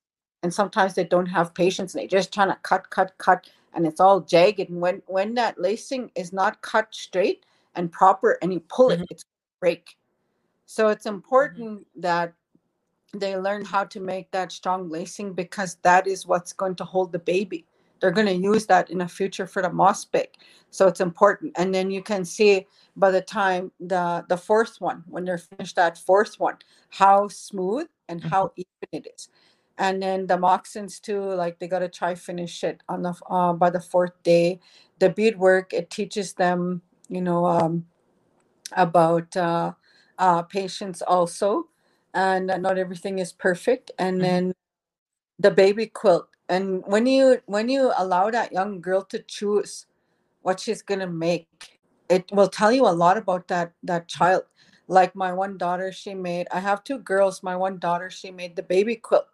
And 0.43 0.53
sometimes 0.53 0.95
they 0.95 1.05
don't 1.05 1.27
have 1.27 1.53
patience 1.53 1.95
and 1.95 2.03
they 2.03 2.07
just 2.07 2.33
trying 2.33 2.49
to 2.49 2.57
cut, 2.63 2.89
cut, 2.91 3.17
cut, 3.19 3.49
and 3.73 3.87
it's 3.87 3.99
all 4.01 4.21
jagged. 4.21 4.69
And 4.69 4.81
when 4.81 5.01
when 5.07 5.35
that 5.35 5.59
lacing 5.61 6.11
is 6.15 6.33
not 6.33 6.61
cut 6.61 6.89
straight 6.91 7.45
and 7.75 7.91
proper 7.91 8.37
and 8.41 8.53
you 8.53 8.61
pull 8.61 8.91
Mhm. 8.91 8.93
it, 8.93 9.03
it's 9.09 9.25
break. 9.61 9.97
So 10.67 10.89
it's 10.89 11.05
important 11.07 11.87
that 11.97 12.33
they 13.15 13.37
learn 13.37 13.65
how 13.65 13.85
to 13.85 13.99
make 14.01 14.31
that 14.31 14.51
strong 14.53 14.89
lacing 14.89 15.33
because 15.33 15.77
that 15.83 16.07
is 16.07 16.27
what's 16.27 16.53
going 16.53 16.75
to 16.77 16.85
hold 16.85 17.11
the 17.13 17.19
baby. 17.19 17.65
They're 18.01 18.11
going 18.11 18.27
to 18.27 18.33
use 18.35 18.67
that 18.67 18.91
in 18.91 18.99
the 18.99 19.09
future 19.09 19.47
for 19.47 19.63
the 19.63 19.71
moss 19.71 20.05
bag. 20.05 20.29
So 20.71 20.87
it's 20.87 21.01
important. 21.01 21.53
And 21.57 21.75
then 21.75 21.91
you 21.91 22.03
can 22.03 22.25
see 22.25 22.67
by 22.97 23.11
the 23.11 23.21
time 23.21 23.71
the 23.79 24.25
the 24.29 24.37
fourth 24.37 24.81
one, 24.81 25.03
when 25.09 25.25
they're 25.25 25.39
finished 25.39 25.77
that 25.77 25.97
fourth 25.99 26.39
one, 26.39 26.57
how 26.91 27.29
smooth 27.29 27.87
and 28.09 28.23
how 28.23 28.53
even 28.57 28.89
it 28.93 29.07
is. 29.15 29.29
And 29.79 30.03
then 30.03 30.27
the 30.27 30.37
moccasins 30.37 30.99
too, 31.01 31.21
like 31.23 31.59
they 31.59 31.67
gotta 31.67 31.89
try 31.89 32.15
finish 32.15 32.63
it 32.63 32.83
on 32.89 33.03
the 33.03 33.15
uh, 33.29 33.53
by 33.53 33.71
the 33.71 33.81
fourth 33.81 34.13
day. 34.23 34.59
The 34.99 35.09
beadwork 35.11 35.73
it 35.73 35.89
teaches 35.91 36.33
them, 36.33 36.83
you 37.09 37.21
know, 37.21 37.45
um, 37.47 37.85
about 38.73 39.35
uh, 39.37 39.73
uh, 40.19 40.43
patience 40.43 41.01
also, 41.01 41.67
and 42.13 42.47
not 42.47 42.77
everything 42.77 43.19
is 43.19 43.33
perfect. 43.33 43.91
And 43.99 44.19
Mhm. 44.19 44.21
then 44.21 44.53
the 45.39 45.51
baby 45.51 45.87
quilt, 45.87 46.29
and 46.51 46.83
when 46.87 47.07
you 47.07 47.41
when 47.47 47.69
you 47.69 47.93
allow 47.97 48.31
that 48.31 48.53
young 48.53 48.81
girl 48.81 49.03
to 49.05 49.19
choose 49.23 49.87
what 50.43 50.59
she's 50.59 50.83
gonna 50.83 51.07
make, 51.07 51.79
it 52.09 52.25
will 52.31 52.49
tell 52.49 52.71
you 52.71 52.85
a 52.87 52.93
lot 53.03 53.17
about 53.17 53.47
that 53.49 53.73
that 53.83 54.07
child. 54.09 54.43
Like 54.87 55.15
my 55.15 55.33
one 55.33 55.57
daughter, 55.57 55.91
she 55.93 56.13
made. 56.15 56.47
I 56.51 56.59
have 56.61 56.83
two 56.83 56.99
girls. 56.99 57.43
My 57.43 57.55
one 57.57 57.79
daughter, 57.79 58.09
she 58.11 58.31
made 58.31 58.55
the 58.57 58.63
baby 58.63 58.95
quilt, 58.97 59.27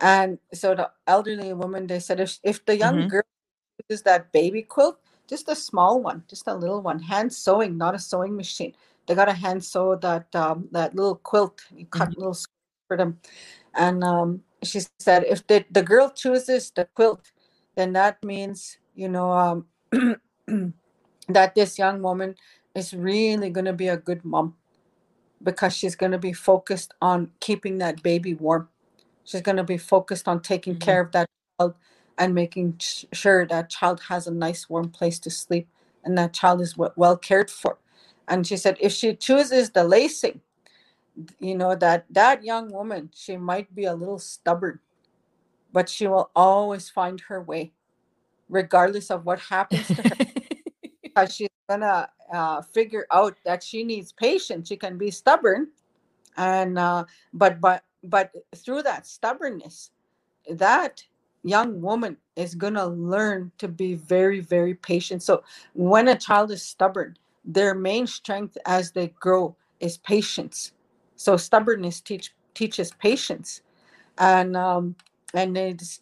and 0.00 0.38
so 0.52 0.74
the 0.74 0.90
elderly 1.06 1.52
woman 1.52 1.86
they 1.86 2.00
said 2.00 2.20
if 2.20 2.38
if 2.42 2.64
the 2.64 2.76
young 2.76 3.04
Mhm. 3.04 3.08
girl 3.08 3.22
uses 3.90 4.02
that 4.04 4.32
baby 4.32 4.62
quilt, 4.62 5.00
just 5.28 5.48
a 5.48 5.56
small 5.56 6.02
one, 6.02 6.24
just 6.28 6.48
a 6.48 6.54
little 6.54 6.82
one, 6.82 7.00
hand 7.00 7.32
sewing, 7.32 7.78
not 7.78 7.94
a 7.96 8.00
sewing 8.00 8.36
machine. 8.36 8.74
They 9.06 9.16
got 9.16 9.26
to 9.26 9.34
hand 9.34 9.64
sew 9.64 9.96
that 9.96 10.34
um, 10.36 10.68
that 10.72 10.94
little 10.96 11.16
quilt. 11.16 11.62
You 11.74 11.86
cut 11.86 12.16
little 12.18 12.34
squares 12.34 12.56
for 12.88 12.98
them, 12.98 13.20
and 13.74 14.04
um, 14.04 14.42
she 14.62 14.80
said 14.98 15.24
if 15.24 15.46
the 15.46 15.64
the 15.70 15.82
girl 15.82 16.10
chooses 16.10 16.70
the 16.74 16.86
quilt, 16.94 17.32
then 17.76 17.92
that 17.94 18.22
means 18.24 18.78
you 18.94 19.08
know 19.08 19.32
um, 19.32 19.66
that 21.28 21.54
this 21.54 21.78
young 21.78 22.02
woman 22.02 22.34
is 22.74 22.94
really 22.94 23.50
going 23.50 23.66
to 23.66 23.72
be 23.72 23.88
a 23.88 23.96
good 23.96 24.24
mom 24.24 24.54
because 25.42 25.74
she's 25.76 25.96
going 25.96 26.12
to 26.12 26.18
be 26.18 26.32
focused 26.32 26.94
on 27.02 27.30
keeping 27.40 27.78
that 27.78 28.02
baby 28.02 28.34
warm. 28.34 28.68
She's 29.24 29.42
going 29.42 29.56
to 29.58 29.64
be 29.64 29.78
focused 29.78 30.28
on 30.28 30.42
taking 30.42 30.76
Mhm. 30.76 30.80
care 30.80 31.00
of 31.00 31.12
that 31.12 31.28
child 31.58 31.74
and 32.18 32.34
making 32.34 32.78
sh- 32.80 33.06
sure 33.12 33.46
that 33.46 33.70
child 33.70 34.00
has 34.08 34.26
a 34.26 34.32
nice 34.34 34.68
warm 34.68 34.90
place 34.90 35.18
to 35.20 35.30
sleep 35.30 35.68
and 36.04 36.18
that 36.18 36.32
child 36.34 36.60
is 36.60 36.74
w- 36.74 36.92
well 36.96 37.16
cared 37.16 37.50
for. 37.50 37.78
And 38.28 38.46
she 38.46 38.56
said 38.56 38.76
if 38.80 38.92
she 38.92 39.14
chooses 39.14 39.70
the 39.70 39.84
lacing, 39.84 40.40
you 41.40 41.54
know 41.56 41.74
that 41.76 42.06
that 42.10 42.44
young 42.44 42.72
woman, 42.72 43.10
she 43.14 43.36
might 43.36 43.74
be 43.74 43.84
a 43.84 43.94
little 43.94 44.18
stubborn, 44.18 44.80
but 45.72 45.88
she 45.88 46.06
will 46.06 46.30
always 46.34 46.88
find 46.90 47.20
her 47.22 47.42
way 47.42 47.72
regardless 48.48 49.10
of 49.10 49.24
what 49.24 49.38
happens 49.40 49.86
to 49.88 49.94
her 50.02 50.16
because 51.02 51.34
she's 51.34 51.48
gonna 51.68 52.08
uh, 52.32 52.62
figure 52.62 53.06
out 53.12 53.36
that 53.44 53.62
she 53.62 53.84
needs 53.84 54.12
patience. 54.12 54.68
She 54.68 54.76
can 54.76 54.98
be 54.98 55.10
stubborn, 55.10 55.68
and 56.36 56.78
uh, 56.78 57.04
but 57.32 57.60
but 57.60 57.84
but 58.04 58.32
through 58.56 58.82
that 58.82 59.06
stubbornness, 59.06 59.90
that 60.50 61.04
young 61.42 61.80
woman 61.80 62.16
is 62.36 62.54
gonna 62.54 62.86
learn 62.86 63.52
to 63.58 63.68
be 63.68 63.94
very 63.94 64.40
very 64.40 64.74
patient. 64.74 65.22
So 65.22 65.42
when 65.74 66.08
a 66.08 66.16
child 66.16 66.50
is 66.50 66.62
stubborn, 66.62 67.16
their 67.44 67.74
main 67.74 68.06
strength 68.06 68.58
as 68.66 68.92
they 68.92 69.08
grow 69.08 69.56
is 69.80 69.98
patience. 69.98 70.72
So 71.20 71.36
stubbornness 71.36 72.00
teach 72.00 72.34
teaches 72.54 72.92
patience. 72.92 73.60
And 74.16 74.56
um 74.56 74.96
and 75.34 75.54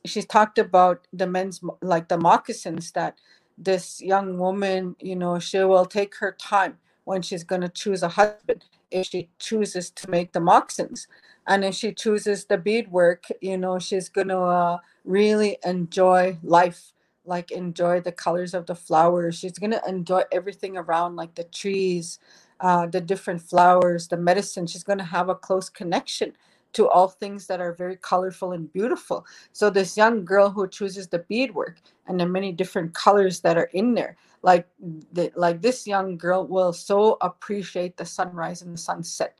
she's 0.06 0.26
talked 0.26 0.58
about 0.60 1.08
the 1.12 1.26
men's 1.26 1.60
like 1.82 2.06
the 2.06 2.18
moccasins 2.18 2.92
that 2.92 3.18
this 3.58 4.00
young 4.00 4.38
woman 4.38 4.94
you 5.00 5.16
know 5.16 5.40
she 5.40 5.58
will 5.58 5.86
take 5.86 6.14
her 6.18 6.36
time 6.40 6.78
when 7.02 7.20
she's 7.22 7.42
going 7.42 7.62
to 7.62 7.68
choose 7.68 8.04
a 8.04 8.08
husband 8.10 8.66
if 8.92 9.08
she 9.08 9.28
chooses 9.40 9.90
to 9.90 10.08
make 10.08 10.30
the 10.32 10.40
moccasins. 10.40 11.08
And 11.48 11.64
if 11.64 11.74
she 11.74 11.92
chooses 11.92 12.44
the 12.44 12.56
beadwork 12.56 13.24
you 13.40 13.58
know 13.58 13.80
she's 13.80 14.08
going 14.08 14.28
to 14.28 14.38
uh, 14.38 14.78
really 15.04 15.58
enjoy 15.64 16.38
life 16.44 16.92
like 17.24 17.50
enjoy 17.50 18.00
the 18.00 18.12
colors 18.12 18.54
of 18.54 18.66
the 18.66 18.74
flowers. 18.76 19.36
She's 19.38 19.58
going 19.58 19.72
to 19.72 19.82
enjoy 19.86 20.22
everything 20.30 20.76
around 20.76 21.16
like 21.16 21.34
the 21.34 21.44
trees 21.44 22.20
uh, 22.60 22.86
the 22.86 23.00
different 23.00 23.40
flowers 23.40 24.08
the 24.08 24.16
medicine 24.16 24.66
she's 24.66 24.84
going 24.84 24.98
to 24.98 25.04
have 25.04 25.28
a 25.28 25.34
close 25.34 25.68
connection 25.68 26.32
to 26.72 26.88
all 26.88 27.08
things 27.08 27.46
that 27.46 27.60
are 27.60 27.72
very 27.72 27.96
colorful 27.96 28.52
and 28.52 28.72
beautiful. 28.72 29.26
So 29.52 29.70
this 29.70 29.96
young 29.96 30.24
girl 30.24 30.50
who 30.50 30.68
chooses 30.68 31.08
the 31.08 31.20
beadwork 31.20 31.76
and 32.06 32.20
the 32.20 32.26
many 32.26 32.52
different 32.52 32.94
colors 32.94 33.40
that 33.40 33.56
are 33.56 33.70
in 33.72 33.94
there, 33.94 34.16
like 34.42 34.68
the, 35.12 35.32
like 35.34 35.62
this 35.62 35.86
young 35.86 36.16
girl 36.16 36.46
will 36.46 36.72
so 36.72 37.16
appreciate 37.20 37.96
the 37.96 38.04
sunrise 38.04 38.62
and 38.62 38.74
the 38.74 38.78
sunset. 38.78 39.38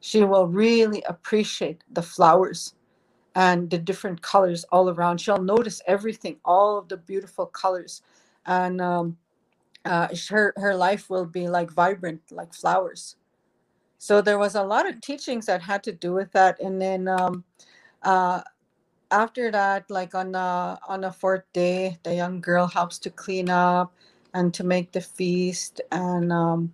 She 0.00 0.22
will 0.24 0.46
really 0.46 1.02
appreciate 1.08 1.82
the 1.92 2.02
flowers 2.02 2.74
and 3.34 3.68
the 3.70 3.78
different 3.78 4.22
colors 4.22 4.64
all 4.70 4.90
around. 4.90 5.20
She'll 5.20 5.38
notice 5.38 5.82
everything, 5.86 6.36
all 6.44 6.78
of 6.78 6.88
the 6.88 6.96
beautiful 6.96 7.46
colors, 7.46 8.02
and 8.46 8.80
um, 8.80 9.16
uh, 9.84 10.08
her 10.30 10.52
her 10.56 10.74
life 10.74 11.10
will 11.10 11.26
be 11.26 11.48
like 11.48 11.70
vibrant, 11.70 12.22
like 12.30 12.54
flowers. 12.54 13.16
So 13.98 14.20
there 14.20 14.38
was 14.38 14.54
a 14.54 14.62
lot 14.62 14.88
of 14.88 15.00
teachings 15.00 15.46
that 15.46 15.62
had 15.62 15.82
to 15.84 15.92
do 15.92 16.12
with 16.12 16.32
that, 16.32 16.60
and 16.60 16.80
then 16.80 17.08
um, 17.08 17.44
uh, 18.02 18.42
after 19.10 19.50
that, 19.50 19.90
like 19.90 20.14
on 20.14 20.32
the 20.32 20.78
on 20.88 21.02
the 21.02 21.12
fourth 21.12 21.44
day, 21.52 21.98
the 22.02 22.14
young 22.14 22.40
girl 22.40 22.66
helps 22.66 22.98
to 23.00 23.10
clean 23.10 23.48
up 23.48 23.92
and 24.34 24.52
to 24.54 24.64
make 24.64 24.92
the 24.92 25.00
feast 25.00 25.80
and 25.92 26.32
um, 26.32 26.72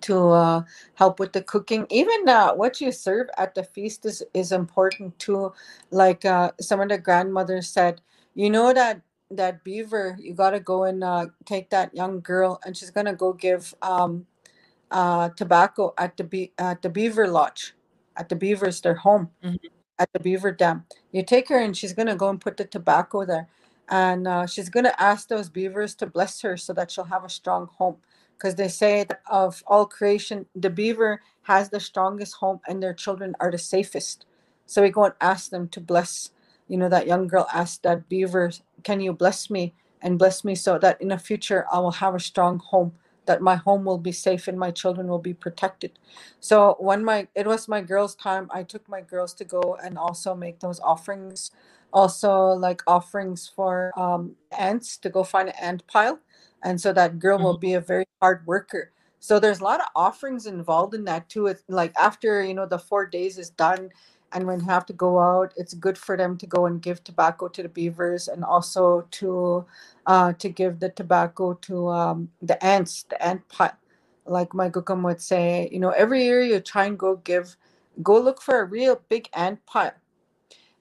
to 0.00 0.30
uh, 0.30 0.62
help 0.94 1.20
with 1.20 1.32
the 1.32 1.42
cooking. 1.42 1.86
Even 1.90 2.28
uh, 2.28 2.54
what 2.54 2.80
you 2.80 2.90
serve 2.90 3.28
at 3.36 3.54
the 3.54 3.64
feast 3.64 4.06
is 4.06 4.22
is 4.34 4.52
important 4.52 5.18
too. 5.18 5.52
Like 5.90 6.24
uh, 6.24 6.52
some 6.60 6.80
of 6.80 6.88
the 6.88 6.98
grandmothers 6.98 7.68
said, 7.68 8.00
you 8.34 8.50
know 8.50 8.72
that 8.72 9.02
that 9.36 9.64
beaver, 9.64 10.16
you 10.20 10.34
got 10.34 10.50
to 10.50 10.60
go 10.60 10.84
and 10.84 11.02
uh, 11.04 11.26
take 11.44 11.70
that 11.70 11.94
young 11.94 12.20
girl, 12.20 12.60
and 12.64 12.76
she's 12.76 12.90
gonna 12.90 13.14
go 13.14 13.32
give. 13.32 13.74
Um, 13.82 14.26
uh, 14.90 15.30
tobacco 15.30 15.94
at 15.98 16.16
the 16.16 16.24
be- 16.24 16.52
at 16.58 16.82
the 16.82 16.88
beaver 16.90 17.26
lodge, 17.26 17.74
at 18.16 18.28
the 18.28 18.36
beavers 18.36 18.80
their 18.82 18.94
home 18.94 19.30
Mhm. 19.42 19.58
at 19.98 20.12
the 20.12 20.20
beaver 20.20 20.52
dam. 20.52 20.84
You 21.12 21.22
take 21.24 21.48
her 21.48 21.58
and 21.58 21.76
she's 21.76 21.92
gonna 21.94 22.16
go 22.16 22.28
and 22.28 22.40
put 22.40 22.56
the 22.56 22.64
tobacco 22.64 23.24
there, 23.24 23.48
and 23.88 24.28
uh, 24.28 24.46
she's 24.46 24.68
gonna 24.68 24.94
ask 24.98 25.28
those 25.28 25.48
beavers 25.48 25.94
to 25.96 26.06
bless 26.06 26.40
her 26.42 26.56
so 26.56 26.72
that 26.74 26.90
she'll 26.90 27.04
have 27.04 27.24
a 27.24 27.28
strong 27.30 27.68
home. 27.78 27.96
Because 28.36 28.56
they 28.56 28.68
say 28.68 29.04
that 29.04 29.22
of 29.30 29.62
all 29.66 29.86
creation, 29.86 30.46
the 30.56 30.70
beaver 30.70 31.22
has 31.42 31.70
the 31.70 31.80
strongest 31.80 32.34
home 32.34 32.60
and 32.68 32.82
their 32.82 32.94
children 32.94 33.34
are 33.40 33.50
the 33.50 33.58
safest. 33.58 34.26
So 34.66 34.82
we 34.82 34.90
go 34.90 35.04
and 35.04 35.14
ask 35.20 35.50
them 35.50 35.68
to 35.68 35.80
bless. 35.80 36.30
You 36.68 36.78
know 36.78 36.88
that 36.88 37.06
young 37.06 37.26
girl 37.26 37.46
asked 37.52 37.82
that 37.82 38.08
beaver, 38.08 38.50
"Can 38.82 39.00
you 39.00 39.12
bless 39.12 39.50
me 39.50 39.74
and 40.00 40.18
bless 40.18 40.44
me 40.44 40.54
so 40.54 40.78
that 40.78 41.00
in 41.00 41.08
the 41.08 41.18
future 41.18 41.66
I 41.72 41.78
will 41.80 41.92
have 42.02 42.14
a 42.14 42.20
strong 42.20 42.58
home." 42.58 42.94
that 43.26 43.40
my 43.40 43.54
home 43.54 43.84
will 43.84 43.98
be 43.98 44.10
safe 44.10 44.48
and 44.48 44.58
my 44.58 44.70
children 44.72 45.06
will 45.06 45.20
be 45.20 45.32
protected. 45.32 45.96
So 46.40 46.76
when 46.80 47.04
my 47.04 47.28
it 47.34 47.46
was 47.46 47.68
my 47.68 47.80
girls' 47.80 48.14
time, 48.16 48.48
I 48.52 48.64
took 48.64 48.88
my 48.88 49.00
girls 49.00 49.32
to 49.34 49.44
go 49.44 49.76
and 49.82 49.96
also 49.96 50.34
make 50.34 50.60
those 50.60 50.80
offerings. 50.80 51.50
Also 51.92 52.32
like 52.52 52.82
offerings 52.86 53.48
for 53.48 53.92
um 53.96 54.36
ants 54.50 54.96
to 54.98 55.08
go 55.10 55.22
find 55.24 55.48
an 55.50 55.54
ant 55.60 55.86
pile. 55.86 56.18
And 56.62 56.80
so 56.80 56.92
that 56.92 57.18
girl 57.18 57.38
will 57.38 57.56
Mhm. 57.56 57.60
be 57.60 57.74
a 57.74 57.80
very 57.80 58.06
hard 58.20 58.46
worker. 58.46 58.90
So 59.20 59.38
there's 59.38 59.60
a 59.60 59.64
lot 59.64 59.80
of 59.80 59.86
offerings 59.94 60.46
involved 60.46 60.94
in 60.94 61.04
that 61.04 61.28
too. 61.28 61.46
It's 61.46 61.62
like 61.68 61.92
after 61.98 62.42
you 62.42 62.54
know 62.54 62.66
the 62.66 62.78
four 62.78 63.06
days 63.06 63.38
is 63.38 63.50
done 63.50 63.90
and 64.34 64.46
when 64.46 64.60
have 64.60 64.86
to 64.86 64.94
go 64.94 65.20
out, 65.20 65.54
it's 65.56 65.74
good 65.74 65.98
for 65.98 66.16
them 66.16 66.38
to 66.38 66.46
go 66.46 66.66
and 66.66 66.82
give 66.82 67.04
tobacco 67.04 67.48
to 67.48 67.62
the 67.62 67.68
beavers 67.68 68.28
and 68.28 68.44
also 68.44 69.06
to 69.12 69.66
uh, 70.06 70.32
to 70.34 70.48
give 70.48 70.80
the 70.80 70.90
tobacco 70.90 71.54
to 71.54 71.88
um, 71.88 72.30
the 72.42 72.62
ants, 72.64 73.04
the 73.10 73.22
ant 73.24 73.48
pile. 73.48 73.76
Like 74.26 74.54
my 74.54 74.70
gukam 74.70 75.04
would 75.04 75.20
say, 75.22 75.68
you 75.72 75.80
know, 75.80 75.90
every 75.90 76.24
year 76.24 76.42
you 76.42 76.60
try 76.60 76.86
and 76.86 76.98
go 76.98 77.16
give, 77.16 77.56
go 78.02 78.18
look 78.20 78.42
for 78.42 78.60
a 78.60 78.64
real 78.66 79.02
big 79.08 79.28
ant 79.34 79.64
pile. 79.66 79.92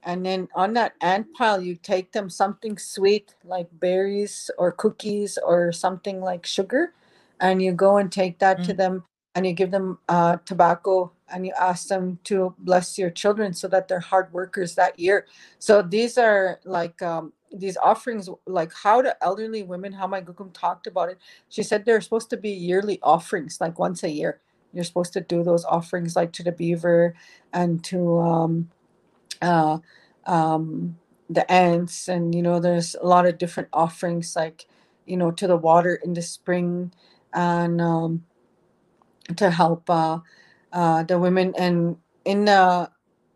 And 0.03 0.25
then 0.25 0.47
on 0.55 0.73
that 0.75 0.93
ant 1.01 1.33
pile, 1.33 1.61
you 1.61 1.75
take 1.75 2.13
them 2.13 2.29
something 2.29 2.77
sweet 2.77 3.35
like 3.43 3.67
berries 3.73 4.49
or 4.57 4.71
cookies 4.71 5.37
or 5.43 5.71
something 5.71 6.21
like 6.21 6.45
sugar. 6.45 6.93
and 7.41 7.61
you 7.61 7.71
go 7.73 7.97
and 7.97 8.11
take 8.11 8.39
that 8.39 8.63
to 8.63 8.73
Mm. 8.73 8.77
them 8.77 9.05
and 9.35 9.47
you 9.47 9.53
give 9.53 9.71
them 9.71 9.99
uh, 10.09 10.37
tobacco 10.45 11.11
and 11.31 11.45
you 11.45 11.53
ask 11.59 11.87
them 11.87 12.19
to 12.25 12.55
bless 12.59 12.97
your 12.97 13.09
children 13.09 13.53
so 13.53 13.67
that 13.69 13.87
they're 13.87 13.99
hard 13.99 14.31
workers 14.33 14.75
that 14.75 14.99
year. 14.99 15.25
So 15.59 15.81
these 15.81 16.17
are 16.17 16.59
like 16.65 17.01
um, 17.01 17.33
these 17.51 17.77
offerings, 17.77 18.29
like 18.45 18.73
how 18.73 19.01
the 19.01 19.17
elderly 19.23 19.63
women, 19.63 19.93
how 19.93 20.07
my 20.07 20.21
gukum 20.21 20.51
talked 20.53 20.87
about 20.87 21.09
it. 21.09 21.19
She 21.49 21.63
said 21.63 21.85
they're 21.85 22.01
supposed 22.01 22.29
to 22.31 22.37
be 22.37 22.51
yearly 22.51 22.99
offerings, 23.03 23.59
like 23.61 23.79
once 23.79 24.03
a 24.03 24.09
year. 24.09 24.41
You're 24.73 24.85
supposed 24.85 25.13
to 25.13 25.21
do 25.21 25.43
those 25.43 25.65
offerings, 25.65 26.15
like 26.15 26.31
to 26.33 26.43
the 26.43 26.51
beaver 26.51 27.15
and 27.53 27.83
to 27.85 28.19
um, 28.19 28.69
uh, 29.41 29.79
um, 30.25 30.97
the 31.29 31.49
ants, 31.51 32.09
and 32.09 32.35
you 32.35 32.43
know, 32.43 32.59
there's 32.59 32.95
a 32.95 33.05
lot 33.07 33.27
of 33.27 33.39
different 33.39 33.69
offerings, 33.73 34.35
like 34.35 34.67
you 35.05 35.17
know, 35.17 35.31
to 35.31 35.47
the 35.47 35.57
water 35.57 35.95
in 35.95 36.13
the 36.13 36.21
spring, 36.21 36.93
and 37.33 37.81
um, 37.81 38.25
to 39.37 39.51
help 39.51 39.89
uh, 39.89 40.19
uh, 40.73 41.03
the 41.03 41.19
women. 41.19 41.53
And 41.57 41.97
in 42.25 42.45
the 42.45 42.89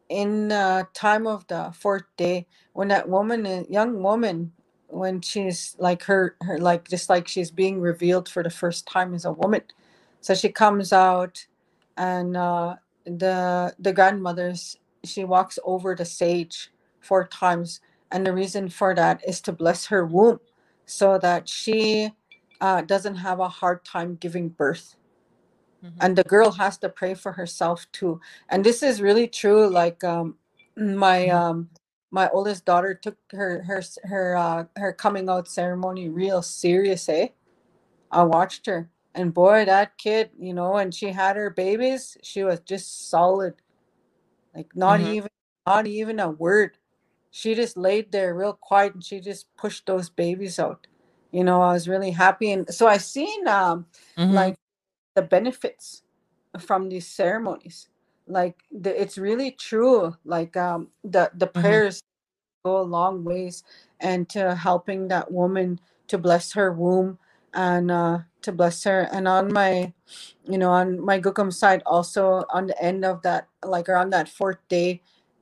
in 0.09 0.49
time 0.95 1.27
of 1.27 1.47
the 1.49 1.73
fourth 1.75 2.05
day, 2.17 2.47
when 2.73 2.89
that 2.89 3.09
woman, 3.09 3.45
a 3.47 3.65
young 3.69 4.03
woman, 4.03 4.53
when 4.89 5.21
she's 5.21 5.75
like 5.79 6.03
her, 6.05 6.38
her 6.43 6.59
like 6.59 6.89
just 6.89 7.09
like 7.09 7.27
she's 7.27 7.51
being 7.51 7.81
revealed 7.81 8.29
for 8.29 8.43
the 8.43 8.51
first 8.51 8.88
time 8.88 9.15
as 9.15 9.25
a 9.25 9.33
woman, 9.33 9.63
so 10.21 10.36
she 10.36 10.49
comes 10.49 10.93
out, 10.93 11.45
and 11.97 12.38
uh, 12.38 12.77
the 13.05 13.75
the 13.79 13.93
grandmothers 13.93 14.77
she 15.05 15.25
walks 15.25 15.59
over 15.65 15.95
the 15.95 16.05
sage 16.05 16.71
four 17.01 17.27
times, 17.27 17.81
and 18.11 18.25
the 18.27 18.33
reason 18.33 18.69
for 18.69 18.95
that 18.95 19.21
is 19.27 19.41
to 19.43 19.53
bless 19.53 19.88
her 19.88 20.05
womb, 20.07 20.39
so 20.88 21.19
that 21.19 21.49
she 21.49 22.11
uh, 22.61 22.81
doesn't 22.83 23.17
have 23.17 23.41
a 23.41 23.49
hard 23.49 23.86
time 23.86 24.15
giving 24.21 24.49
birth 24.49 24.95
Mhm. 25.86 25.93
and 26.01 26.17
the 26.17 26.23
girl 26.25 26.51
has 26.53 26.77
to 26.79 26.89
pray 26.89 27.15
for 27.15 27.33
herself 27.33 27.88
too 27.93 28.21
and 28.49 28.63
this 28.65 28.83
is 28.83 29.01
really 29.01 29.27
true 29.27 29.69
like 29.69 30.03
um 30.05 30.36
my 30.77 31.27
Mhm. 31.27 31.29
um 31.29 31.69
my 32.11 32.29
oldest 32.31 32.65
daughter 32.65 32.95
took 32.95 33.17
her 33.31 33.63
her 33.63 33.83
her 34.05 34.38
uh 34.38 34.65
her 34.77 34.93
coming 34.93 35.29
out 35.29 35.47
ceremony 35.49 36.09
real 36.09 36.41
serious 36.43 37.09
eh 37.09 37.29
i 38.11 38.23
watched 38.23 38.65
her 38.67 38.89
and 39.15 39.33
boy 39.33 39.65
that 39.65 39.97
kid 39.97 40.31
you 40.39 40.53
know 40.53 40.77
and 40.77 40.93
she 40.95 41.09
had 41.11 41.36
her 41.38 41.49
babies 41.51 42.17
she 42.23 42.43
was 42.43 42.59
just 42.61 43.09
solid 43.09 43.55
like 44.55 44.75
not 44.75 45.01
Mhm. 45.01 45.15
even 45.15 45.29
not 45.67 45.88
even 45.88 46.19
a 46.19 46.29
word 46.29 46.77
she 47.31 47.55
just 47.55 47.77
laid 47.77 48.11
there 48.11 48.36
real 48.36 48.53
quiet 48.53 48.95
and 48.95 49.03
she 49.05 49.19
just 49.21 49.47
pushed 49.57 49.86
those 49.88 50.09
babies 50.09 50.59
out 50.59 50.88
you 51.31 51.43
know 51.43 51.61
i 51.61 51.73
was 51.73 51.88
really 51.89 52.11
happy 52.11 52.51
and 52.51 52.73
so 52.73 52.88
i 52.88 52.97
seen 52.97 53.47
um 53.47 53.86
Mhm. 54.17 54.36
like 54.36 54.55
the 55.16 55.24
benefits 55.24 56.03
from 56.59 56.89
these 56.89 57.07
ceremonies 57.07 57.89
like 58.28 58.57
the, 58.72 59.01
it's 59.01 59.18
really 59.18 59.51
true 59.51 60.16
like 60.26 60.57
um 60.57 60.89
the 61.03 61.32
the 61.36 61.47
Mhm. 61.47 61.61
prayers 61.61 62.01
go 62.66 62.82
a 62.82 62.84
long 62.84 63.24
ways 63.26 63.63
and 64.01 64.30
to 64.30 64.55
helping 64.55 65.09
that 65.09 65.32
woman 65.32 65.80
to 66.07 66.18
bless 66.18 66.53
her 66.53 66.72
womb 66.74 67.20
and 67.53 67.91
uh 67.91 68.20
to 68.41 68.51
bless 68.51 68.84
her 68.86 69.09
and 69.13 69.28
on 69.28 69.53
my 69.53 69.93
you 70.45 70.57
know 70.57 70.72
on 70.72 70.99
my 70.99 71.20
gukum 71.20 71.53
side 71.53 71.84
also 71.86 72.45
on 72.51 72.68
the 72.68 72.84
end 72.84 73.05
of 73.05 73.22
that 73.24 73.47
like 73.66 73.89
around 73.89 74.11
that 74.11 74.30
fourth 74.30 74.59
day 74.70 75.01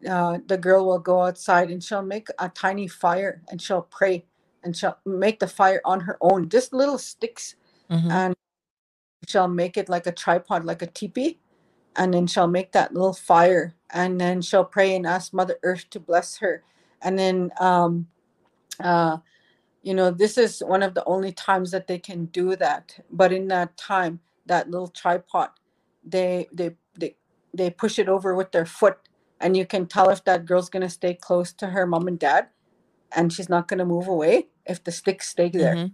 uh 0.10 0.40
the 0.48 0.58
girl 0.58 0.86
will 0.88 1.00
go 1.00 1.24
outside 1.24 1.72
and 1.72 1.84
she'll 1.84 2.02
make 2.04 2.28
a 2.40 2.50
tiny 2.50 2.88
fire 2.88 3.42
and 3.50 3.62
she'll 3.62 3.84
pray 3.84 4.26
and 4.64 4.76
she'll 4.78 4.98
make 5.06 5.40
the 5.40 5.48
fire 5.48 5.82
on 5.86 6.02
her 6.02 6.18
own 6.22 6.50
just 6.50 6.74
little 6.74 6.98
sticks 7.00 7.56
Mhm. 7.92 8.12
and 8.12 8.36
she'll 9.28 9.48
make 9.48 9.78
it 9.78 9.90
like 9.90 10.08
a 10.08 10.12
tripod 10.12 10.66
like 10.66 10.82
a 10.82 10.88
teepee 10.88 11.40
and 11.96 12.14
then 12.14 12.28
she'll 12.28 12.48
make 12.48 12.72
that 12.74 12.94
little 12.94 13.14
fire 13.14 13.76
and 13.92 14.20
then 14.22 14.42
she'll 14.42 14.66
pray 14.66 14.96
and 14.96 15.06
ask 15.08 15.34
mother 15.34 15.58
earth 15.64 15.90
to 15.92 16.00
bless 16.00 16.38
her. 16.38 16.64
And 17.02 17.20
then 17.20 17.52
um 17.60 18.08
uh 18.82 19.18
you 19.84 19.94
know 19.94 20.12
this 20.12 20.38
is 20.38 20.62
one 20.66 20.84
of 20.84 20.94
the 20.96 21.06
only 21.06 21.32
times 21.34 21.72
that 21.72 21.88
they 21.88 22.00
can 22.00 22.26
do 22.28 22.56
that. 22.58 23.00
But 23.12 23.34
in 23.34 23.48
that 23.50 23.78
time 23.78 24.20
that 24.48 24.70
little 24.70 24.90
tripod 24.90 25.50
they 26.06 26.48
they 26.54 26.76
they, 26.98 27.16
they 27.54 27.70
push 27.72 28.00
it 28.00 28.10
over 28.10 28.36
with 28.36 28.52
their 28.52 28.66
foot. 28.66 29.00
And 29.42 29.58
you 29.58 29.66
can 29.66 29.88
tell 29.88 30.10
if 30.10 30.24
that 30.26 30.46
girl's 30.46 30.70
going 30.70 30.84
to 30.84 30.90
stay 30.90 31.14
close 31.16 31.54
to 31.54 31.68
her 31.68 31.86
mom 31.88 32.08
and 32.08 32.20
dad 32.20 32.48
and 33.16 33.34
she's 33.34 33.50
not 33.50 33.68
going 33.68 33.80
to 33.80 33.86
move 33.86 34.08
away 34.08 34.48
if 34.66 34.84
the 34.84 34.92
sticks 34.92 35.30
stay 35.30 35.50
there. 35.50 35.76
Mhm. 35.76 35.94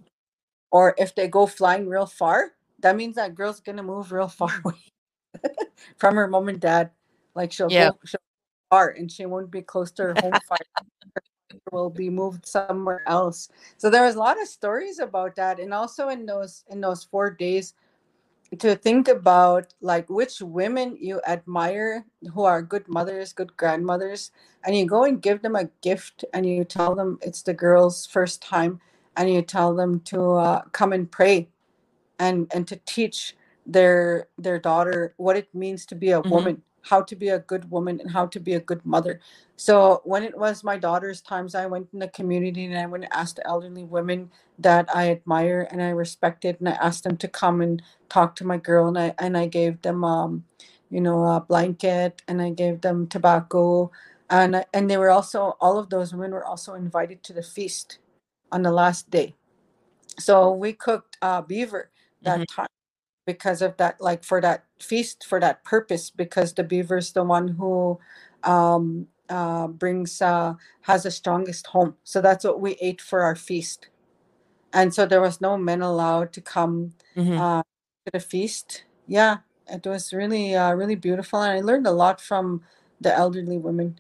or 0.72 0.96
if 0.98 1.16
they 1.16 1.28
go 1.28 1.46
flying 1.46 1.88
real 1.88 2.06
far 2.06 2.54
that 2.82 2.96
means 2.96 3.16
that 3.16 3.36
girl's 3.36 3.62
to 3.62 3.84
move 3.84 4.12
real 4.12 4.28
far 4.28 4.62
away 4.66 4.76
from 5.98 6.16
her 6.16 6.28
mom 6.28 6.50
and 6.50 6.60
dad. 6.60 6.92
Like 7.36 7.52
she'll 7.52 7.70
Yeah. 7.70 7.90
go 7.90 8.00
she'll 8.06 8.20
go 8.20 8.76
far 8.76 8.90
and 8.90 9.12
she 9.12 9.26
won't 9.26 9.52
be 9.52 9.62
close 9.62 9.92
to 9.94 10.04
her 10.04 10.14
home 10.16 10.40
fire 10.48 10.60
will 11.72 11.90
be 11.90 12.10
moved 12.10 12.46
somewhere 12.46 13.02
else. 13.08 13.50
So 13.78 13.90
there 13.90 14.06
was 14.06 14.16
a 14.16 14.20
lot 14.20 14.42
of 14.42 14.48
stories 14.48 15.00
about 15.00 15.36
that 15.36 15.60
and 15.60 15.74
also 15.74 16.10
in 16.10 16.26
those 16.26 16.64
in 16.70 16.82
those 16.82 17.04
four 17.04 17.32
days 17.32 17.74
to 18.58 18.76
think 18.76 19.08
about 19.08 19.74
like 19.82 20.10
which 20.10 20.42
women 20.42 20.98
you 21.00 21.22
admire 21.28 22.06
who 22.34 22.44
are 22.44 22.62
good 22.64 22.88
mothers 22.88 23.32
good 23.32 23.56
grandmothers 23.58 24.32
and 24.64 24.76
you 24.76 24.88
go 24.88 25.04
and 25.04 25.22
give 25.22 25.42
them 25.44 25.56
a 25.56 25.66
gift 25.82 26.26
and 26.34 26.46
you 26.48 26.64
tell 26.64 26.96
them 26.96 27.20
it's 27.22 27.44
the 27.44 27.54
girl's 27.54 28.08
first 28.08 28.42
time 28.42 28.80
and 29.18 29.32
you 29.32 29.42
tell 29.44 29.76
them 29.76 30.00
to 30.02 30.32
uh, 30.34 30.62
come 30.72 30.94
and 30.94 31.12
pray 31.12 31.48
and 32.20 32.48
and 32.54 32.68
to 32.68 32.78
teach 32.86 33.36
their 33.68 34.28
their 34.38 34.60
daughter 34.60 35.14
what 35.18 35.38
it 35.38 35.54
means 35.56 35.86
to 35.88 35.96
be 35.96 36.12
a 36.12 36.22
Mhm. 36.26 36.32
woman 36.32 36.64
how 36.84 37.02
to 37.02 37.16
be 37.16 37.30
a 37.30 37.40
good 37.40 37.72
woman 37.72 38.00
and 38.02 38.12
how 38.12 38.28
to 38.28 38.40
be 38.40 38.54
a 38.56 38.60
good 38.62 38.86
mother 38.86 39.20
so 39.58 40.02
when 40.06 40.24
it 40.24 40.38
was 40.38 40.64
my 40.64 40.78
daughter's 40.78 41.22
times 41.22 41.56
i 41.56 41.66
went 41.66 41.88
in 41.94 42.00
the 42.00 42.10
community 42.10 42.66
and 42.66 42.78
i 42.78 42.86
went 42.86 43.04
and 43.06 43.14
asked 43.14 43.38
the 43.38 43.48
elderly 43.48 43.84
women 43.84 44.32
that 44.60 44.88
i 44.96 45.10
admire 45.12 45.68
and 45.72 45.82
i 45.84 45.90
respected 45.90 46.58
and 46.60 46.70
i 46.70 46.74
asked 46.74 47.04
them 47.06 47.18
to 47.18 47.28
come 47.28 47.62
and 47.62 47.82
talk 48.10 48.36
to 48.36 48.46
my 48.46 48.58
girl 48.58 48.88
and 48.88 49.00
i 49.00 49.14
and 49.20 49.38
i 49.38 49.48
gave 49.48 49.82
them 49.82 50.04
um 50.06 50.46
you 50.92 51.02
know 51.02 51.24
a 51.26 51.42
blanket 51.42 52.22
and 52.28 52.42
i 52.42 52.50
gave 52.52 52.82
them 52.82 53.08
tobacco 53.08 53.92
and 54.30 54.66
and 54.74 54.90
they 54.90 54.98
were 54.98 55.12
also 55.12 55.58
all 55.62 55.80
of 55.80 55.90
those 55.90 56.14
women 56.14 56.32
were 56.32 56.46
also 56.46 56.76
invited 56.76 57.24
to 57.24 57.34
the 57.34 57.44
feast 57.44 58.00
on 58.52 58.64
the 58.64 58.72
last 58.72 59.10
day 59.12 59.36
so 60.20 60.52
we 60.54 60.74
cooked 60.74 61.18
uh, 61.22 61.42
beaver 61.42 61.92
that 62.24 62.40
Mhm. 62.40 62.46
time 62.48 62.68
because 63.26 63.62
of 63.62 63.78
that, 63.78 64.02
like 64.02 64.24
for 64.24 64.42
that 64.42 64.66
feast, 64.80 65.26
for 65.26 65.40
that 65.40 65.64
purpose, 65.64 66.10
because 66.10 66.54
the 66.54 66.64
beaver 66.64 66.98
is 66.98 67.14
the 67.14 67.24
one 67.24 67.50
who 67.50 68.00
um, 68.44 69.08
uh, 69.30 69.68
brings, 69.68 70.22
uh, 70.22 70.56
has 70.82 71.04
the 71.04 71.12
strongest 71.12 71.68
home. 71.68 71.96
So 72.04 72.22
that's 72.22 72.46
what 72.46 72.62
we 72.62 72.74
ate 72.82 73.02
for 73.02 73.22
our 73.22 73.36
feast. 73.36 73.90
And 74.74 74.94
so 74.94 75.06
there 75.06 75.22
was 75.22 75.42
no 75.42 75.58
men 75.58 75.82
allowed 75.82 76.34
to 76.34 76.42
come 76.42 76.94
Mhm. 77.16 77.40
uh, 77.40 77.62
to 78.06 78.12
the 78.14 78.20
feast. 78.20 78.84
Yeah, 79.08 79.38
it 79.68 79.86
was 79.86 80.14
really, 80.14 80.56
uh, 80.56 80.74
really 80.74 80.96
beautiful. 80.96 81.42
And 81.42 81.52
I 81.54 81.62
learned 81.62 81.88
a 81.88 81.92
lot 81.92 82.22
from 82.22 82.64
the 83.02 83.14
elderly 83.16 83.58
women. 83.58 84.00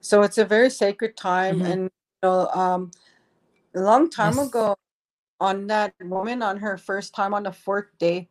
So 0.00 0.22
it's 0.22 0.38
a 0.38 0.44
very 0.44 0.70
sacred 0.70 1.16
time. 1.16 1.60
Mhm. 1.60 1.64
And, 1.64 1.82
you 1.84 1.90
know, 2.22 2.48
um, 2.48 2.90
a 3.74 3.80
long 3.80 4.10
time 4.10 4.38
Yes. 4.38 4.40
ago, 4.40 4.76
on 5.40 5.66
that 5.68 5.94
woman 6.02 6.42
on 6.42 6.56
her 6.58 6.76
first 6.76 7.14
time 7.14 7.32
on 7.34 7.42
the 7.44 7.52
fourth 7.52 7.86
day, 7.98 8.28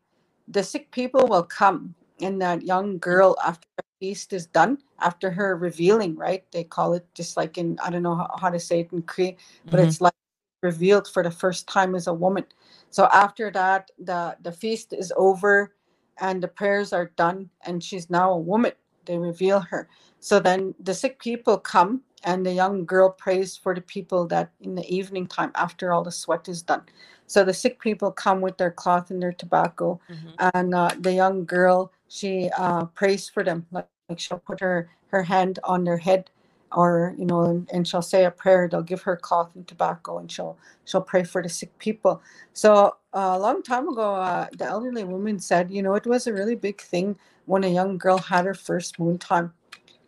the 0.47 0.63
sick 0.63 0.91
people 0.91 1.27
will 1.27 1.43
come, 1.43 1.95
and 2.21 2.41
that 2.41 2.61
young 2.63 2.97
girl 2.99 3.35
after 3.45 3.67
the 3.77 3.83
feast 3.99 4.33
is 4.33 4.45
done, 4.47 4.77
after 4.99 5.31
her 5.31 5.55
revealing, 5.57 6.15
right? 6.15 6.43
They 6.51 6.63
call 6.63 6.93
it 6.93 7.05
just 7.13 7.37
like 7.37 7.57
in 7.57 7.77
I 7.83 7.89
don't 7.89 8.03
know 8.03 8.15
how, 8.15 8.29
how 8.39 8.49
to 8.49 8.59
say 8.59 8.81
it 8.81 8.93
in 8.93 9.01
Cree, 9.03 9.37
but 9.65 9.79
Mhm. 9.79 9.83
it's 9.83 10.01
like 10.01 10.13
revealed 10.61 11.07
for 11.07 11.23
the 11.23 11.31
first 11.31 11.67
time 11.67 11.95
as 11.95 12.07
a 12.07 12.13
woman. 12.13 12.45
So 12.89 13.05
after 13.13 13.49
that, 13.51 13.91
the 13.99 14.37
the 14.41 14.51
feast 14.51 14.93
is 14.93 15.13
over, 15.17 15.73
and 16.21 16.43
the 16.43 16.47
prayers 16.49 16.93
are 16.93 17.11
done, 17.15 17.49
and 17.65 17.83
she's 17.83 18.09
now 18.09 18.31
a 18.33 18.37
woman. 18.37 18.73
They 19.09 19.19
reveal 19.19 19.61
her. 19.61 19.89
So 20.21 20.39
then 20.39 20.75
the 20.81 20.95
sick 20.95 21.19
people 21.19 21.59
come, 21.59 22.03
and 22.25 22.47
the 22.47 22.53
young 22.53 22.85
girl 22.85 23.11
prays 23.11 23.57
for 23.57 23.75
the 23.75 23.81
people 23.81 24.27
that 24.29 24.51
in 24.61 24.75
the 24.75 24.87
evening 24.95 25.27
time 25.27 25.51
after 25.55 25.93
all 25.93 26.03
the 26.05 26.13
sweat 26.13 26.49
is 26.49 26.63
done. 26.63 26.83
So 27.27 27.45
the 27.45 27.55
sick 27.55 27.81
people 27.81 28.11
come 28.13 28.41
with 28.41 28.57
their 28.59 28.71
cloth 28.71 29.11
and 29.11 29.23
their 29.23 29.33
tobacco, 29.33 30.01
Mhm. 30.09 30.35
and 30.55 30.75
uh, 30.75 30.91
the 30.99 31.13
young 31.13 31.45
girl 31.45 31.93
she 32.09 32.51
uh, 32.57 32.85
prays 32.87 33.29
for 33.29 33.43
them. 33.43 33.67
Like, 33.73 33.89
like 34.09 34.19
she'll 34.21 34.39
put 34.39 34.61
her 34.61 34.89
her 35.09 35.23
hand 35.25 35.59
on 35.65 35.85
their 35.85 35.99
head, 35.99 36.31
or 36.73 37.15
you 37.19 37.25
know, 37.27 37.43
and, 37.45 37.69
and 37.73 37.87
she'll 37.89 38.03
say 38.03 38.25
a 38.25 38.31
prayer. 38.31 38.69
They'll 38.69 38.83
give 38.93 39.03
her 39.03 39.17
cloth 39.17 39.51
and 39.55 39.67
tobacco, 39.67 40.19
and 40.19 40.31
she'll 40.31 40.57
she'll 40.85 41.01
pray 41.03 41.25
for 41.25 41.43
the 41.43 41.49
sick 41.49 41.77
people. 41.79 42.23
So 42.53 42.97
uh, 43.15 43.33
a 43.35 43.39
long 43.39 43.63
time 43.63 43.89
ago, 43.89 44.15
uh, 44.15 44.47
the 44.57 44.65
elderly 44.67 45.05
woman 45.05 45.39
said, 45.39 45.71
you 45.71 45.83
know, 45.83 45.95
it 45.95 46.07
was 46.07 46.27
a 46.27 46.33
really 46.33 46.55
big 46.55 46.81
thing 46.81 47.17
when 47.49 47.63
a 47.63 47.67
young 47.79 47.97
girl 47.97 48.17
had 48.19 48.45
her 48.45 48.53
first 48.53 48.99
moon 48.99 49.17
time 49.17 49.51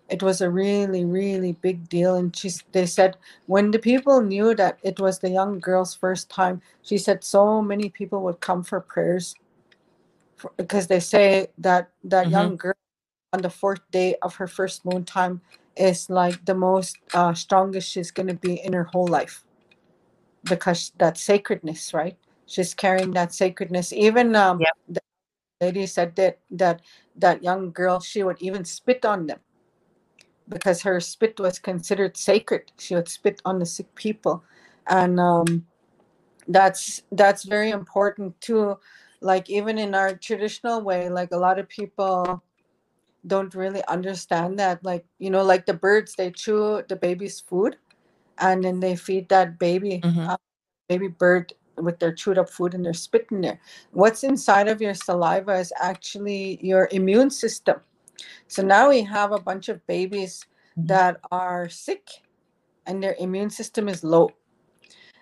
it 0.10 0.22
was 0.22 0.42
a 0.42 0.50
really 0.50 1.06
really 1.06 1.54
big 1.54 1.88
deal 1.89 2.16
and 2.16 2.36
she 2.36 2.50
they 2.72 2.86
said 2.86 3.18
when 3.48 3.72
the 3.72 3.80
people 3.80 4.22
knew 4.22 4.54
that 4.56 4.78
it 4.84 5.00
was 5.00 5.20
the 5.20 5.30
young 5.30 5.60
girl's 5.60 5.96
first 5.96 6.30
time 6.30 6.62
she 6.84 6.98
said 6.98 7.24
so 7.24 7.62
many 7.62 7.89
people 7.89 8.22
would 8.22 8.39
come 8.42 8.64
for 8.64 8.80
prayers 8.82 9.36
for, 10.36 10.52
because 10.58 10.88
they 10.88 11.00
say 11.00 11.48
that 11.58 11.89
that 12.04 12.28
Mhm. 12.28 12.32
young 12.32 12.56
girl 12.58 12.78
on 13.34 13.42
the 13.42 13.50
fourth 13.50 13.82
day 13.92 14.16
of 14.22 14.36
her 14.36 14.48
first 14.48 14.86
moon 14.86 15.04
time 15.06 15.42
is 15.78 16.10
like 16.10 16.44
the 16.46 16.56
most 16.56 16.98
uh, 17.14 17.34
strongest 17.34 17.89
she's 17.89 18.12
going 18.12 18.28
to 18.28 18.36
be 18.36 18.60
in 18.66 18.74
her 18.74 18.86
whole 18.94 19.08
life 19.08 19.44
because 20.44 20.92
that 20.98 21.18
sacredness 21.18 21.94
right 21.94 22.18
she's 22.46 22.74
carrying 22.74 23.12
that 23.12 23.34
sacredness 23.34 23.94
even 23.94 24.36
um 24.36 24.60
Yep. 24.60 24.76
the 24.89 25.02
lady 25.62 25.86
said 25.86 26.16
that 26.16 26.39
that 26.49 26.82
that 27.16 27.43
young 27.43 27.72
girl 27.72 27.99
she 27.99 28.24
would 28.24 28.41
even 28.41 28.66
spit 28.66 29.05
on 29.05 29.28
them 29.28 29.39
because 30.49 30.82
her 30.82 30.99
spit 30.99 31.39
was 31.39 31.59
considered 31.59 32.18
sacred 32.18 32.72
she 32.78 32.95
would 32.95 33.07
spit 33.07 33.41
on 33.45 33.59
the 33.59 33.66
sick 33.66 33.93
people 33.95 34.43
and 34.88 35.20
um 35.20 35.66
that's 36.47 37.03
that's 37.12 37.43
very 37.45 37.70
important 37.72 38.39
too 38.41 38.78
like 39.22 39.49
even 39.49 39.78
in 39.78 39.95
our 39.95 40.16
traditional 40.16 40.82
way 40.82 41.09
like 41.09 41.32
a 41.32 41.38
lot 41.38 41.59
of 41.59 41.70
people 41.70 42.41
don't 43.28 43.55
really 43.55 43.84
understand 43.88 44.59
that 44.59 44.84
like 44.84 45.05
you 45.20 45.30
know 45.30 45.43
like 45.43 45.66
the 45.66 45.74
birds 45.74 46.16
they 46.16 46.32
chew 46.32 46.84
the 46.89 46.95
baby's 46.95 47.39
food 47.39 47.78
and 48.39 48.64
then 48.64 48.80
they 48.80 48.95
feed 48.95 49.30
that 49.30 49.59
baby 49.59 50.01
Mhm. 50.03 50.30
uh, 50.30 50.38
baby 50.89 51.07
bird 51.07 51.53
with 51.78 52.00
their 52.00 52.14
chewed 52.14 52.38
up 52.38 52.50
food 52.50 52.74
and 52.74 52.86
they're 52.86 52.94
spitting 52.94 53.42
there 53.42 53.60
what's 53.92 54.24
inside 54.24 54.68
of 54.68 54.82
your 54.82 54.94
saliva 54.94 55.54
is 55.60 55.74
actually 55.82 56.60
your 56.62 56.90
immune 56.92 57.30
system 57.30 57.78
so 58.48 58.64
now 58.64 58.90
we 58.90 59.04
have 59.04 59.32
a 59.34 59.40
bunch 59.40 59.70
of 59.70 59.86
babies 59.88 60.46
Mhm. 60.78 60.88
that 60.88 61.20
are 61.32 61.70
sick 61.70 62.10
and 62.88 63.04
their 63.04 63.16
immune 63.20 63.50
system 63.50 63.90
is 63.90 64.04
low 64.04 64.30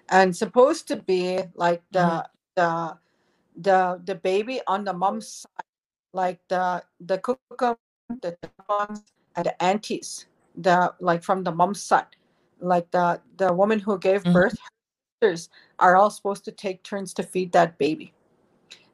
and 0.10 0.36
supposed 0.36 0.88
to 0.88 0.97
be 0.97 1.39
like 1.56 1.84
the 1.91 2.00
Mhm. 2.06 2.26
the 2.56 2.97
the 3.58 4.02
the 4.06 4.16
baby 4.16 4.62
on 4.68 4.84
the 4.86 4.93
mom's 4.93 5.28
side 5.43 5.66
like 6.14 6.39
the 6.50 6.84
the 7.02 7.18
kukum, 7.20 7.78
the 8.22 8.38
and 9.36 9.45
the 9.45 9.64
aunties 9.64 10.28
the 10.56 10.93
like 11.02 11.24
from 11.24 11.43
the 11.43 11.52
mom's 11.52 11.82
side 11.84 12.16
like 12.62 12.89
the 12.91 13.22
the 13.38 13.54
woman 13.54 13.80
who 13.80 14.00
gave 14.00 14.24
Mhm. 14.26 14.34
birth 14.34 14.58
sisters 15.22 15.50
are 15.80 15.95
all 15.95 16.09
supposed 16.09 16.45
to 16.45 16.51
take 16.51 16.84
turns 16.84 17.13
to 17.15 17.23
feed 17.23 17.51
that 17.53 17.77
baby. 17.77 18.13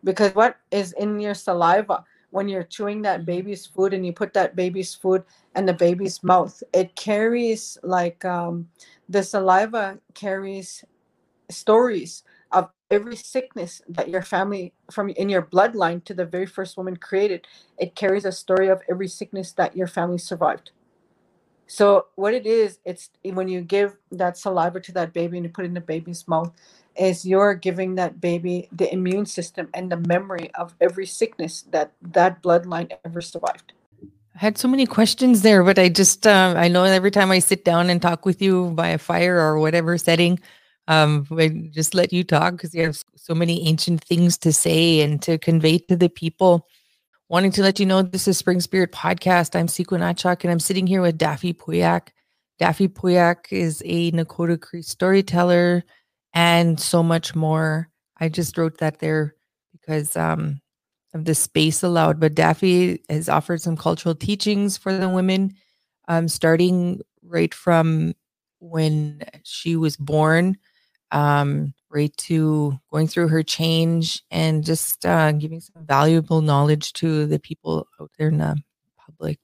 Because 0.03 0.35
what 0.35 0.57
is 0.71 0.93
in 0.93 1.19
your 1.19 1.33
saliva 1.33 2.03
when 2.31 2.49
you're 2.49 2.63
chewing 2.63 3.01
that 3.01 3.25
baby's 3.25 3.65
food 3.65 3.93
and 3.93 4.05
you 4.05 4.11
put 4.11 4.33
that 4.33 4.55
baby's 4.55 4.93
food 4.93 5.23
in 5.55 5.65
the 5.65 5.73
baby's 5.73 6.21
mouth 6.21 6.61
it 6.73 6.93
carries 6.95 7.77
like 7.81 8.25
um, 8.25 8.67
the 9.07 9.23
saliva 9.23 9.97
carries 10.13 10.83
stories 11.49 12.23
of 12.51 12.69
every 12.91 13.15
sickness 13.15 13.81
that 13.89 14.09
your 14.09 14.21
family 14.21 14.73
from 14.91 15.09
in 15.09 15.29
your 15.29 15.41
bloodline 15.41 16.03
to 16.05 16.13
the 16.13 16.25
very 16.25 16.45
first 16.45 16.77
woman 16.77 16.95
created. 16.95 17.47
It 17.77 17.95
carries 17.95 18.25
a 18.25 18.31
story 18.31 18.69
of 18.69 18.81
every 18.89 19.07
sickness 19.07 19.51
that 19.53 19.75
your 19.75 19.87
family 19.87 20.17
survived 20.17 20.71
so 21.67 22.07
what 22.15 22.33
it 22.33 22.45
is 22.45 22.79
it's 22.85 23.09
when 23.23 23.47
you 23.47 23.61
give 23.61 23.95
that 24.11 24.37
saliva 24.37 24.79
to 24.79 24.91
that 24.91 25.13
baby 25.13 25.37
and 25.37 25.45
you 25.45 25.51
put 25.51 25.65
it 25.65 25.69
in 25.69 25.73
the 25.73 25.81
baby's 25.81 26.27
mouth 26.27 26.51
is 26.95 27.25
you're 27.25 27.53
giving 27.53 27.95
that 27.95 28.21
baby 28.21 28.69
the 28.71 28.91
immune 28.93 29.25
system 29.25 29.69
and 29.73 29.91
the 29.91 29.97
memory 29.97 30.49
of 30.55 30.73
every 30.79 31.05
sickness 31.05 31.63
that 31.71 31.91
that 32.01 32.41
bloodline 32.41 32.91
ever 33.03 33.21
survived 33.21 33.73
I 34.35 34.39
had 34.39 34.57
so 34.57 34.67
many 34.67 34.85
questions 34.85 35.43
there, 35.43 35.63
but 35.63 35.79
I 35.79 35.87
just 35.87 36.27
um, 36.27 36.57
I 36.57 36.67
know 36.67 36.83
every 36.83 37.11
time 37.11 37.31
I 37.31 37.39
sit 37.39 37.63
down 37.63 37.89
and 37.89 38.01
talk 38.01 38.25
with 38.25 38.41
you 38.41 38.71
by 38.71 38.89
a 38.89 38.97
fire 38.97 39.39
or 39.39 39.59
whatever 39.59 39.97
setting, 39.97 40.39
um, 40.89 41.25
I 41.31 41.69
just 41.71 41.93
let 41.95 42.11
you 42.11 42.25
talk 42.25 42.53
because 42.53 42.75
you 42.75 42.83
have 42.83 43.01
so 43.15 43.33
many 43.33 43.65
ancient 43.67 44.03
things 44.03 44.37
to 44.39 44.51
say 44.51 45.01
and 45.01 45.21
to 45.21 45.37
convey 45.37 45.77
to 45.79 45.95
the 45.95 46.09
people. 46.09 46.67
Wanting 47.27 47.51
to 47.53 47.63
let 47.63 47.79
you 47.79 47.87
know 47.87 48.03
this 48.03 48.27
is 48.27 48.37
Spring 48.37 48.59
Spirit 48.59 48.91
Podcast. 48.91 49.59
I'm 49.59 49.67
Sequin 49.67 50.01
Achak 50.01 50.43
and 50.43 50.51
I'm 50.51 50.59
sitting 50.59 50.85
here 50.85 51.01
with 51.01 51.17
Daphie 51.17 51.53
Pooyak. 51.53 52.09
Daphie 52.59 52.87
Pooyak 52.87 53.51
is 53.51 53.81
a 53.83 54.11
Nakota 54.11 54.61
Cree 54.61 54.83
storyteller 54.83 55.83
and 56.35 56.79
so 56.79 57.01
much 57.01 57.33
more. 57.33 57.89
I 58.19 58.29
just 58.29 58.55
wrote 58.59 58.77
that 58.77 58.99
there 58.99 59.33
because 59.71 60.15
um, 60.15 60.61
of 61.15 61.25
the 61.25 61.33
space 61.33 61.81
allowed. 61.81 62.19
But 62.19 62.35
Daphie 62.35 63.01
has 63.09 63.27
offered 63.27 63.59
some 63.59 63.75
cultural 63.75 64.13
teachings 64.13 64.77
for 64.77 64.95
the 64.95 65.09
women, 65.09 65.55
um, 66.07 66.27
starting 66.27 67.01
right 67.23 67.55
from 67.55 68.13
when 68.59 69.23
she 69.43 69.75
was 69.75 69.97
born, 69.97 70.57
um, 71.09 71.73
right 71.95 72.15
to 72.17 72.77
going 72.91 73.07
through 73.07 73.29
her 73.29 73.41
change 73.41 74.21
and 74.29 74.63
just 74.63 75.05
uh, 75.05 75.31
giving 75.31 75.61
some 75.61 75.85
valuable 75.85 76.41
knowledge 76.41 76.93
to 76.93 77.25
the 77.25 77.39
people 77.39 77.87
out 78.01 78.11
there 78.19 78.27
in 78.27 78.37
the 78.37 78.55
public. 78.97 79.39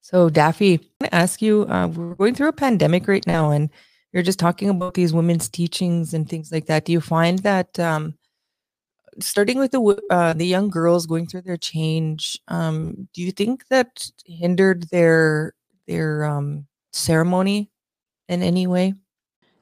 So, 0.00 0.30
Daphie, 0.30 0.74
I'm 0.74 0.80
going 1.00 1.10
to 1.10 1.14
ask 1.14 1.42
you 1.42 1.66
uh, 1.68 1.86
we're 1.88 2.14
going 2.14 2.34
through 2.34 2.48
a 2.48 2.52
pandemic 2.52 3.06
right 3.06 3.26
now, 3.26 3.50
and 3.50 3.68
you're 4.12 4.22
just 4.22 4.38
talking 4.38 4.70
about 4.70 4.94
these 4.94 5.12
women's 5.12 5.48
teachings 5.48 6.14
and 6.14 6.28
things 6.28 6.50
like 6.50 6.66
that. 6.66 6.86
Do 6.86 6.92
you 6.92 7.00
find 7.00 7.38
that 7.40 7.78
um, 7.78 8.14
starting 9.20 9.58
with 9.58 9.72
the 9.72 10.02
uh, 10.10 10.32
the 10.32 10.46
young 10.46 10.70
girls 10.70 11.06
going 11.06 11.26
through 11.26 11.42
their 11.42 11.56
change 11.56 12.38
um 12.48 13.08
do 13.12 13.22
you 13.22 13.32
think 13.32 13.66
that 13.68 14.10
hindered 14.24 14.84
their 14.90 15.52
their 15.86 16.24
um 16.24 16.66
ceremony 16.92 17.70
in 18.28 18.42
any 18.42 18.66
way 18.66 18.94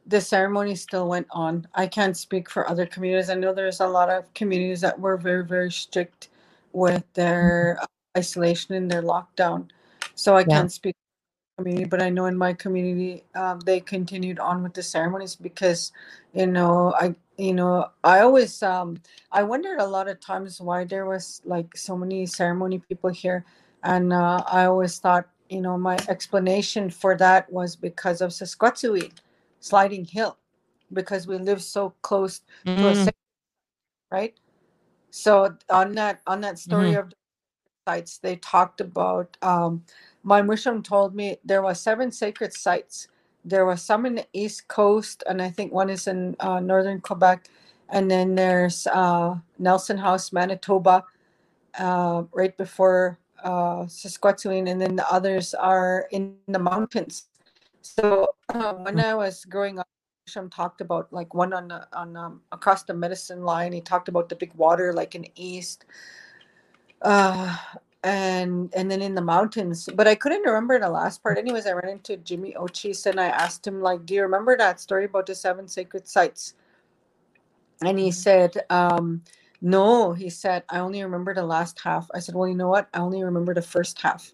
the 0.09 0.21
ceremony 0.23 0.77
still 0.77 1.09
went 1.09 1.29
on. 1.33 1.69
I 1.75 1.89
can't 1.89 2.17
speak 2.19 2.51
for 2.51 2.69
other 2.71 2.87
communities. 2.87 3.31
I 3.31 3.37
know 3.37 3.55
there's 3.55 3.81
a 3.81 3.89
lot 3.89 4.11
of 4.11 4.35
communities 4.35 4.83
that 4.83 5.01
were 5.01 5.19
very 5.19 5.45
very 5.47 5.73
strict 5.73 6.31
with 6.75 7.05
their 7.15 7.79
uh, 7.83 7.87
isolation 8.19 8.77
and 8.77 8.91
their 8.91 9.03
lockdown. 9.03 9.69
So 10.17 10.37
i 10.37 10.45
Yeah. 10.45 10.57
can't 10.57 10.73
speak 10.73 10.93
community, 11.59 11.87
but 11.87 12.03
I 12.03 12.11
know 12.11 12.27
in 12.27 12.37
my 12.39 12.53
community, 12.55 13.25
um, 13.35 13.61
they 13.61 13.81
continued 13.81 14.39
on 14.41 14.63
with 14.63 14.75
the 14.75 14.85
ceremonies 14.85 15.37
because, 15.37 15.93
you 16.35 16.47
know, 16.49 16.95
I, 17.01 17.17
you 17.39 17.55
know, 17.55 17.89
I 18.05 18.21
always, 18.21 18.63
um, 18.63 19.01
I 19.33 19.43
wondered 19.45 19.79
a 19.81 19.87
lot 19.87 20.09
of 20.09 20.21
times 20.21 20.61
why 20.61 20.85
there 20.85 21.07
was 21.07 21.43
like 21.45 21.77
so 21.77 21.97
many 21.99 22.27
ceremony 22.27 22.81
people 22.89 23.11
here, 23.11 23.45
and 23.85 24.13
uh, 24.13 24.43
I 24.51 24.67
always 24.67 24.99
thought, 25.01 25.29
you 25.51 25.63
know, 25.63 25.79
my 25.79 25.99
explanation 26.09 26.91
for 26.91 27.17
that 27.19 27.53
was 27.53 27.77
because 27.77 28.21
of 28.23 28.33
Saskatchewan, 28.35 29.13
Sliding 29.61 30.07
Hill, 30.07 30.39
because 30.93 31.27
we 31.27 31.39
live 31.39 31.63
so 31.63 31.95
close 32.03 32.43
to 32.77 32.89
a 32.89 32.95
Mm, 32.95 32.97
sa- 32.97 33.11
right. 34.13 34.35
So 35.11 35.57
on 35.71 35.95
that 35.95 36.21
on 36.27 36.41
that 36.43 36.59
story 36.59 36.93
mhm. 36.93 36.95
of 36.95 37.07
sites 37.89 38.19
they 38.19 38.37
talked 38.37 38.81
about 38.81 39.37
um 39.43 39.85
my 40.23 40.41
musham 40.43 40.83
told 40.85 41.15
me 41.17 41.39
there 41.45 41.63
were 41.63 41.75
seven 41.75 42.13
sacred 42.13 42.53
sites 42.55 43.09
there 43.45 43.67
was 43.67 43.83
some 43.83 44.07
in 44.07 44.15
the 44.17 44.27
east 44.33 44.69
coast 44.69 45.25
and 45.29 45.43
i 45.43 45.51
think 45.51 45.73
one 45.73 45.91
is 45.91 46.07
in 46.09 46.37
uh, 46.41 46.61
northern 46.61 47.01
quebec 47.01 47.49
and 47.91 48.11
then 48.11 48.37
there's 48.37 48.87
uh, 48.89 49.35
nelson 49.59 49.99
house 49.99 50.33
manitoba 50.33 51.05
uh, 51.79 52.25
right 52.35 52.57
before 52.59 53.19
uh, 53.45 53.87
saskatchewan 53.89 54.69
and 54.69 54.81
then 54.83 54.97
the 54.97 55.09
others 55.13 55.55
are 55.55 56.09
in 56.13 56.37
the 56.49 56.61
mountains 56.61 57.28
so 57.97 58.35
uh, 58.51 58.75
when 58.75 58.99
i 59.01 59.15
was 59.15 59.45
growing 59.45 59.79
up 59.79 59.87
Musham 60.29 60.51
talked 60.51 60.81
about 60.81 61.11
like 61.13 61.33
one 61.33 61.53
on 61.55 61.69
the, 61.69 61.87
on 61.97 62.17
um, 62.17 62.43
across 62.53 62.83
the 62.83 62.95
medicine 62.95 63.43
line 63.45 63.73
he 63.73 63.81
talked 63.81 64.09
about 64.09 64.29
the 64.29 64.37
big 64.37 64.53
water 64.55 64.93
like 64.93 65.15
in 65.15 65.23
the 65.23 65.33
east 65.37 65.87
uh 67.03 67.57
and 68.05 68.73
and 68.77 68.91
then 68.91 69.03
in 69.03 69.15
the 69.15 69.21
mountains. 69.21 69.89
But 69.95 70.07
i 70.07 70.15
couldn't 70.15 70.43
remember 70.43 70.79
the 70.79 70.89
last 70.89 71.23
part. 71.23 71.39
Anyways 71.39 71.67
i 71.67 71.73
ran 71.73 71.91
into 71.93 72.17
jimmy 72.19 72.57
O'Chiese 72.57 73.07
and 73.07 73.21
i 73.21 73.27
asked 73.27 73.67
him 73.67 73.81
like 73.81 74.07
do 74.07 74.15
you 74.15 74.23
remember 74.23 74.57
that 74.57 74.81
story 74.81 75.05
about 75.07 75.27
the 75.27 75.35
seven 75.35 75.67
sacred 75.69 76.07
sites? 76.07 76.55
And 77.83 77.99
he 77.99 78.11
Mhm. 78.11 78.15
said 78.15 78.53
um 78.71 79.23
no. 79.61 80.13
He 80.13 80.31
said 80.31 80.63
i 80.69 80.79
only 80.79 81.03
remember 81.03 81.35
the 81.35 81.45
last 81.45 81.81
half. 81.81 82.09
I 82.15 82.21
said 82.21 82.35
well 82.35 82.49
you 82.49 82.55
know 82.55 82.69
what? 82.69 82.89
I 82.95 82.99
only 83.01 83.23
remember 83.25 83.55
the 83.55 83.63
first 83.63 84.01
half. 84.01 84.33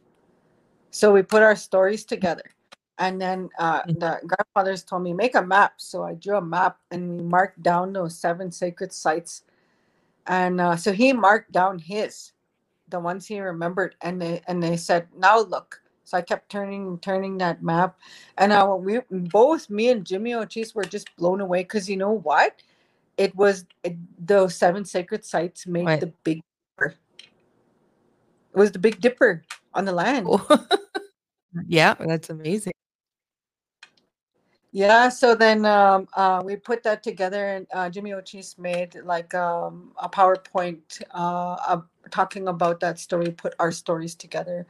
So 0.91 1.13
we 1.13 1.23
put 1.23 1.43
our 1.43 1.57
stories 1.57 2.05
together 2.05 2.54
and 2.99 3.21
then 3.21 3.51
uh, 3.59 3.83
Mhm. 3.83 4.01
the 4.01 4.21
grandfathers 4.27 4.85
told 4.85 5.03
me 5.03 5.13
make 5.13 5.35
a 5.35 5.43
map. 5.43 5.75
So 5.79 6.05
i 6.05 6.15
drew 6.15 6.37
a 6.37 6.43
map 6.43 6.79
and 6.91 7.19
we 7.19 7.25
marked 7.25 7.63
down 7.63 7.93
those 7.93 8.17
seven 8.17 8.51
sacred 8.53 8.93
sites. 8.93 9.43
And 10.27 10.61
uh, 10.61 10.77
so 10.77 10.93
he 10.93 11.13
marked 11.13 11.53
down 11.53 11.79
his 11.79 12.33
the 12.89 13.01
ones 13.01 13.27
he 13.27 13.41
remembered 13.41 13.97
and 14.03 14.21
they 14.23 14.43
and 14.49 14.63
they 14.63 14.77
said 14.77 15.09
now 15.17 15.41
look. 15.41 15.81
So 16.05 16.19
i 16.19 16.23
kept 16.23 16.51
turning 16.51 16.87
and 16.87 17.03
turning 17.03 17.39
that 17.39 17.63
map. 17.63 17.99
And 18.39 18.53
uh, 18.53 18.77
we 18.79 19.01
both 19.11 19.71
me 19.71 19.91
and 19.91 20.05
jimmy 20.07 20.35
O'Chiese 20.35 20.75
were 20.75 20.85
just 20.85 21.15
blown 21.17 21.41
away 21.41 21.63
because 21.63 21.89
you 21.89 21.97
know 21.97 22.13
what? 22.13 22.63
It 23.17 23.35
was 23.37 23.67
it, 23.85 23.97
those 24.19 24.55
seven 24.57 24.85
sacred 24.85 25.25
sites 25.25 25.67
made 25.67 25.87
the 26.01 26.13
big 26.25 26.41
dipper. 26.79 26.95
It 28.55 28.59
was 28.59 28.73
the 28.73 28.79
big 28.79 29.01
dipper 29.01 29.43
on 29.75 29.85
the 29.87 29.93
land. 29.93 30.27
Oh. 30.31 30.67
Yeah, 31.69 31.95
that's 31.95 32.31
amazing. 32.31 32.74
Yeah, 34.75 35.09
so 35.09 35.37
then 35.37 35.65
um, 35.67 36.09
uh, 36.15 36.43
we 36.45 36.57
put 36.57 36.83
that 36.83 37.05
together, 37.05 37.47
and 37.47 37.67
uh, 37.73 37.89
Jimmy 37.89 38.13
O'Chiese 38.13 38.59
made 38.59 38.97
like 39.05 39.33
um, 39.33 39.93
a 40.03 40.09
PowerPoint 40.09 41.01
uh, 41.13 41.81
talking 42.11 42.49
about 42.49 42.81
that 42.81 42.99
story, 42.99 43.31
put 43.31 43.55
our 43.61 43.71
stories 43.71 44.17
together. 44.17 44.67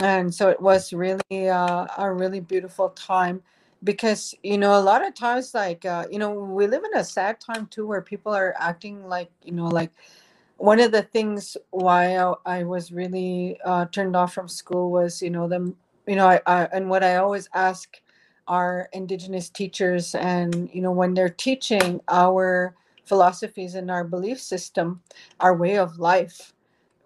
And 0.00 0.34
so 0.34 0.50
it 0.50 0.60
was 0.60 0.92
really 0.92 1.48
uh, 1.48 1.86
a 1.96 2.12
really 2.12 2.40
beautiful 2.40 2.90
time 2.90 3.40
because, 3.84 4.34
you 4.42 4.58
know, 4.58 4.78
a 4.78 4.82
lot 4.84 5.02
of 5.02 5.14
times, 5.14 5.54
like, 5.54 5.86
uh, 5.86 6.04
you 6.10 6.18
know, 6.18 6.32
we 6.32 6.66
live 6.66 6.84
in 6.84 7.00
a 7.00 7.04
sad 7.04 7.40
time 7.40 7.68
too 7.68 7.86
where 7.86 8.02
people 8.02 8.34
are 8.34 8.54
acting 8.58 9.08
like, 9.08 9.30
you 9.42 9.52
know, 9.52 9.68
like 9.68 9.92
one 10.58 10.78
of 10.78 10.92
the 10.92 11.04
things 11.04 11.56
why 11.70 12.18
I, 12.18 12.34
I 12.44 12.64
was 12.64 12.92
really 12.92 13.58
uh, 13.64 13.86
turned 13.86 14.14
off 14.14 14.34
from 14.34 14.46
school 14.46 14.90
was, 14.90 15.22
you 15.22 15.30
know, 15.30 15.48
them, 15.48 15.74
you 16.06 16.16
know, 16.16 16.28
I, 16.28 16.42
I 16.46 16.64
and 16.66 16.90
what 16.90 17.02
I 17.02 17.16
always 17.16 17.48
ask 17.54 17.98
our 18.50 18.88
indigenous 18.92 19.48
teachers 19.48 20.14
and 20.16 20.68
you 20.72 20.82
know 20.82 20.90
when 20.90 21.14
they're 21.14 21.36
teaching 21.46 22.00
our 22.08 22.74
philosophies 23.04 23.74
and 23.76 23.90
our 23.90 24.04
belief 24.04 24.40
system 24.40 25.00
our 25.38 25.54
way 25.56 25.78
of 25.78 25.98
life 25.98 26.52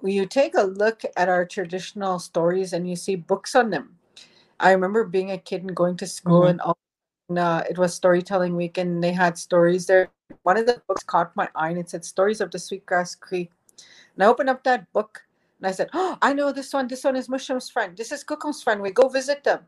when 0.05 0.13
you 0.13 0.27
take 0.27 0.55
a 0.55 0.63
look 0.63 1.01
at 1.17 1.31
our 1.31 1.47
traditional 1.47 2.19
stories 2.19 2.75
and 2.75 2.87
you 2.87 2.95
see 2.95 3.17
books 3.17 3.55
on 3.55 3.71
them. 3.71 3.97
I 4.61 4.73
remember 4.73 5.05
being 5.05 5.31
a 5.31 5.39
kid 5.39 5.63
and 5.63 5.75
going 5.75 5.97
to 5.97 6.07
school 6.07 6.41
mm-hmm. 6.41 6.51
and 6.51 6.61
all 6.61 6.77
and, 7.31 7.39
uh, 7.39 7.65
it 7.71 7.79
was 7.79 7.95
storytelling 7.95 8.55
week 8.55 8.77
and 8.77 9.03
they 9.03 9.13
had 9.13 9.39
stories 9.39 9.87
there. 9.87 10.11
One 10.43 10.59
of 10.59 10.67
the 10.67 10.83
books 10.87 11.03
caught 11.05 11.35
my 11.35 11.49
eye 11.55 11.71
and 11.71 11.79
it 11.79 11.89
said 11.89 12.05
stories 12.05 12.43
of 12.43 12.51
the 12.51 12.59
sweetgrass 12.59 13.15
cree 13.15 13.49
and 14.15 14.23
i 14.23 14.27
opened 14.27 14.51
up 14.51 14.63
that 14.65 14.93
book 14.93 15.25
and 15.59 15.67
i 15.67 15.73
said 15.73 15.89
oh 15.95 16.19
i 16.21 16.35
know 16.35 16.53
this 16.53 16.75
one. 16.75 16.87
This 16.87 17.05
one 17.05 17.17
is 17.17 17.31
musham's 17.31 17.71
friend. 17.71 17.97
This 17.97 18.13
is 18.13 18.23
kukum's 18.23 18.63
friend. 18.63 18.83
We 18.83 18.91
go 18.91 19.09
visit 19.09 19.43
them 19.43 19.61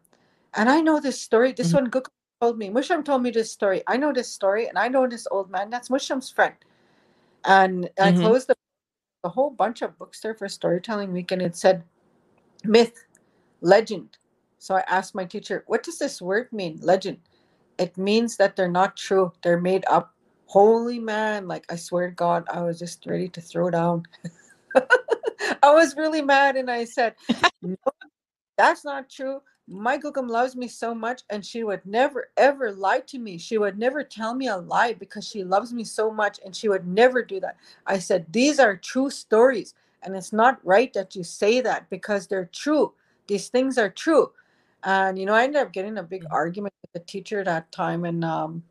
and 0.54 0.68
I 0.68 0.80
know 0.80 1.00
this 1.00 1.20
story. 1.20 1.52
This 1.52 1.68
mm-hmm. 1.68 1.76
one 1.76 1.84
Guk 1.86 2.10
told 2.40 2.58
me. 2.58 2.70
Musham 2.70 3.04
told 3.04 3.22
me 3.22 3.30
this 3.30 3.52
story. 3.52 3.82
I 3.86 3.96
know 3.96 4.12
this 4.12 4.32
story, 4.32 4.68
and 4.68 4.78
I 4.78 4.88
know 4.88 5.06
this 5.06 5.26
old 5.30 5.50
man. 5.50 5.70
That's 5.70 5.90
Musham's 5.90 6.30
friend. 6.30 6.54
And 7.44 7.84
mm-hmm. 7.84 8.02
I 8.02 8.12
closed 8.12 8.48
the, 8.48 8.56
a 9.24 9.28
whole 9.28 9.50
bunch 9.50 9.82
of 9.82 9.98
books 9.98 10.20
there 10.20 10.34
for 10.34 10.48
storytelling 10.48 11.12
week, 11.12 11.32
and 11.32 11.42
it 11.42 11.56
said 11.56 11.84
myth, 12.64 13.04
legend. 13.60 14.18
So 14.58 14.74
I 14.74 14.84
asked 14.86 15.14
my 15.14 15.24
teacher, 15.24 15.64
"What 15.66 15.82
does 15.82 15.98
this 15.98 16.20
word 16.20 16.52
mean, 16.52 16.78
legend?" 16.82 17.18
It 17.78 17.96
means 17.98 18.36
that 18.36 18.56
they're 18.56 18.68
not 18.68 18.96
true. 18.96 19.32
They're 19.42 19.60
made 19.60 19.84
up. 19.88 20.14
Holy 20.46 20.98
man! 20.98 21.48
Like 21.48 21.64
I 21.70 21.76
swear 21.76 22.08
to 22.08 22.14
God, 22.14 22.44
I 22.50 22.62
was 22.62 22.78
just 22.78 23.04
ready 23.06 23.28
to 23.28 23.40
throw 23.40 23.70
down. 23.70 24.04
I 25.62 25.74
was 25.74 25.96
really 25.96 26.22
mad, 26.22 26.56
and 26.56 26.70
I 26.70 26.84
said, 26.84 27.14
"No, 27.62 27.76
that's 28.56 28.84
not 28.84 29.10
true." 29.10 29.40
My 29.68 29.98
Gugum 29.98 30.28
loves 30.28 30.54
me 30.54 30.68
so 30.68 30.94
much 30.94 31.22
and 31.30 31.44
she 31.44 31.64
would 31.64 31.84
never 31.84 32.30
ever 32.36 32.72
lie 32.72 33.00
to 33.00 33.18
me. 33.18 33.36
She 33.38 33.58
would 33.58 33.78
never 33.78 34.04
tell 34.04 34.34
me 34.34 34.46
a 34.46 34.56
lie 34.56 34.94
because 34.94 35.26
she 35.26 35.42
loves 35.42 35.72
me 35.72 35.82
so 35.84 36.10
much 36.10 36.38
and 36.44 36.54
she 36.54 36.68
would 36.68 36.86
never 36.86 37.22
do 37.22 37.40
that. 37.40 37.56
I 37.86 37.98
said, 37.98 38.26
These 38.32 38.60
are 38.60 38.76
true 38.76 39.10
stories. 39.10 39.74
And 40.02 40.14
it's 40.14 40.32
not 40.32 40.64
right 40.64 40.92
that 40.92 41.16
you 41.16 41.24
say 41.24 41.60
that 41.62 41.90
because 41.90 42.26
they're 42.26 42.50
true. 42.52 42.94
These 43.26 43.48
things 43.48 43.76
are 43.76 43.90
true. 43.90 44.30
And, 44.84 45.18
you 45.18 45.26
know, 45.26 45.34
I 45.34 45.42
ended 45.42 45.62
up 45.62 45.72
getting 45.72 45.98
a 45.98 46.02
big 46.02 46.22
mm-hmm. 46.22 46.32
argument 46.32 46.74
with 46.82 46.92
the 46.92 47.00
teacher 47.10 47.42
that 47.42 47.72
time. 47.72 48.04
And, 48.04 48.24
um, 48.24 48.62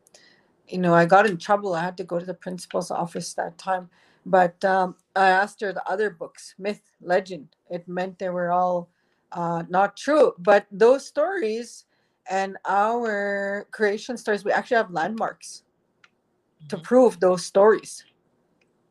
you 0.66 0.78
know, 0.78 0.94
I 0.94 1.04
got 1.04 1.26
in 1.26 1.36
trouble. 1.36 1.74
I 1.74 1.82
had 1.82 1.98
to 1.98 2.04
go 2.04 2.18
to 2.18 2.24
the 2.24 2.32
principal's 2.32 2.90
office 2.90 3.34
that 3.34 3.58
time. 3.58 3.90
But 4.24 4.64
um, 4.64 4.96
I 5.14 5.28
asked 5.28 5.60
her 5.60 5.72
the 5.72 5.86
other 5.88 6.08
books, 6.08 6.54
myth, 6.58 6.80
legend. 7.02 7.54
It 7.70 7.86
meant 7.86 8.18
they 8.18 8.30
were 8.30 8.50
all 8.50 8.88
uh, 9.32 9.64
not 9.68 9.96
true. 9.96 10.32
But 10.38 10.66
those 10.70 11.06
stories 11.06 11.84
and 12.28 12.56
our 12.64 13.66
creation 13.70 14.16
stories, 14.16 14.44
we 14.44 14.52
actually 14.52 14.78
have 14.78 14.90
landmarks 14.90 15.62
mm-hmm. 16.58 16.68
to 16.68 16.78
prove 16.78 17.20
those 17.20 17.44
stories. 17.44 18.04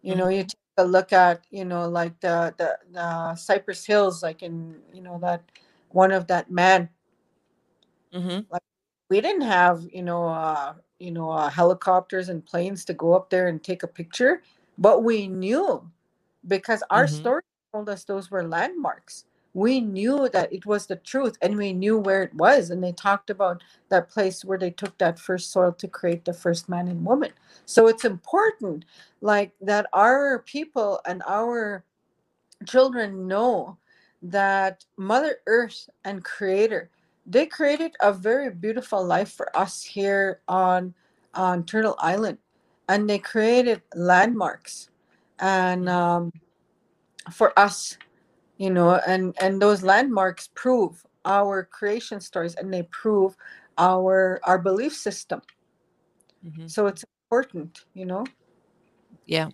You 0.02 0.12
mm-hmm. 0.12 0.20
know, 0.20 0.30
you 0.30 0.44
take 0.44 0.56
a 0.78 0.86
look 0.86 1.14
at, 1.14 1.46
you 1.52 1.66
know, 1.66 1.88
like 1.88 2.20
the, 2.20 2.54
the 2.58 2.78
the 2.92 3.36
Cypress 3.36 3.86
Hills, 3.86 4.24
like 4.24 4.44
in, 4.44 4.76
you 4.94 5.02
know, 5.02 5.20
that 5.22 5.42
one 5.90 6.12
of 6.12 6.28
that 6.28 6.52
man. 6.52 6.90
Mm-hmm. 8.14 8.52
Like 8.52 8.64
we 9.10 9.22
didn't 9.22 9.42
have, 9.42 9.86
you 9.92 10.04
know, 10.04 10.28
uh, 10.28 10.74
you 11.00 11.12
know, 11.12 11.30
uh, 11.30 11.50
helicopters 11.50 12.30
and 12.30 12.46
planes 12.46 12.86
to 12.86 12.94
go 12.94 13.14
up 13.14 13.30
there 13.30 13.48
and 13.48 13.62
take 13.62 13.84
a 13.84 13.88
picture, 13.88 14.42
but 14.78 15.04
we 15.04 15.28
knew 15.28 15.90
because 16.48 16.82
our 16.90 17.06
mm-hmm. 17.06 17.16
story 17.16 17.42
told 17.74 17.90
us 17.90 18.06
those 18.06 18.32
were 18.32 18.48
landmarks 18.48 19.26
we 19.56 19.80
knew 19.80 20.28
that 20.34 20.52
it 20.52 20.66
was 20.66 20.86
the 20.86 20.98
truth 20.98 21.38
and 21.42 21.58
we 21.58 21.72
knew 21.72 21.98
where 21.98 22.22
it 22.22 22.36
was 22.36 22.70
and 22.70 22.84
they 22.84 22.92
talked 22.92 23.30
about 23.30 23.64
that 23.88 24.10
place 24.10 24.44
where 24.44 24.58
they 24.58 24.70
took 24.70 24.96
that 24.98 25.18
first 25.18 25.50
soil 25.52 25.72
to 25.72 25.88
create 25.88 26.26
the 26.26 26.34
first 26.34 26.68
man 26.68 26.90
and 26.90 27.06
woman. 27.06 27.32
So 27.66 27.88
it's 27.88 28.04
important 28.04 28.84
like 29.22 29.54
that 29.62 29.88
our 29.94 30.40
people 30.40 31.00
and 31.08 31.24
our 31.26 31.86
children 32.68 33.28
know 33.28 33.78
that 34.22 34.84
mother 34.98 35.38
earth 35.48 35.90
and 36.04 36.24
creator 36.24 36.90
they 37.26 37.46
created 37.46 37.96
a 38.02 38.12
very 38.12 38.52
beautiful 38.52 39.04
life 39.04 39.32
for 39.32 39.56
us 39.58 39.84
here 39.84 40.42
on 40.48 40.94
on 41.34 41.64
turtle 41.64 41.96
island 42.00 42.38
and 42.90 43.10
they 43.10 43.20
created 43.20 43.82
landmarks 43.96 44.90
and 45.40 45.88
um, 45.90 46.32
for 47.32 47.58
us 47.58 47.98
you 48.58 48.70
know 48.70 48.96
and 49.08 49.36
and 49.40 49.62
those 49.62 49.84
landmarks 49.84 50.50
prove 50.56 51.06
our 51.26 51.64
creation 51.64 52.20
stories 52.20 52.56
and 52.56 52.74
they 52.74 52.84
prove 52.84 53.36
our 53.78 54.40
our 54.44 54.58
belief 54.58 54.96
system. 54.96 55.42
Mm-hmm. 56.46 56.68
so 56.68 56.88
it's 56.88 57.04
important 57.26 57.86
you 57.94 58.06
know? 58.06 58.24
Yeah. 59.26 59.50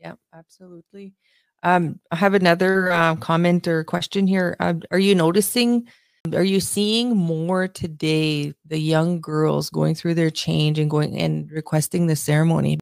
Yeah 0.00 0.14
absolutely. 0.32 1.14
Um 1.62 1.98
i 2.10 2.16
have 2.16 2.34
another 2.34 2.90
uh, 2.90 3.16
comment 3.16 3.66
or 3.66 3.84
question 3.84 4.26
here. 4.26 4.56
Uh, 4.60 4.74
are 4.90 4.98
you 4.98 5.14
noticing 5.14 5.88
are 6.32 6.44
you 6.44 6.60
seeing 6.60 7.16
more 7.16 7.68
today 7.68 8.52
the 8.64 8.78
young 8.78 9.20
girls 9.20 9.70
going 9.70 9.94
through 9.94 10.14
their 10.14 10.30
change 10.30 10.78
and 10.78 10.90
going 10.90 11.16
and 11.16 11.50
requesting 11.50 12.06
the 12.06 12.16
ceremony 12.16 12.78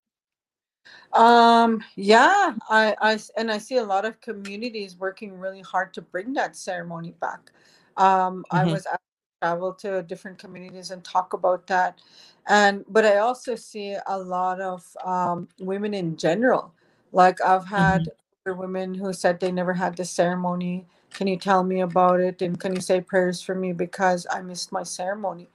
um, 1.15 1.83
yeah, 1.95 2.55
I, 2.69 2.97
I, 3.01 3.19
and 3.37 3.51
I 3.51 3.59
see 3.59 3.77
a 3.77 3.85
lot 3.85 4.05
of 4.05 4.21
communities 4.21 4.97
working 4.97 5.39
really 5.39 5.63
hard 5.63 5.95
to 5.95 6.03
bring 6.03 6.33
that 6.35 6.57
ceremony 6.57 7.15
back. 7.21 7.53
Um, 7.97 8.45
I 8.51 8.63
mm-hmm. 8.63 8.73
was 8.73 8.87
asked 8.87 8.99
to 8.99 9.47
travel 9.47 9.73
to 9.75 10.03
different 10.03 10.39
communities 10.39 10.91
and 10.91 11.05
talk 11.05 11.33
about 11.33 11.67
that. 11.69 12.01
And, 12.49 12.85
but 12.89 13.05
I 13.05 13.19
also 13.19 13.55
see 13.55 13.97
a 14.07 14.19
lot 14.19 14.61
of 14.61 14.85
um, 15.05 15.49
women 15.61 15.95
in 15.95 16.17
general. 16.17 16.75
Like 17.13 17.41
I've 17.41 17.67
had 17.67 18.09
mm-hmm. 18.47 18.59
women 18.59 18.95
who 18.95 19.13
said 19.13 19.39
they 19.39 19.53
never 19.53 19.73
had 19.73 19.97
the 19.97 20.05
ceremony. 20.05 20.87
Can 21.13 21.29
you 21.29 21.39
tell 21.39 21.63
me 21.63 21.83
about 21.83 22.19
it? 22.19 22.43
And 22.43 22.59
can 22.59 22.75
you 22.75 22.81
say 22.81 23.01
prayers 23.01 23.41
for 23.41 23.55
me 23.55 23.73
because 23.73 24.27
I 24.33 24.43
missed 24.43 24.73
my 24.73 24.83
ceremony? 24.83 25.49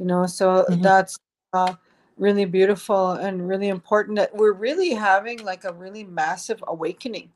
You 0.00 0.06
know, 0.06 0.26
so 0.26 0.66
mm-hmm. 0.68 0.82
that's, 0.82 1.16
uh, 1.52 1.74
really 2.16 2.44
beautiful 2.44 3.12
and 3.12 3.48
really 3.48 3.68
important 3.68 4.16
that 4.16 4.34
we're 4.34 4.52
really 4.52 4.90
having 4.90 5.42
like 5.44 5.64
a 5.64 5.72
really 5.72 6.04
massive 6.04 6.62
awakening. 6.68 7.30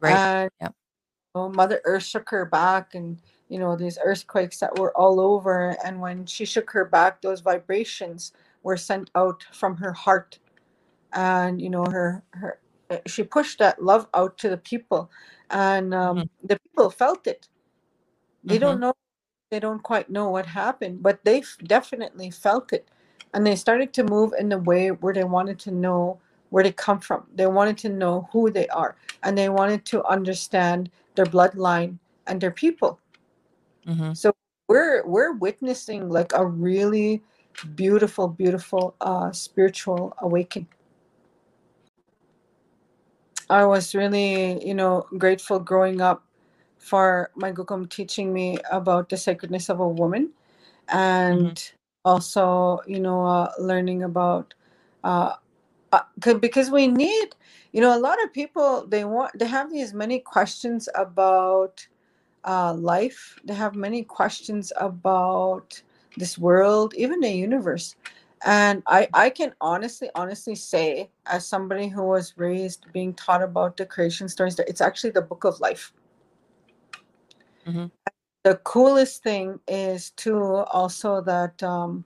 Right. 0.00 0.12
And 0.12 0.50
yep. 0.60 0.74
you 1.34 1.40
know, 1.40 1.48
Mother 1.48 1.80
Earth 1.84 2.04
shook 2.04 2.28
her 2.30 2.44
back 2.44 2.94
and 2.94 3.20
you 3.48 3.58
know 3.58 3.76
these 3.76 3.98
earthquakes 4.04 4.58
that 4.58 4.78
were 4.78 4.96
all 4.96 5.20
over 5.20 5.76
and 5.84 6.00
when 6.00 6.26
she 6.26 6.44
shook 6.44 6.70
her 6.70 6.84
back 6.84 7.22
those 7.22 7.40
vibrations 7.40 8.32
were 8.62 8.76
sent 8.76 9.10
out 9.14 9.44
from 9.52 9.76
her 9.76 9.92
heart 9.92 10.38
and 11.12 11.60
you 11.60 11.70
know 11.70 11.84
her 11.84 12.22
her 12.30 12.58
eh, 12.90 12.98
she 13.06 13.22
pushed 13.22 13.58
that 13.58 13.82
love 13.82 14.08
out 14.14 14.36
to 14.38 14.48
the 14.48 14.56
people 14.56 15.10
and 15.50 15.94
um, 15.94 16.18
mm-hmm. 16.18 16.46
the 16.46 16.58
people 16.58 16.90
felt 16.90 17.26
it 17.26 17.48
they 18.44 18.54
mm-hmm. 18.54 18.62
don't 18.62 18.80
know 18.80 18.92
they 19.50 19.60
don't 19.60 19.82
quite 19.82 20.10
know 20.10 20.28
what 20.28 20.46
happened 20.46 21.02
but 21.02 21.24
they 21.24 21.42
definitely 21.64 22.30
felt 22.30 22.72
it 22.72 22.90
and 23.34 23.46
they 23.46 23.56
started 23.56 23.92
to 23.94 24.04
move 24.04 24.32
in 24.38 24.48
the 24.48 24.58
way 24.58 24.90
where 24.90 25.14
they 25.14 25.24
wanted 25.24 25.58
to 25.60 25.70
know 25.70 26.18
where 26.50 26.64
they 26.64 26.72
come 26.72 27.00
from. 27.00 27.26
They 27.34 27.46
wanted 27.46 27.78
to 27.78 27.88
know 27.88 28.28
who 28.32 28.50
they 28.50 28.68
are, 28.68 28.96
and 29.22 29.36
they 29.36 29.48
wanted 29.48 29.84
to 29.86 30.04
understand 30.04 30.90
their 31.14 31.26
bloodline 31.26 31.98
and 32.26 32.40
their 32.40 32.50
people. 32.50 32.98
Mm-hmm. 33.86 34.12
So 34.14 34.32
we're 34.68 35.06
we're 35.06 35.32
witnessing 35.32 36.08
like 36.08 36.32
a 36.34 36.46
really 36.46 37.22
beautiful, 37.74 38.28
beautiful 38.28 38.94
uh, 39.00 39.32
spiritual 39.32 40.14
awakening. 40.18 40.68
I 43.48 43.64
was 43.64 43.94
really, 43.94 44.66
you 44.66 44.74
know, 44.74 45.06
grateful 45.18 45.60
growing 45.60 46.00
up 46.00 46.24
for 46.78 47.30
my 47.36 47.52
gukum 47.52 47.88
teaching 47.88 48.32
me 48.32 48.58
about 48.70 49.08
the 49.08 49.16
sacredness 49.16 49.68
of 49.68 49.80
a 49.80 49.88
woman 49.88 50.30
and 50.88 51.56
mm-hmm 51.56 51.75
also 52.06 52.80
you 52.88 53.00
know 53.00 53.26
uh, 53.26 53.52
learning 53.60 54.04
about 54.04 54.54
uh, 55.04 55.34
uh, 55.92 56.02
because 56.40 56.70
we 56.70 56.88
need 56.88 57.36
you 57.72 57.82
know 57.82 57.96
a 57.96 58.00
lot 58.00 58.22
of 58.24 58.32
people 58.32 58.86
they 58.88 59.04
want 59.04 59.38
they 59.38 59.46
have 59.48 59.72
these 59.72 59.94
many 59.94 60.20
questions 60.20 60.88
about 60.96 61.82
uh, 62.44 62.74
life. 62.74 63.38
They 63.44 63.54
have 63.54 63.74
many 63.74 64.02
questions 64.02 64.72
about 64.76 65.82
this 66.16 66.38
world, 66.38 66.94
even 66.96 67.20
the 67.20 67.30
universe. 67.30 67.96
And 68.44 68.82
I, 68.86 69.08
I 69.12 69.30
can 69.30 69.52
honestly, 69.60 70.08
honestly 70.14 70.54
say, 70.54 71.10
as 71.26 71.46
somebody 71.46 71.88
who 71.88 72.02
was 72.04 72.32
raised 72.36 72.86
being 72.92 73.12
taught 73.14 73.42
about 73.42 73.76
the 73.76 73.84
creation 73.86 74.28
stories, 74.28 74.56
that 74.56 74.68
it's 74.68 74.80
actually 74.80 75.10
the 75.10 75.22
book 75.22 75.44
of 75.44 75.60
life. 75.60 75.92
Mhm. 77.66 77.90
The 78.46 78.58
coolest 78.62 79.24
thing 79.24 79.58
is 79.66 80.10
too 80.10 80.38
also 80.70 81.20
that 81.22 81.60
um, 81.64 82.04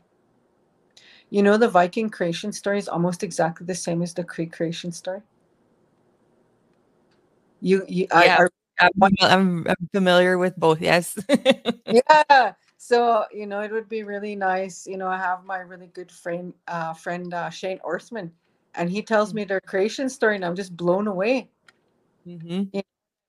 you 1.29 1.43
know 1.43 1.59
the 1.59 1.69
Viking 1.69 2.09
creation 2.09 2.51
story 2.51 2.79
is 2.79 2.89
almost 2.89 3.23
exactly 3.23 3.67
the 3.67 3.75
same 3.75 4.01
as 4.01 4.15
the 4.15 4.25
Cree 4.25 4.47
creation 4.47 4.91
story. 4.91 5.21
You, 7.61 7.85
you, 7.87 8.07
Yeah. 8.11 8.47
I, 8.81 8.89
I 8.89 8.89
I'm, 9.21 9.67
I'm, 9.69 9.77
familiar 9.93 10.39
with 10.39 10.57
both. 10.57 10.81
Yes. 10.81 11.19
yeah 11.87 12.53
so 12.79 13.27
you 13.31 13.47
know 13.47 13.61
it 13.61 13.71
would 13.71 13.91
be 13.91 14.03
really 14.03 14.35
nice 14.35 14.87
you 14.87 14.97
know 14.97 15.09
i 15.09 15.19
have 15.19 15.45
my 15.45 15.59
really 15.59 15.89
good 15.89 16.11
friend 16.11 16.55
uh 16.69 16.95
friend 16.95 17.35
uh, 17.35 17.51
shane 17.51 17.79
orthman 17.81 18.31
and 18.77 18.89
he 18.89 19.03
tells 19.03 19.35
me 19.35 19.45
their 19.45 19.61
creation 19.61 20.09
story 20.09 20.37
and 20.37 20.45
i'm 20.47 20.57
just 20.57 20.75
blown 20.75 21.07
away 21.07 21.51
hmm 22.25 22.63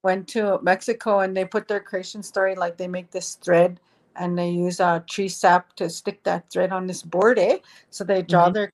went 0.04 0.28
to 0.28 0.60
mexico 0.62 1.20
and 1.20 1.36
they 1.36 1.46
put 1.46 1.68
their 1.68 1.80
creation 1.80 2.24
story 2.24 2.56
like 2.56 2.78
they 2.78 2.88
make 2.88 3.12
this 3.12 3.36
thread 3.36 3.80
and 4.16 4.38
they 4.38 4.50
use 4.50 4.80
a 4.80 4.86
uh, 4.86 5.00
tree 5.08 5.30
sap 5.30 5.74
to 5.76 5.90
stick 5.90 6.22
that 6.24 6.50
thread 6.50 6.72
on 6.72 6.88
this 6.88 7.02
board 7.02 7.40
eh? 7.40 7.58
So 7.90 8.04
they 8.04 8.22
draw 8.22 8.50
Mhm. 8.50 8.54
their 8.54 8.72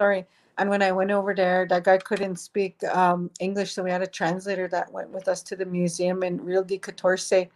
story. 0.00 0.26
And 0.58 0.70
when 0.70 0.82
i 0.82 0.92
went 0.92 1.10
over 1.10 1.34
there 1.34 1.66
that 1.68 1.84
guy 1.84 1.98
couldn't 1.98 2.36
speak 2.36 2.82
um, 2.84 3.30
english 3.40 3.72
so 3.74 3.82
we 3.82 3.90
had 3.90 4.02
a 4.02 4.06
translator 4.06 4.68
that 4.68 4.92
went 4.92 5.10
with 5.10 5.28
us 5.28 5.42
to 5.42 5.56
the 5.56 5.66
museum 5.66 6.22
in 6.22 6.42
Real 6.44 6.64
de 6.64 6.78
catorce. 6.78 7.48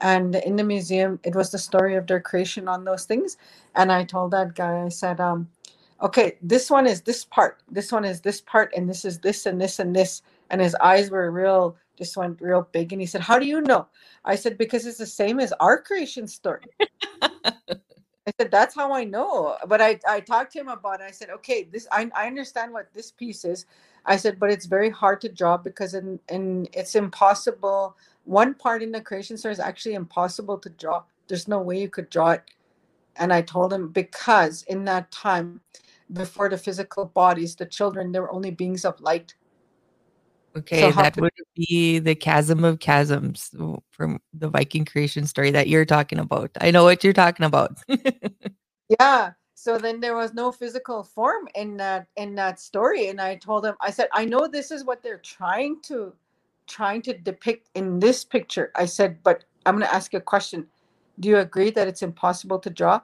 And 0.00 0.34
in 0.36 0.56
the 0.56 0.64
museum 0.64 1.20
it 1.24 1.34
was 1.34 1.50
the 1.50 1.58
story 1.58 1.96
of 1.96 2.06
their 2.06 2.20
creation 2.20 2.68
on 2.68 2.84
those 2.84 3.04
things. 3.06 3.36
And 3.74 3.92
i 3.92 4.04
told 4.04 4.30
that 4.32 4.54
guy 4.54 4.84
i 4.84 4.88
said 4.88 5.20
um 5.20 5.48
okay 6.02 6.38
this 6.42 6.70
one 6.70 6.86
is 6.86 7.02
this 7.02 7.24
part. 7.24 7.62
This 7.70 7.92
one 7.92 8.04
is 8.04 8.20
this 8.20 8.40
part 8.40 8.72
and 8.76 8.88
this 8.88 9.04
is 9.04 9.18
this 9.20 9.46
and 9.46 9.60
this 9.60 9.78
and 9.80 9.94
this. 9.94 10.22
And 10.50 10.60
his 10.60 10.74
eyes 10.76 11.10
were 11.10 11.30
real 11.30 11.76
just 11.96 12.16
went 12.16 12.40
real 12.40 12.68
big 12.72 12.92
and 12.92 13.00
he 13.00 13.06
said 13.06 13.20
how 13.20 13.38
do 13.38 13.46
you 13.46 13.60
know 13.60 13.86
i 14.24 14.34
said 14.34 14.58
because 14.58 14.86
it's 14.86 14.98
the 14.98 15.06
same 15.06 15.40
as 15.40 15.52
our 15.60 15.80
creation 15.80 16.26
story 16.26 16.64
I 18.26 18.32
said, 18.40 18.50
that's 18.50 18.74
how 18.74 18.92
I 18.92 19.04
know. 19.04 19.56
But 19.66 19.82
I, 19.82 19.98
I 20.08 20.20
talked 20.20 20.52
to 20.52 20.60
him 20.60 20.68
about 20.68 21.00
it. 21.00 21.04
I 21.04 21.10
said, 21.10 21.28
okay, 21.30 21.64
this 21.64 21.86
I, 21.92 22.10
I 22.16 22.26
understand 22.26 22.72
what 22.72 22.92
this 22.94 23.10
piece 23.10 23.44
is. 23.44 23.66
I 24.06 24.16
said, 24.16 24.40
but 24.40 24.50
it's 24.50 24.66
very 24.66 24.88
hard 24.88 25.20
to 25.22 25.28
draw 25.28 25.56
because 25.58 25.94
in, 25.94 26.18
in 26.30 26.66
it's 26.72 26.94
impossible. 26.94 27.96
One 28.24 28.54
part 28.54 28.82
in 28.82 28.92
the 28.92 29.00
creation 29.00 29.36
story 29.36 29.52
is 29.52 29.60
actually 29.60 29.94
impossible 29.94 30.58
to 30.58 30.70
draw. 30.70 31.02
There's 31.28 31.48
no 31.48 31.60
way 31.60 31.80
you 31.80 31.90
could 31.90 32.08
draw 32.08 32.30
it. 32.30 32.42
And 33.16 33.32
I 33.32 33.42
told 33.42 33.72
him 33.72 33.88
because 33.88 34.62
in 34.64 34.84
that 34.86 35.10
time, 35.10 35.60
before 36.12 36.48
the 36.48 36.58
physical 36.58 37.04
bodies, 37.04 37.54
the 37.54 37.66
children, 37.66 38.10
they 38.10 38.20
were 38.20 38.32
only 38.32 38.50
beings 38.50 38.84
of 38.84 39.00
light. 39.00 39.34
Okay, 40.56 40.90
how 40.90 41.02
that 41.02 41.16
would 41.18 41.32
be 41.54 41.98
the 41.98 42.14
chasm 42.14 42.64
of 42.64 42.80
chasms 42.80 43.50
from 43.90 44.20
the 44.32 44.48
Viking 44.48 44.84
creation 44.84 45.26
story 45.26 45.50
that 45.52 45.68
you're 45.68 45.84
talking 45.84 46.18
about. 46.18 46.50
I 46.60 46.70
know 46.70 46.84
what 46.84 47.04
you're 47.04 47.12
talking 47.12 47.46
about. 47.46 47.78
Yeah. 48.88 49.32
So 49.54 49.78
then 49.78 50.00
there 50.00 50.16
was 50.16 50.34
no 50.34 50.52
physical 50.52 51.02
form 51.02 51.48
in 51.54 51.76
that 51.78 52.06
in 52.16 52.34
that 52.34 52.60
story. 52.60 53.08
And 53.08 53.20
I 53.20 53.36
told 53.36 53.64
him, 53.64 53.74
I 53.80 53.90
said, 53.90 54.08
I 54.12 54.24
know 54.24 54.46
this 54.46 54.70
is 54.70 54.84
what 54.84 55.02
they're 55.02 55.18
trying 55.18 55.80
to 55.82 56.12
trying 56.66 57.02
to 57.02 57.16
depict 57.16 57.70
in 57.74 57.98
this 57.98 58.24
picture. 58.24 58.72
I 58.74 58.86
said, 58.86 59.22
but 59.22 59.44
I'm 59.66 59.76
gonna 59.76 59.86
ask 59.86 60.12
you 60.12 60.18
a 60.18 60.22
question. 60.22 60.66
Do 61.20 61.28
you 61.28 61.38
agree 61.38 61.70
that 61.70 61.88
it's 61.88 62.02
impossible 62.02 62.58
to 62.58 62.70
draw? 62.70 63.00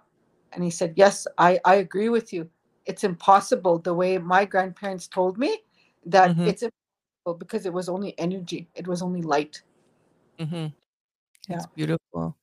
And 0.52 0.64
he 0.64 0.70
said, 0.70 0.94
Yes, 0.96 1.26
I, 1.38 1.60
I 1.64 1.76
agree 1.76 2.08
with 2.08 2.32
you. 2.32 2.48
It's 2.86 3.04
impossible 3.04 3.78
the 3.78 3.94
way 3.94 4.18
my 4.18 4.44
grandparents 4.44 5.06
told 5.06 5.38
me 5.38 5.58
that 6.06 6.30
Mhm. 6.36 6.48
it's 6.48 6.62
impossible 6.62 6.79
because 7.24 7.66
it 7.66 7.72
was 7.72 7.88
only 7.88 8.18
energy, 8.18 8.68
it 8.74 8.86
was 8.86 9.02
only 9.02 9.22
light. 9.22 9.62
hmm 10.38 10.66
That's 11.48 11.66
Yeah. 11.66 11.66
beautiful. 11.74 12.36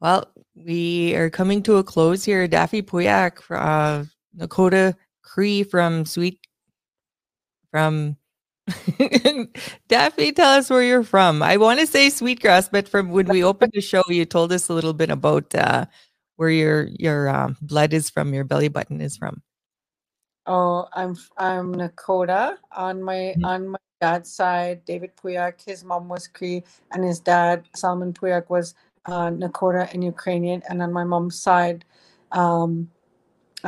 Well, 0.00 0.30
we 0.54 1.14
are 1.14 1.30
coming 1.30 1.62
to 1.64 1.76
a 1.76 1.84
close 1.84 2.24
here. 2.24 2.46
Daphie 2.46 2.82
Pooyak, 2.82 3.40
uh, 3.50 4.04
Nakota 4.36 4.94
Cree 5.22 5.62
from 5.62 6.04
Sweet, 6.04 6.38
from 7.70 8.16
Daphie, 9.88 10.32
tell 10.32 10.58
us 10.58 10.70
where 10.70 10.82
you're 10.82 11.02
from. 11.04 11.42
I 11.42 11.56
want 11.56 11.80
to 11.80 11.86
say 11.86 12.08
Sweetgrass, 12.10 12.68
but 12.68 12.88
from 12.88 13.10
when 13.10 13.26
we 13.28 13.44
opened 13.44 13.72
the 13.74 13.80
show, 13.80 14.02
you 14.08 14.24
told 14.24 14.52
us 14.52 14.68
a 14.68 14.74
little 14.74 14.92
bit 14.94 15.10
about 15.10 15.54
uh, 15.54 15.86
where 16.36 16.50
your 16.50 16.88
your 16.98 17.28
um, 17.28 17.56
blood 17.62 17.92
is 17.92 18.10
from, 18.10 18.34
your 18.34 18.44
belly 18.44 18.68
button 18.68 19.00
is 19.00 19.16
from. 19.16 19.42
Oh, 20.46 20.88
I'm 20.92 21.16
I'm 21.38 21.74
Nakota 21.74 22.56
on 22.72 23.02
my 23.02 23.36
Mhm. 23.36 23.44
on 23.44 23.68
my 23.68 23.78
dad's 24.04 24.30
side. 24.30 24.84
David 24.84 25.12
Pooyak, 25.16 25.64
his 25.64 25.80
mom 25.90 26.08
was 26.08 26.28
Cree, 26.28 26.62
and 26.92 27.00
his 27.02 27.20
dad 27.20 27.64
Salman 27.74 28.12
Pooyak 28.12 28.50
was 28.50 28.74
uh, 29.06 29.30
Nakota 29.42 29.82
and 29.92 30.04
Ukrainian. 30.04 30.60
And 30.68 30.82
on 30.82 30.92
my 30.92 31.04
mom's 31.04 31.38
side, 31.40 31.84
um, 32.32 32.90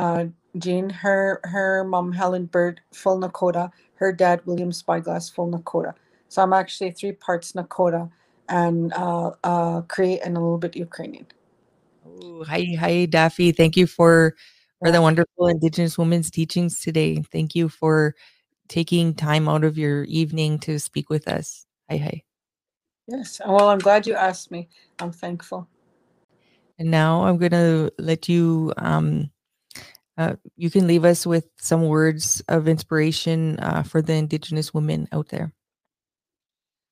uh, 0.03 0.25
Jean, 0.63 0.89
her 1.03 1.39
her 1.43 1.83
mom 1.83 2.11
Helen 2.11 2.45
Bird, 2.45 2.81
full 2.93 3.19
Nakota. 3.19 3.65
Her 3.95 4.11
dad 4.13 4.45
William 4.45 4.71
Spyglass, 4.71 5.27
full 5.27 5.49
Nakota. 5.49 5.93
So 6.29 6.43
I'm 6.43 6.53
actually 6.53 6.91
three 6.91 7.13
parts 7.13 7.53
Nakota 7.53 8.03
and 8.47 8.93
uh, 8.93 9.31
uh, 9.43 9.81
Cree 9.93 10.19
and 10.23 10.37
a 10.37 10.39
little 10.39 10.61
bit 10.65 10.75
Ukrainian. 10.75 11.25
Oh, 12.05 12.43
hi, 12.43 12.61
hi, 12.83 12.93
Daphie. 13.05 13.53
Thank 13.59 13.73
you 13.75 13.87
for 13.87 14.35
for 14.79 14.91
the 14.91 15.01
wonderful 15.01 15.47
Indigenous 15.47 15.97
women's 15.97 16.29
teachings 16.29 16.73
today. 16.85 17.11
Thank 17.35 17.55
you 17.57 17.69
for 17.79 18.13
taking 18.67 19.13
time 19.13 19.47
out 19.49 19.63
of 19.63 19.77
your 19.77 20.03
evening 20.05 20.59
to 20.59 20.79
speak 20.79 21.09
with 21.09 21.27
us. 21.27 21.65
Hi, 21.89 21.97
hi. 21.97 22.23
Yes. 23.07 23.41
Well, 23.45 23.69
I'm 23.69 23.79
glad 23.79 24.07
you 24.07 24.15
asked 24.15 24.51
me. 24.51 24.69
I'm 24.99 25.11
thankful. 25.11 25.67
And 26.79 26.91
now 26.91 27.23
I'm 27.23 27.37
going 27.37 27.51
to 27.51 27.91
let 27.97 28.29
you, 28.29 28.73
um, 28.77 29.31
uh, 30.17 30.35
you 30.55 30.69
can 30.69 30.87
leave 30.87 31.05
us 31.05 31.25
with 31.25 31.45
some 31.57 31.87
words 31.87 32.43
of 32.47 32.67
inspiration 32.67 33.59
uh, 33.59 33.83
for 33.83 34.01
the 34.01 34.13
Indigenous 34.13 34.73
women 34.73 35.07
out 35.11 35.29
there. 35.29 35.53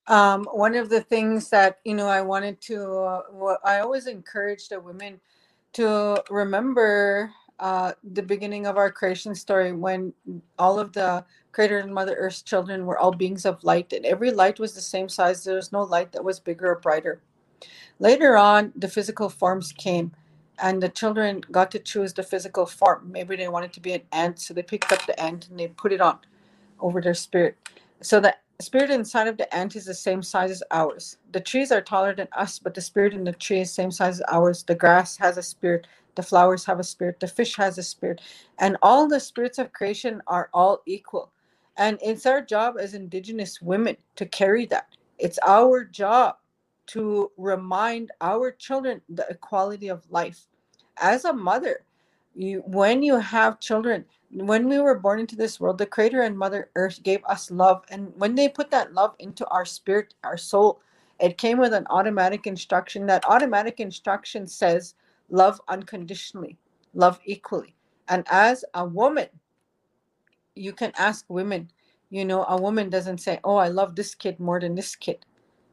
um, 0.08 0.46
one 0.52 0.76
of 0.76 0.90
the 0.90 1.02
things 1.02 1.50
that 1.50 1.80
you 1.84 1.96
know 1.96 2.08
I 2.08 2.22
wanted 2.22 2.62
to, 2.62 2.94
uh, 2.94 3.58
I 3.64 3.80
always 3.80 4.08
encourage 4.08 4.70
the 4.70 4.80
women 4.80 5.20
to 5.74 6.24
remember 6.30 7.32
uh, 7.60 7.94
the 8.14 8.24
beginning 8.24 8.68
of 8.68 8.78
our 8.78 8.92
creation 8.92 9.36
story 9.36 9.74
when 9.74 10.14
all 10.60 10.80
of 10.80 10.94
the 10.94 11.26
Creator 11.52 11.80
and 11.80 11.94
Mother 11.94 12.16
Earth's 12.16 12.42
children 12.44 12.86
were 12.86 12.98
all 13.00 13.12
beings 13.14 13.46
of 13.46 13.64
light, 13.64 13.94
and 13.94 14.06
every 14.06 14.32
light 14.32 14.60
was 14.60 14.74
the 14.76 14.82
same 14.82 15.10
size. 15.10 15.44
There 15.44 15.56
was 15.56 15.72
no 15.72 15.84
light 15.84 16.12
that 16.14 16.24
was 16.24 16.40
bigger 16.40 16.72
or 16.72 16.80
brighter. 16.80 17.22
Later 18.00 18.38
on, 18.38 18.74
the 18.76 18.90
physical 18.90 19.30
forms 19.30 19.74
came, 19.74 20.14
and 20.60 20.84
the 20.84 20.90
children 20.90 21.42
got 21.52 21.72
to 21.72 21.80
choose 21.80 22.14
the 22.14 22.24
physical 22.24 22.66
form. 22.66 23.12
Maybe 23.12 23.38
they 23.38 23.48
wanted 23.50 23.74
to 23.74 23.82
be 23.82 23.94
an 23.94 24.04
ant, 24.12 24.40
so 24.40 24.54
they 24.54 24.64
picked 24.64 24.92
up 24.92 25.06
the 25.08 25.20
ant 25.22 25.50
and 25.50 25.60
they 25.60 25.68
put 25.70 25.94
it 25.94 26.02
on 26.02 26.20
over 26.80 27.02
their 27.02 27.16
spirit. 27.16 27.58
So 28.02 28.22
the 28.22 28.36
spirit 28.62 28.92
inside 28.92 29.28
of 29.28 29.38
the 29.38 29.54
ant 29.56 29.76
is 29.78 29.86
the 29.86 29.96
same 29.96 30.24
size 30.24 30.52
as 30.52 30.64
ours. 30.72 31.18
The 31.34 31.42
trees 31.42 31.72
are 31.72 31.82
taller 31.82 32.16
than 32.16 32.30
us, 32.34 32.60
but 32.60 32.76
the 32.76 32.82
spirit 32.82 33.14
in 33.14 33.26
the 33.26 33.34
tree 33.34 33.62
is 33.62 33.72
same 33.74 33.92
size 33.92 34.22
as 34.22 34.26
ours. 34.32 34.64
The 34.64 34.76
grass 34.76 35.18
has 35.18 35.38
a 35.38 35.44
spirit. 35.44 35.88
The 36.16 36.24
flowers 36.24 36.66
have 36.66 36.80
a 36.80 36.84
spirit. 36.84 37.20
The 37.20 37.28
fish 37.28 37.56
has 37.58 37.78
a 37.78 37.84
spirit. 37.84 38.22
And 38.60 38.78
all 38.82 39.08
the 39.08 39.20
spirits 39.20 39.60
of 39.60 39.74
creation 39.74 40.22
are 40.28 40.50
all 40.54 40.82
equal. 40.86 41.32
And 41.78 42.00
it's 42.04 42.26
our 42.26 42.42
job 42.42 42.76
as 42.80 42.94
Indigenous 42.94 43.62
women 43.62 43.98
to 44.18 44.26
carry 44.26 44.66
that. 44.68 44.88
It's 45.20 45.40
our 45.46 45.84
job 45.84 46.38
to 46.88 47.32
remind 47.38 48.12
our 48.22 48.52
children 48.52 49.02
the 49.10 49.28
equality 49.30 49.88
of 49.90 50.10
life. 50.10 50.48
As 50.98 51.26
a 51.26 51.34
mother, 51.34 51.82
you 52.36 52.64
when 52.66 53.02
you 53.04 53.18
have 53.18 53.60
children, 53.60 54.06
when 54.32 54.68
we 54.70 54.80
were 54.80 55.00
born 55.00 55.20
into 55.20 55.36
this 55.36 55.60
world, 55.60 55.78
the 55.78 55.86
Creator 55.86 56.22
and 56.22 56.38
Mother 56.38 56.70
Earth 56.76 57.02
gave 57.04 57.24
us 57.26 57.52
love. 57.52 57.84
And 57.90 58.14
when 58.18 58.36
they 58.36 58.50
put 58.50 58.72
that 58.72 58.94
love 58.94 59.16
into 59.20 59.48
our 59.48 59.66
spirit, 59.66 60.14
our 60.24 60.38
soul, 60.38 60.82
it 61.20 61.38
came 61.38 61.58
with 61.58 61.74
an 61.74 61.88
automatic 61.90 62.46
instruction. 62.48 63.06
That 63.06 63.26
automatic 63.28 63.80
instruction 63.80 64.48
says, 64.48 64.96
love 65.30 65.62
unconditionally, 65.68 66.58
love 66.94 67.20
equally. 67.26 67.76
And 68.08 68.26
as 68.30 68.64
a 68.74 68.86
woman, 68.86 69.28
you 70.56 70.74
can 70.74 70.92
ask 70.98 71.26
women, 71.30 71.72
you 72.10 72.26
know, 72.26 72.46
a 72.46 72.60
woman 72.60 72.90
doesn't 72.90 73.20
say, 73.20 73.40
oh, 73.44 73.56
I 73.58 73.68
love 73.68 73.96
this 73.96 74.16
kid 74.16 74.40
more 74.40 74.60
than 74.60 74.76
this 74.76 74.96
kid. 74.96 75.26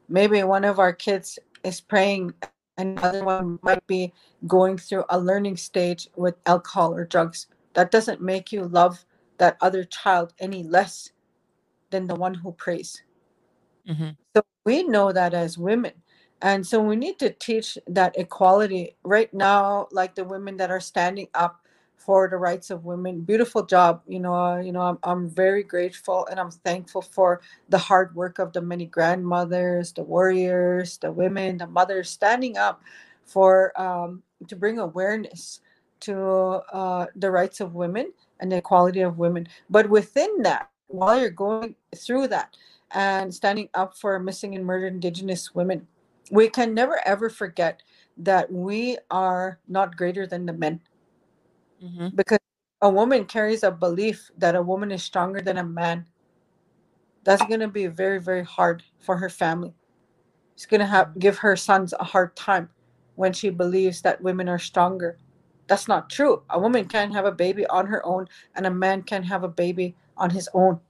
Maybe 0.09 0.43
one 0.43 0.65
of 0.65 0.79
our 0.79 0.93
kids 0.93 1.39
is 1.65 1.81
praying, 1.81 2.35
and 2.77 2.99
another 2.99 3.25
one 3.25 3.59
might 3.63 3.87
be 3.87 4.13
going 4.47 4.79
through 4.79 5.05
a 5.11 5.19
learning 5.19 5.57
stage 5.57 6.09
with 6.17 6.35
alcohol 6.47 6.95
or 6.95 7.05
drugs 7.05 7.47
that 7.75 7.91
doesn't 7.91 8.21
make 8.21 8.53
you 8.53 8.65
love 8.65 9.05
that 9.39 9.57
other 9.61 9.85
child 9.85 10.33
any 10.39 10.63
less 10.63 11.13
than 11.91 12.07
the 12.07 12.15
one 12.15 12.35
who 12.35 12.53
prays. 12.53 13.03
Mhm. 13.89 14.17
So 14.35 14.43
we 14.65 14.83
know 14.85 15.13
that 15.13 15.35
as 15.35 15.59
women. 15.59 16.03
And 16.43 16.67
so 16.67 16.83
we 16.83 16.97
need 16.97 17.19
to 17.21 17.31
teach 17.31 17.79
that 17.87 18.19
equality 18.19 18.97
right 19.05 19.33
now, 19.33 19.87
like 19.93 20.17
the 20.17 20.25
women 20.25 20.57
that 20.57 20.71
are 20.71 20.81
standing 20.81 21.29
up 21.35 21.61
for 21.97 22.29
the 22.29 22.37
rights 22.37 22.71
of 22.71 22.85
women. 22.85 23.21
Beautiful 23.21 23.65
job. 23.65 24.03
You 24.09 24.19
know, 24.19 24.35
uh, 24.35 24.59
you 24.59 24.73
know, 24.73 24.81
I'm, 24.81 24.99
I'm 25.05 25.31
very 25.31 25.63
grateful 25.63 26.27
and 26.27 26.41
I'm 26.41 26.51
thankful 26.51 27.01
for 27.01 27.41
the 27.69 27.79
hard 27.79 28.15
work 28.17 28.41
of 28.41 28.53
the 28.53 28.61
many 28.61 28.87
grandmothers, 28.87 29.93
the 29.93 30.03
warriors, 30.03 30.99
the 30.99 31.13
women, 31.13 31.59
the 31.59 31.69
mothers 31.69 32.11
standing 32.11 32.59
up 32.59 32.83
for 33.25 33.73
um, 33.81 34.23
to 34.49 34.57
bring 34.57 34.81
awareness 34.81 35.61
to 36.01 36.17
uh, 36.73 37.07
the 37.15 37.31
rights 37.31 37.61
of 37.61 37.75
women 37.75 38.13
and 38.41 38.51
the 38.51 38.57
equality 38.57 39.01
of 39.03 39.19
women. 39.19 39.47
But 39.71 39.89
within 39.89 40.43
that, 40.43 40.69
while 40.89 41.21
you're 41.21 41.31
going 41.31 41.77
through 41.95 42.29
that 42.29 42.57
and 42.91 43.33
standing 43.33 43.69
up 43.75 43.97
for 43.97 44.19
missing 44.19 44.57
and 44.57 44.67
murdered 44.67 44.95
Indigenous 44.95 45.55
women, 45.55 45.87
we 46.33 46.51
can 46.51 46.75
never 46.75 47.01
ever 47.07 47.31
forget 47.31 47.83
that 48.19 48.53
we 48.53 48.99
are 49.13 49.61
not 49.69 49.97
greater 49.99 50.27
than 50.27 50.47
the 50.47 50.55
men 50.55 50.81
Mm-hmm. 51.85 52.09
because 52.15 52.39
a 52.83 52.91
woman 52.91 53.25
carries 53.27 53.65
a 53.65 53.71
belief 53.73 54.31
that 54.39 54.57
a 54.57 54.63
woman 54.63 54.93
is 54.93 55.03
stronger 55.05 55.41
than 55.43 55.59
a 55.59 55.65
man. 55.65 56.07
That's 57.25 57.45
going 57.45 57.61
to 57.61 57.69
be 57.69 57.87
very, 57.89 58.21
very 58.21 58.45
hard 58.45 58.83
for 59.01 59.17
her 59.19 59.31
family. 59.31 59.75
It's 60.55 60.67
going 60.67 60.81
to 60.81 60.87
have 60.87 61.19
give 61.19 61.39
her 61.39 61.57
sons 61.57 61.95
a 62.01 62.05
hard 62.05 62.37
time 62.37 62.71
when 63.17 63.33
she 63.33 63.51
believes 63.51 64.03
that 64.03 64.23
women 64.23 64.49
are 64.49 64.59
stronger. 64.61 65.19
That's 65.69 65.89
not 65.89 66.11
true. 66.11 66.43
A 66.51 66.61
woman 66.61 66.87
can't 66.87 67.15
have 67.15 67.27
a 67.27 67.33
baby 67.33 67.67
on 67.69 67.87
her 67.87 68.05
own, 68.07 68.29
and 68.57 68.67
a 68.67 68.71
man 68.71 69.03
can 69.03 69.25
have 69.25 69.45
a 69.45 69.49
baby 69.49 69.97
on 70.19 70.31
his 70.31 70.49
own. 70.55 70.81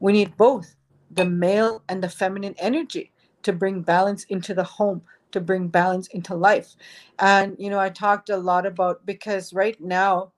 We 0.00 0.12
need 0.12 0.36
both 0.36 0.76
the 1.10 1.24
male 1.26 1.82
and 1.88 2.02
the 2.02 2.10
feminine 2.10 2.54
energy 2.58 3.12
to 3.46 3.52
bring 3.52 3.80
balance 3.80 4.24
into 4.24 4.54
the 4.54 4.64
home, 4.64 5.00
to 5.30 5.40
bring 5.40 5.68
balance 5.68 6.08
into 6.08 6.34
life. 6.34 6.74
And, 7.20 7.54
you 7.60 7.70
know, 7.70 7.78
I 7.78 7.90
talked 7.90 8.28
a 8.28 8.36
lot 8.36 8.66
about 8.66 9.06
because 9.06 9.52
right 9.52 9.80
now, 9.80 10.32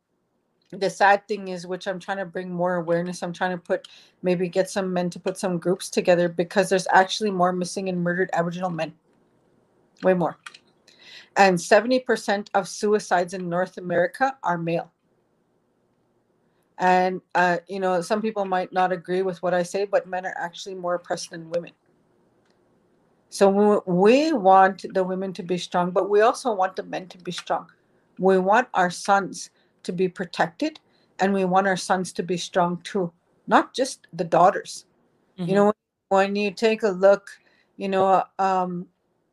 the 0.73 0.91
sad 0.91 1.27
thing 1.27 1.49
is, 1.49 1.67
which 1.67 1.89
I'm 1.89 1.99
trying 1.99 2.19
to 2.19 2.27
bring 2.27 2.53
more 2.53 2.75
awareness, 2.75 3.23
I'm 3.23 3.33
trying 3.33 3.53
to 3.53 3.63
put 3.63 3.89
maybe 4.23 4.47
get 4.47 4.69
some 4.69 4.93
men 4.93 5.09
to 5.09 5.19
put 5.19 5.39
some 5.39 5.57
groups 5.57 5.89
together 5.89 6.29
because 6.29 6.69
there's 6.69 6.87
actually 6.93 7.31
more 7.31 7.51
missing 7.51 7.89
and 7.89 8.05
murdered 8.05 8.29
Aboriginal 8.35 8.69
men. 8.69 8.93
Way 10.03 10.13
more. 10.13 10.37
And 11.39 11.57
70% 11.57 12.49
of 12.53 12.69
suicides 12.69 13.33
in 13.33 13.49
North 13.49 13.79
America 13.79 14.37
are 14.43 14.59
male. 14.59 14.93
And, 16.77 17.23
uh, 17.35 17.59
you 17.69 17.81
know, 17.81 18.03
some 18.03 18.21
people 18.21 18.45
might 18.45 18.71
not 18.71 18.93
agree 18.93 19.23
with 19.23 19.43
what 19.43 19.55
I 19.55 19.63
say, 19.63 19.87
but 19.87 20.07
men 20.07 20.27
are 20.27 20.37
actually 20.37 20.75
more 20.75 20.97
oppressed 20.97 21.31
than 21.31 21.49
women. 21.49 21.73
So 23.31 23.49
we, 23.51 23.93
we 23.93 24.33
want 24.33 24.87
the 24.95 25.05
women 25.05 25.33
to 25.35 25.43
be 25.43 25.59
strong, 25.59 25.91
but 25.91 26.09
we 26.09 26.23
also 26.23 26.53
want 26.53 26.77
the 26.77 26.83
men 26.83 27.09
to 27.09 27.19
be 27.19 27.33
strong. 27.33 27.71
We 28.19 28.39
want 28.39 28.69
our 28.75 28.91
sons 28.91 29.51
to 29.83 29.93
be 29.93 30.09
protected, 30.09 30.81
and 31.21 31.33
we 31.33 31.45
want 31.45 31.67
our 31.67 31.77
sons 31.77 32.13
to 32.15 32.23
be 32.23 32.37
strong 32.37 32.81
too, 32.83 33.13
not 33.47 33.75
just 33.75 34.07
the 34.13 34.25
daughters. 34.25 34.87
Mm-hmm. 35.39 35.49
You 35.49 35.55
know, 35.57 35.73
when 36.09 36.37
you 36.37 36.51
take 36.51 36.83
a 36.83 36.89
look, 36.89 37.29
you 37.77 37.89
know, 37.89 38.25
um, 38.39 38.87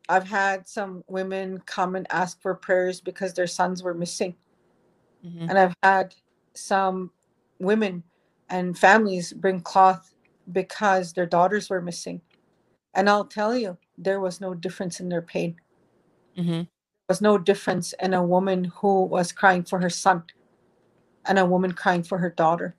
I've 0.07 0.27
had 0.27 0.67
some 0.67 1.03
women 1.07 1.61
come 1.65 1.95
and 1.95 2.05
ask 2.11 2.41
for 2.41 2.53
prayers 2.53 3.01
because 3.01 3.33
their 3.33 3.47
sons 3.47 3.81
were 3.81 3.93
missing. 3.93 4.35
Mhm. 5.25 5.49
And 5.49 5.57
I've 5.57 5.73
had 5.81 6.13
some 6.53 7.11
women 7.59 8.03
and 8.49 8.77
families 8.77 9.33
bring 9.33 9.61
cloth 9.61 10.13
because 10.51 11.13
their 11.13 11.25
daughters 11.25 11.69
were 11.69 11.81
missing. 11.81 12.21
And 12.93 13.09
I'll 13.09 13.25
tell 13.25 13.57
you, 13.57 13.77
there 13.97 14.19
was 14.19 14.41
no 14.41 14.53
difference 14.53 14.99
in 14.99 15.09
their 15.09 15.21
pain. 15.21 15.59
Mhm. 16.37 16.47
There 16.67 17.09
was 17.09 17.21
no 17.21 17.37
difference 17.37 17.93
in 18.01 18.13
a 18.13 18.23
woman 18.23 18.65
who 18.65 19.03
was 19.03 19.31
crying 19.31 19.63
for 19.63 19.79
her 19.81 19.89
son 19.89 20.23
and 21.25 21.39
a 21.39 21.45
woman 21.45 21.71
crying 21.73 22.03
for 22.03 22.17
her 22.19 22.29
daughter. 22.29 22.75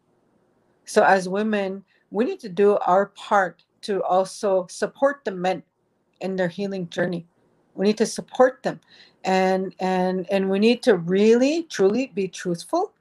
So, 0.85 1.03
as 1.05 1.29
women, 1.29 1.85
we 2.11 2.25
need 2.25 2.41
to 2.41 2.49
do 2.49 2.79
our 2.79 3.07
part 3.07 3.65
to 3.83 4.03
also 4.05 4.67
support 4.69 5.25
the 5.25 5.33
men 5.33 5.63
in 6.21 6.37
their 6.37 6.49
healing 6.49 6.89
journey. 6.89 7.27
We 7.75 7.87
need 7.87 7.99
to 7.99 8.07
support 8.07 8.63
them, 8.63 8.81
and 9.25 9.75
and 9.81 10.31
and 10.31 10.51
we 10.51 10.59
need 10.59 10.83
to 10.85 10.97
really, 10.97 11.65
truly 11.65 12.09
be 12.09 12.29
truthful. 12.29 12.93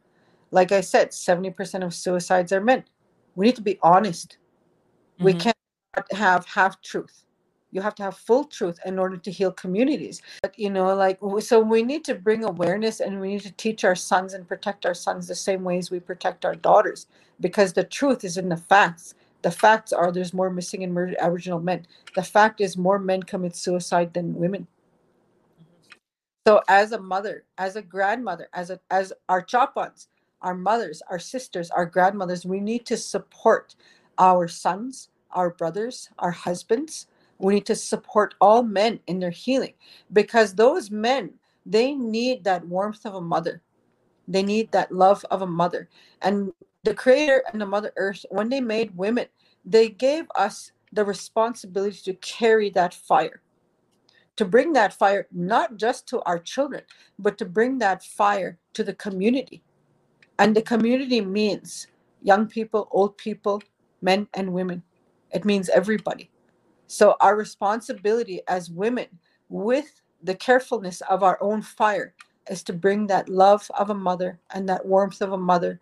Like 0.51 0.72
I 0.72 0.82
said, 0.82 1.13
seventy 1.13 1.51
percent 1.51 1.84
of 1.84 1.93
suicides 1.93 2.51
are 2.51 2.61
men. 2.61 2.86
We 3.36 3.47
need 3.47 3.55
to 3.57 3.61
be 3.61 3.80
honest. 3.84 4.38
We 5.20 5.34
Mhm. 5.34 5.39
can't 5.39 5.57
have 6.11 6.45
half 6.45 6.82
truth. 6.82 7.24
You 7.76 7.82
have 7.82 7.95
to 7.95 8.03
have 8.03 8.15
full 8.15 8.45
truth 8.45 8.80
in 8.86 8.97
order 8.97 9.17
to 9.17 9.30
heal 9.30 9.51
communities. 9.51 10.21
But 10.41 10.57
you 10.57 10.69
know, 10.69 10.95
like 10.95 11.19
so, 11.41 11.59
we 11.59 11.84
need 11.84 12.05
to 12.05 12.15
bring 12.15 12.45
awareness, 12.45 13.01
and 13.01 13.19
we 13.19 13.34
need 13.34 13.41
to 13.41 13.51
teach 13.51 13.84
our 13.84 13.95
sons 13.95 14.34
and 14.34 14.47
protect 14.47 14.86
our 14.86 14.93
sons 14.93 15.28
the 15.28 15.36
same 15.36 15.61
ways 15.65 15.91
we 15.91 15.99
protect 15.99 16.45
our 16.45 16.55
daughters, 16.55 17.07
because 17.41 17.73
the 17.73 17.84
truth 17.84 18.23
is 18.23 18.38
in 18.38 18.47
the 18.47 18.55
facts. 18.55 19.15
The 19.41 19.51
facts 19.51 19.91
are 19.91 20.09
there's 20.09 20.34
more 20.34 20.49
missing 20.49 20.86
and 20.86 20.93
murdered 20.93 21.17
Aboriginal 21.19 21.59
men. 21.59 21.86
The 22.15 22.23
fact 22.23 22.61
is 22.61 22.78
more 22.78 22.97
men 22.97 23.21
commit 23.23 23.57
suicide 23.57 24.13
than 24.13 24.36
women. 24.36 24.67
So 26.47 26.61
as 26.69 26.93
a 26.93 27.01
mother, 27.01 27.43
as 27.57 27.76
a 27.76 27.82
grandmother, 27.82 28.47
as 28.53 28.69
a 28.69 28.80
as 28.89 29.11
our 29.28 29.41
chopons, 29.41 30.07
our 30.41 30.55
mothers, 30.55 31.01
our 31.09 31.19
sisters, 31.19 31.69
our 31.71 31.86
grandmothers, 31.86 32.45
we 32.45 32.61
need 32.61 32.86
to 32.86 32.95
support 32.95 33.76
our 34.17 34.47
sons, 34.47 35.09
our 35.32 35.49
brothers, 35.49 36.09
our 36.19 36.32
husbands. 36.32 37.07
We 37.39 37.55
need 37.55 37.65
to 37.67 37.75
support 37.75 38.36
all 38.39 38.63
men 38.63 38.99
in 39.07 39.19
their 39.19 39.31
healing 39.31 39.73
because 40.13 40.53
those 40.53 40.89
men, 40.89 41.33
they 41.65 41.93
need 41.93 42.43
that 42.43 42.65
warmth 42.67 43.05
of 43.05 43.15
a 43.15 43.21
mother. 43.21 43.61
They 44.27 44.43
need 44.43 44.71
that 44.71 44.91
love 44.91 45.25
of 45.31 45.41
a 45.41 45.47
mother. 45.47 45.89
And 46.21 46.51
the 46.83 46.93
creator 46.93 47.43
and 47.51 47.61
the 47.61 47.65
mother 47.65 47.91
earth, 47.97 48.25
when 48.29 48.49
they 48.49 48.61
made 48.61 48.95
women, 48.97 49.27
they 49.65 49.89
gave 49.89 50.25
us 50.36 50.71
the 50.93 51.03
responsibility 51.03 51.99
to 52.05 52.13
carry 52.15 52.69
that 52.71 52.93
fire 52.93 53.41
to 54.36 54.45
bring 54.45 54.73
that 54.73 54.93
fire 54.93 55.27
not 55.31 55.77
just 55.77 56.07
to 56.07 56.21
our 56.23 56.39
children, 56.39 56.81
but 57.19 57.38
to 57.38 57.45
bring 57.45 57.77
that 57.79 58.03
fire 58.03 58.57
to 58.73 58.83
the 58.83 58.93
community. 58.93 59.63
And 60.39 60.55
the 60.55 60.61
community 60.61 61.21
means 61.21 61.88
young 62.21 62.47
people, 62.47 62.88
old 62.91 63.17
people, 63.17 63.61
men 64.01 64.27
and 64.33 64.53
women. 64.53 64.83
It 65.31 65.45
means 65.45 65.69
everybody. 65.69 66.29
So, 66.88 67.15
our 67.19 67.36
responsibility 67.36 68.41
as 68.47 68.69
women, 68.69 69.07
with 69.49 70.01
the 70.23 70.36
carefulness 70.36 71.01
of 71.01 71.23
our 71.23 71.38
own 71.41 71.61
fire, 71.61 72.13
is 72.49 72.63
to 72.63 72.73
bring 72.73 73.07
that 73.07 73.29
love 73.29 73.69
of 73.77 73.89
a 73.89 73.95
mother 73.95 74.39
and 74.51 74.69
that 74.69 74.86
warmth 74.86 75.21
of 75.21 75.31
a 75.33 75.38
mother 75.38 75.79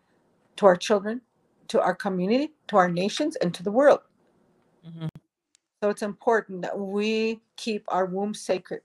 to 0.58 0.66
our 0.66 0.76
children, 0.76 1.22
to 1.68 1.82
our 1.82 1.96
community, 1.96 2.54
to 2.68 2.78
our 2.78 2.90
nations, 2.90 3.36
and 3.38 3.54
to 3.54 3.64
the 3.64 3.72
world. 3.72 4.02
Mhm. 4.86 5.10
So 5.82 5.90
it's 5.90 6.02
important 6.02 6.62
that 6.62 6.78
we 6.78 7.42
keep 7.58 7.84
our 7.90 8.06
womb 8.06 8.34
sacred, 8.34 8.82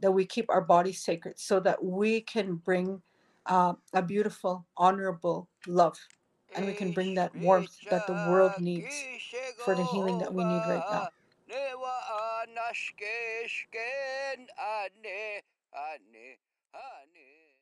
that 0.00 0.10
we 0.10 0.24
keep 0.24 0.48
our 0.48 0.62
body 0.62 0.92
sacred, 0.92 1.38
so 1.38 1.60
that 1.60 1.82
we 1.84 2.22
can 2.22 2.54
bring 2.56 3.02
uh, 3.46 3.74
a 3.94 4.02
beautiful, 4.02 4.64
honorable 4.76 5.48
love, 5.66 5.98
and 6.54 6.64
we 6.66 6.72
can 6.74 6.92
bring 6.92 7.14
that 7.14 7.34
warmth 7.34 7.78
that 7.88 8.06
the 8.06 8.14
world 8.14 8.52
needs 8.58 9.04
for 9.56 9.74
the 9.74 9.82
healing 9.82 10.18
that 10.18 10.32
we 10.32 10.44
need 10.44 10.66
right 10.66 10.84
now. 10.90 11.08
Newa 11.50 11.94
anashkeshken 12.42 14.40
ane 14.56 15.42
ane 15.72 16.38
ane 16.72 17.39